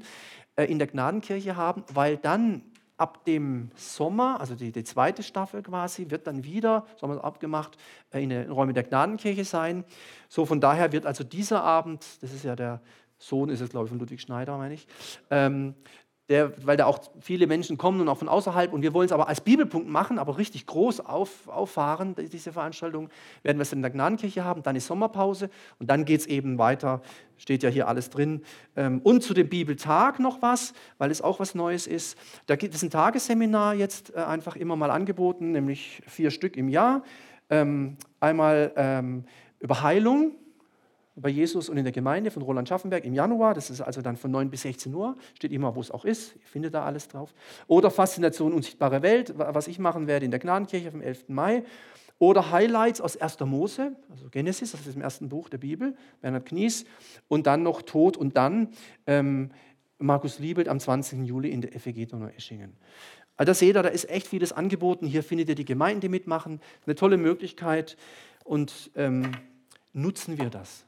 äh, 0.56 0.66
in 0.66 0.80
der 0.80 0.88
Gnadenkirche 0.88 1.56
haben, 1.56 1.84
weil 1.94 2.18
dann 2.18 2.62
ab 2.98 3.26
dem 3.26 3.72
Sommer, 3.76 4.40
also 4.40 4.56
die, 4.56 4.72
die 4.72 4.84
zweite 4.84 5.22
Staffel 5.24 5.62
quasi, 5.64 6.10
wird 6.10 6.28
dann 6.28 6.44
wieder, 6.44 6.86
so 6.96 7.04
haben 7.04 7.12
wir 7.12 7.18
es 7.18 7.24
abgemacht, 7.24 7.78
äh, 8.12 8.24
in 8.24 8.30
den 8.30 8.50
Räumen 8.50 8.74
der 8.74 8.84
Gnadenkirche 8.84 9.44
sein. 9.44 9.84
So 10.30 10.46
von 10.46 10.62
daher 10.62 10.92
wird 10.92 11.06
also 11.06 11.24
dieser 11.24 11.64
Abend, 11.64 12.06
das 12.22 12.34
ist 12.34 12.46
ja 12.46 12.56
der 12.56 12.82
Sohn, 13.18 13.50
ist 13.50 13.62
es 13.62 13.70
glaube 13.70 13.86
ich 13.86 13.90
von 13.90 14.00
Ludwig 14.00 14.22
Schneider, 14.22 14.58
meine 14.58 14.76
ich, 14.76 14.88
ähm, 15.30 15.76
der, 16.30 16.54
weil 16.66 16.76
da 16.76 16.86
auch 16.86 17.00
viele 17.20 17.46
Menschen 17.46 17.78
kommen 17.78 18.02
und 18.02 18.10
auch 18.10 18.18
von 18.18 18.28
außerhalb. 18.28 18.74
Und 18.74 18.82
wir 18.82 18.94
wollen 18.94 19.06
es 19.06 19.12
aber 19.12 19.28
als 19.28 19.42
Bibelpunkt 19.42 19.88
machen, 19.88 20.18
aber 20.18 20.38
richtig 20.38 20.66
groß 20.66 21.02
auf, 21.02 21.48
auffahren, 21.48 22.16
diese 22.16 22.52
Veranstaltung. 22.52 23.10
Werden 23.44 23.58
wir 23.58 23.64
es 23.64 23.74
in 23.74 23.82
der 23.82 23.92
Gnadenkirche 23.92 24.44
haben, 24.44 24.64
dann 24.64 24.76
ist 24.76 24.88
Sommerpause 24.88 25.50
und 25.80 25.90
dann 25.90 26.04
geht 26.04 26.22
es 26.22 26.26
eben 26.26 26.58
weiter, 26.58 27.02
steht 27.38 27.62
ja 27.62 27.70
hier 27.70 27.88
alles 27.88 28.10
drin. 28.10 28.42
Ähm, 28.76 29.02
und 29.04 29.22
zu 29.22 29.34
dem 29.34 29.50
Bibeltag 29.50 30.20
noch 30.20 30.42
was, 30.42 30.74
weil 30.98 31.12
es 31.12 31.22
auch 31.22 31.40
was 31.40 31.54
Neues 31.54 31.86
ist. 31.86 32.18
Da 32.48 32.56
gibt 32.56 32.74
es 32.74 32.82
ein 32.82 32.90
Tagesseminar 32.90 33.76
jetzt 33.76 34.16
äh, 34.16 34.20
einfach 34.20 34.56
immer 34.56 34.76
mal 34.76 34.90
angeboten, 34.90 35.52
nämlich 35.52 36.02
vier 36.08 36.32
Stück 36.32 36.58
im 36.58 36.70
Jahr. 36.70 37.04
Ähm, 37.52 37.98
einmal 38.20 38.74
ähm, 38.76 39.26
über 39.60 39.84
Heilung, 39.84 40.32
bei 41.16 41.30
Jesus 41.30 41.70
und 41.70 41.78
in 41.78 41.86
der 41.86 41.94
Gemeinde 41.94 42.30
von 42.30 42.44
Roland 42.44 42.68
Schaffenberg 42.68 43.06
im 43.06 43.14
Januar. 43.14 43.54
Das 43.54 43.70
ist 43.70 43.82
also 43.82 44.02
dann 44.02 44.18
von 44.18 44.32
9 44.32 44.50
bis 44.50 44.64
16 44.64 44.94
Uhr. 44.94 45.16
Steht 45.34 45.52
immer, 45.52 45.76
wo 45.76 45.80
es 45.80 45.92
auch 45.92 46.04
ist. 46.04 46.36
Ihr 46.36 46.42
findet 46.46 46.74
da 46.74 46.84
alles 46.84 47.08
drauf. 47.08 47.34
Oder 47.68 47.90
Faszination 47.90 48.54
Unsichtbare 48.54 49.02
Welt, 49.02 49.34
was 49.38 49.68
ich 49.68 49.80
machen 49.80 50.08
werde 50.08 50.26
in 50.26 50.32
der 50.32 50.40
Gnadenkirche 50.40 50.90
am 50.90 51.02
11. 51.02 51.30
Mai. 51.30 51.64
Oder 52.18 52.52
Highlights 52.52 53.02
aus 53.02 53.18
1. 53.18 53.40
Mose, 53.42 53.94
also 54.10 54.30
Genesis, 54.30 54.72
das 54.72 54.88
ist 54.88 54.96
im 54.96 55.02
ersten 55.02 55.28
Buch 55.28 55.50
der 55.50 55.58
Bibel, 55.58 55.96
Bernhard 56.22 56.46
Knies. 56.46 56.86
Und 57.28 57.48
dann 57.48 57.64
noch 57.64 57.82
Tod 57.82 58.18
und 58.18 58.38
dann 58.38 58.70
ähm, 59.06 59.52
Markus 59.98 60.40
Liebelt 60.40 60.68
am 60.68 60.80
20. 60.80 61.26
Juli 61.26 61.50
in 61.50 61.62
der 61.62 61.78
FEG 61.78 62.08
Donau-Eschingen. 62.10 62.74
Also 63.38 63.50
da 63.50 63.54
seht 63.54 63.76
ihr, 63.76 63.84
da 63.84 63.90
ist 63.90 64.10
echt 64.10 64.28
vieles 64.28 64.54
angeboten. 64.54 65.06
Hier 65.06 65.24
findet 65.24 65.50
ihr 65.50 65.56
die 65.56 65.66
Gemeinden, 65.66 66.02
die 66.02 66.10
mitmachen. 66.10 66.62
Eine 66.86 66.96
tolle 66.96 67.18
Möglichkeit. 67.18 67.98
Und 68.46 68.92
ähm, 68.96 69.32
nutzen 69.92 70.38
wir 70.38 70.50
das 70.50 70.85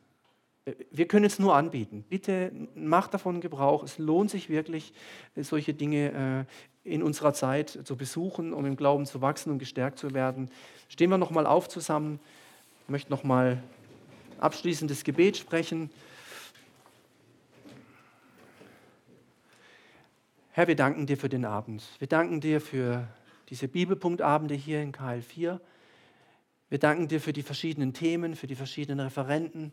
wir 0.91 1.07
können 1.07 1.25
es 1.25 1.39
nur 1.39 1.55
anbieten. 1.55 2.03
Bitte 2.09 2.51
macht 2.75 3.13
davon 3.13 3.41
Gebrauch. 3.41 3.83
Es 3.83 3.97
lohnt 3.97 4.29
sich 4.29 4.49
wirklich, 4.49 4.93
solche 5.35 5.73
Dinge 5.73 6.45
äh, 6.83 6.93
in 6.93 7.03
unserer 7.03 7.33
Zeit 7.33 7.79
zu 7.83 7.95
besuchen, 7.95 8.53
um 8.53 8.65
im 8.65 8.75
Glauben 8.75 9.05
zu 9.05 9.21
wachsen 9.21 9.51
und 9.51 9.59
gestärkt 9.59 9.99
zu 9.99 10.13
werden. 10.13 10.49
Stehen 10.89 11.09
wir 11.09 11.17
nochmal 11.17 11.45
auf 11.45 11.69
zusammen. 11.69 12.19
Ich 12.83 12.89
möchte 12.89 13.11
nochmal 13.11 13.61
abschließendes 14.39 15.03
Gebet 15.03 15.37
sprechen. 15.37 15.89
Herr, 20.51 20.67
wir 20.67 20.75
danken 20.75 21.05
dir 21.05 21.17
für 21.17 21.29
den 21.29 21.45
Abend. 21.45 21.83
Wir 21.99 22.07
danken 22.07 22.41
dir 22.41 22.59
für 22.59 23.07
diese 23.49 23.67
Bibelpunktabende 23.67 24.55
hier 24.55 24.81
in 24.81 24.91
KL4. 24.91 25.59
Wir 26.69 26.79
danken 26.79 27.07
dir 27.07 27.21
für 27.21 27.31
die 27.31 27.43
verschiedenen 27.43 27.93
Themen, 27.93 28.35
für 28.35 28.47
die 28.47 28.55
verschiedenen 28.55 29.01
Referenten. 29.01 29.71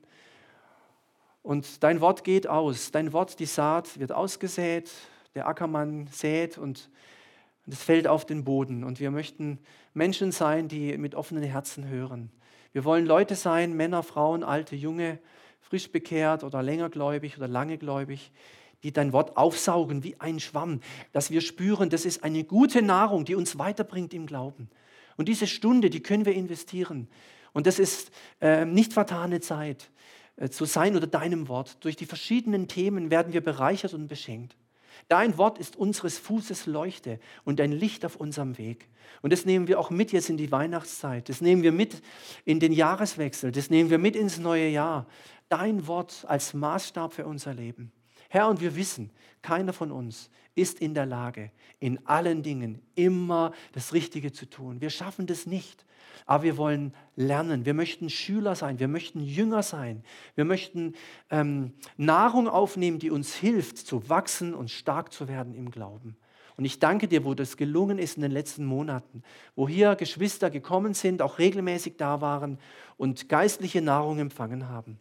Und 1.45 1.83
dein 1.83 2.01
Wort 2.01 2.25
geht 2.25 2.47
aus, 2.47 2.91
dein 2.91 3.13
Wort, 3.13 3.39
die 3.39 3.45
Saat 3.45 4.01
wird 4.01 4.13
ausgesät, 4.13 4.91
der 5.35 5.47
Ackermann 5.47 6.09
sät 6.11 6.57
und 6.57 6.89
es 7.67 7.83
fällt 7.83 8.09
auf 8.09 8.25
den 8.25 8.45
Boden. 8.45 8.83
Und 8.83 8.99
wir 8.99 9.11
möchten 9.11 9.59
Menschen 9.93 10.33
sein, 10.33 10.69
die 10.69 10.97
mit 10.97 11.15
offenen 11.15 11.43
Herzen 11.43 11.87
hören. 11.87 12.31
Wir 12.73 12.87
wollen 12.87 13.05
Leute 13.05 13.35
sein, 13.35 13.75
Männer, 13.75 14.03
Frauen, 14.03 14.43
alte, 14.43 14.75
junge, 14.75 15.19
frisch 15.61 15.93
bekehrt 15.93 16.45
oder 16.45 16.63
längergläubig 16.63 17.37
oder 17.37 17.47
langegläubig, 17.47 18.33
die 18.83 18.95
dein 18.95 19.13
Wort 19.13 19.37
aufsaugen 19.37 20.03
wie 20.03 20.19
ein 20.21 20.41
Schwamm, 20.41 20.81
dass 21.13 21.31
wir 21.31 21.43
spüren, 21.43 21.91
das 21.91 22.07
ist 22.07 22.25
eine 22.25 22.45
gute 22.45 22.81
Nahrung, 22.81 23.27
die 23.27 23.35
uns 23.35 23.59
weiterbringt 23.59 24.15
im 24.15 24.25
Glauben. 24.25 24.71
Und 25.19 25.29
diese 25.29 25.47
Stunde, 25.47 25.91
die 25.91 26.03
können 26.03 26.25
wir 26.25 26.35
investieren. 26.35 27.07
Und 27.53 27.67
das 27.67 27.79
ist 27.79 28.13
äh, 28.41 28.65
nicht 28.65 28.95
vertane 28.95 29.41
Zeit. 29.41 29.91
Äh, 30.37 30.49
zu 30.49 30.65
sein 30.65 30.97
oder 30.97 31.07
deinem 31.07 31.49
Wort. 31.49 31.85
Durch 31.85 31.97
die 31.97 32.07
verschiedenen 32.07 32.69
Themen 32.69 33.11
werden 33.11 33.33
wir 33.33 33.43
bereichert 33.43 33.95
und 33.95 34.09
beschenkt. 34.09 34.57
Dein 35.09 35.37
Wort 35.39 35.59
ist 35.59 35.77
unseres 35.77 36.19
Fußes 36.19 36.67
Leuchte 36.67 37.19
und 37.45 37.61
ein 37.61 37.73
Licht 37.73 38.05
auf 38.05 38.17
unserem 38.17 38.59
Weg. 38.59 38.89
Und 39.23 39.33
das 39.33 39.45
nehmen 39.45 39.69
wir 39.69 39.79
auch 39.79 39.91
mit 39.91 40.13
jetzt 40.13 40.31
in 40.31 40.37
die 40.37 40.53
Weihnachtszeit. 40.53 41.29
Das 41.29 41.41
nehmen 41.41 41.63
wir 41.63 41.73
mit 41.73 42.01
in 42.45 42.61
den 42.61 42.73
Jahreswechsel. 42.73 43.53
Das 43.53 43.71
nehmen 43.71 43.91
wir 43.91 43.99
mit 43.99 44.17
ins 44.17 44.39
neue 44.39 44.69
Jahr. 44.69 45.07
Dein 45.49 45.87
Wort 45.87 46.25
als 46.29 46.55
Maßstab 46.55 47.13
für 47.13 47.27
unser 47.27 47.55
Leben. 47.55 47.93
Herr, 48.35 48.49
und 48.49 48.61
wir 48.61 48.75
wissen, 48.75 49.11
keiner 49.43 49.73
von 49.73 49.93
uns 49.93 50.29
ist 50.57 50.81
in 50.81 50.93
der 50.93 51.07
Lage, 51.07 51.53
in 51.79 52.05
allen 52.05 52.43
Dingen 52.43 52.83
immer 52.97 53.53
das 53.71 53.93
Richtige 53.93 54.33
zu 54.33 54.47
tun. 54.47 54.81
Wir 54.81 54.91
schaffen 54.91 55.29
das 55.29 55.47
nicht. 55.47 55.85
Aber 56.27 56.43
wir 56.43 56.57
wollen 56.57 56.93
lernen. 57.15 57.65
Wir 57.65 57.75
möchten 57.75 58.11
Schüler 58.11 58.57
sein. 58.57 58.81
Wir 58.81 58.89
möchten 58.89 59.21
Jünger 59.21 59.63
sein. 59.63 60.03
Wir 60.35 60.45
möchten 60.45 60.95
ähm, 61.31 61.75
Nahrung 61.97 62.49
aufnehmen, 62.49 62.99
die 62.99 63.13
uns 63.13 63.37
hilft, 63.37 63.79
zu 63.79 64.09
wachsen 64.09 64.53
und 64.53 64.69
stark 64.69 65.13
zu 65.13 65.29
werden 65.29 65.55
im 65.55 65.71
Glauben. 65.71 66.17
Und 66.57 66.65
ich 66.65 66.81
danke 66.81 67.07
dir, 67.07 67.25
wo 67.25 67.35
das 67.35 67.57
gelungen 67.57 68.01
ist 68.01 68.17
in 68.17 68.23
den 68.23 68.33
letzten 68.33 68.65
Monaten, 68.65 69.23
wo 69.55 69.69
hier 69.69 69.95
Geschwister 69.95 70.51
gekommen 70.51 70.95
sind, 70.95 71.23
auch 71.23 71.39
regelmäßig 71.39 71.99
da 71.99 72.21
waren 72.21 72.59
und 72.97 73.29
geistliche 73.29 73.81
Nahrung 73.81 74.19
empfangen 74.19 74.69
haben. 74.69 74.99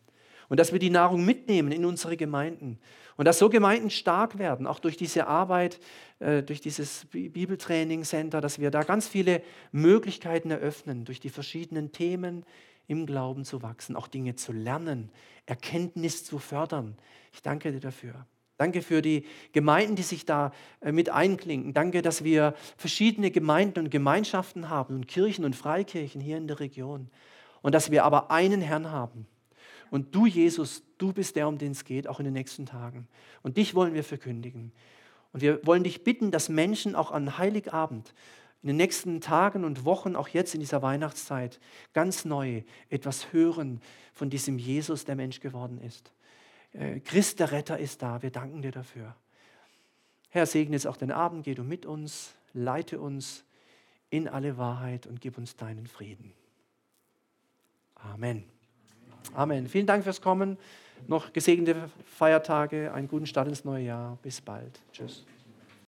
Und 0.53 0.59
dass 0.59 0.71
wir 0.71 0.77
die 0.77 0.91
Nahrung 0.91 1.25
mitnehmen 1.25 1.71
in 1.71 1.83
unsere 1.83 2.15
Gemeinden. 2.15 2.77
Und 3.17 3.25
dass 3.25 3.39
so 3.39 3.49
Gemeinden 3.49 3.89
stark 3.89 4.37
werden, 4.37 4.67
auch 4.67 4.77
durch 4.77 4.97
diese 4.97 5.25
Arbeit, 5.25 5.79
äh, 6.19 6.43
durch 6.43 6.61
dieses 6.61 7.05
Bibeltraining 7.05 8.03
Center, 8.03 8.39
dass 8.39 8.59
wir 8.59 8.69
da 8.69 8.83
ganz 8.83 9.07
viele 9.07 9.41
Möglichkeiten 9.71 10.51
eröffnen, 10.51 11.05
durch 11.05 11.19
die 11.19 11.31
verschiedenen 11.31 11.91
Themen 11.91 12.45
im 12.85 13.07
Glauben 13.07 13.45
zu 13.45 13.63
wachsen, 13.63 13.95
auch 13.95 14.07
Dinge 14.07 14.35
zu 14.35 14.51
lernen, 14.51 15.09
Erkenntnis 15.47 16.23
zu 16.23 16.37
fördern. 16.37 16.99
Ich 17.31 17.41
danke 17.41 17.71
dir 17.71 17.79
dafür. 17.79 18.27
Danke 18.57 18.83
für 18.83 19.01
die 19.01 19.25
Gemeinden, 19.53 19.95
die 19.95 20.03
sich 20.03 20.23
da 20.23 20.51
äh, 20.81 20.91
mit 20.91 21.09
einklinken. 21.09 21.73
Danke, 21.73 22.03
dass 22.03 22.23
wir 22.23 22.53
verschiedene 22.77 23.31
Gemeinden 23.31 23.79
und 23.79 23.89
Gemeinschaften 23.89 24.69
haben 24.69 24.93
und 24.93 25.07
Kirchen 25.07 25.45
und 25.45 25.55
Freikirchen 25.55 26.21
hier 26.21 26.37
in 26.37 26.47
der 26.47 26.59
Region. 26.59 27.09
Und 27.63 27.73
dass 27.73 27.89
wir 27.89 28.05
aber 28.05 28.29
einen 28.29 28.61
Herrn 28.61 28.91
haben, 28.91 29.25
und 29.93 30.15
du, 30.15 30.25
Jesus, 30.25 30.81
du 30.97 31.13
bist 31.13 31.35
der, 31.35 31.47
um 31.47 31.59
den 31.59 31.73
es 31.73 31.85
geht, 31.85 32.07
auch 32.07 32.17
in 32.17 32.25
den 32.25 32.33
nächsten 32.33 32.65
Tagen. 32.65 33.07
Und 33.43 33.57
dich 33.57 33.75
wollen 33.75 33.93
wir 33.93 34.03
verkündigen. 34.03 34.71
Und 35.33 35.41
wir 35.41 35.63
wollen 35.67 35.83
dich 35.83 36.03
bitten, 36.03 36.31
dass 36.31 36.49
Menschen 36.49 36.95
auch 36.95 37.11
an 37.11 37.37
Heiligabend 37.37 38.15
in 38.63 38.69
den 38.69 38.77
nächsten 38.77 39.21
Tagen 39.21 39.63
und 39.63 39.85
Wochen, 39.85 40.15
auch 40.15 40.29
jetzt 40.29 40.55
in 40.55 40.61
dieser 40.61 40.81
Weihnachtszeit, 40.81 41.59
ganz 41.93 42.25
neu 42.25 42.63
etwas 42.89 43.33
hören 43.33 43.81
von 44.15 44.31
diesem 44.31 44.57
Jesus, 44.57 45.05
der 45.05 45.13
Mensch 45.13 45.41
geworden 45.41 45.79
ist. 45.79 46.11
Äh, 46.71 46.99
Christ, 47.01 47.39
der 47.39 47.51
Retter, 47.51 47.77
ist 47.77 48.01
da. 48.01 48.23
Wir 48.23 48.31
danken 48.31 48.63
dir 48.63 48.71
dafür. 48.71 49.15
Herr, 50.29 50.47
segne 50.47 50.75
jetzt 50.75 50.87
auch 50.87 50.97
den 50.97 51.11
Abend, 51.11 51.43
geh 51.43 51.53
du 51.53 51.63
mit 51.63 51.85
uns, 51.85 52.33
leite 52.53 52.99
uns 52.99 53.45
in 54.09 54.27
alle 54.27 54.57
Wahrheit 54.57 55.05
und 55.05 55.21
gib 55.21 55.37
uns 55.37 55.55
deinen 55.55 55.85
Frieden. 55.85 56.33
Amen. 57.93 58.52
Amen. 59.33 59.67
Vielen 59.67 59.85
Dank 59.85 60.03
fürs 60.03 60.21
Kommen. 60.21 60.57
Noch 61.07 61.33
gesegnete 61.33 61.89
Feiertage, 62.05 62.93
einen 62.93 63.07
guten 63.07 63.25
Start 63.25 63.47
ins 63.47 63.65
neue 63.65 63.83
Jahr. 63.83 64.17
Bis 64.21 64.39
bald. 64.39 64.79
Tschüss. 64.91 65.25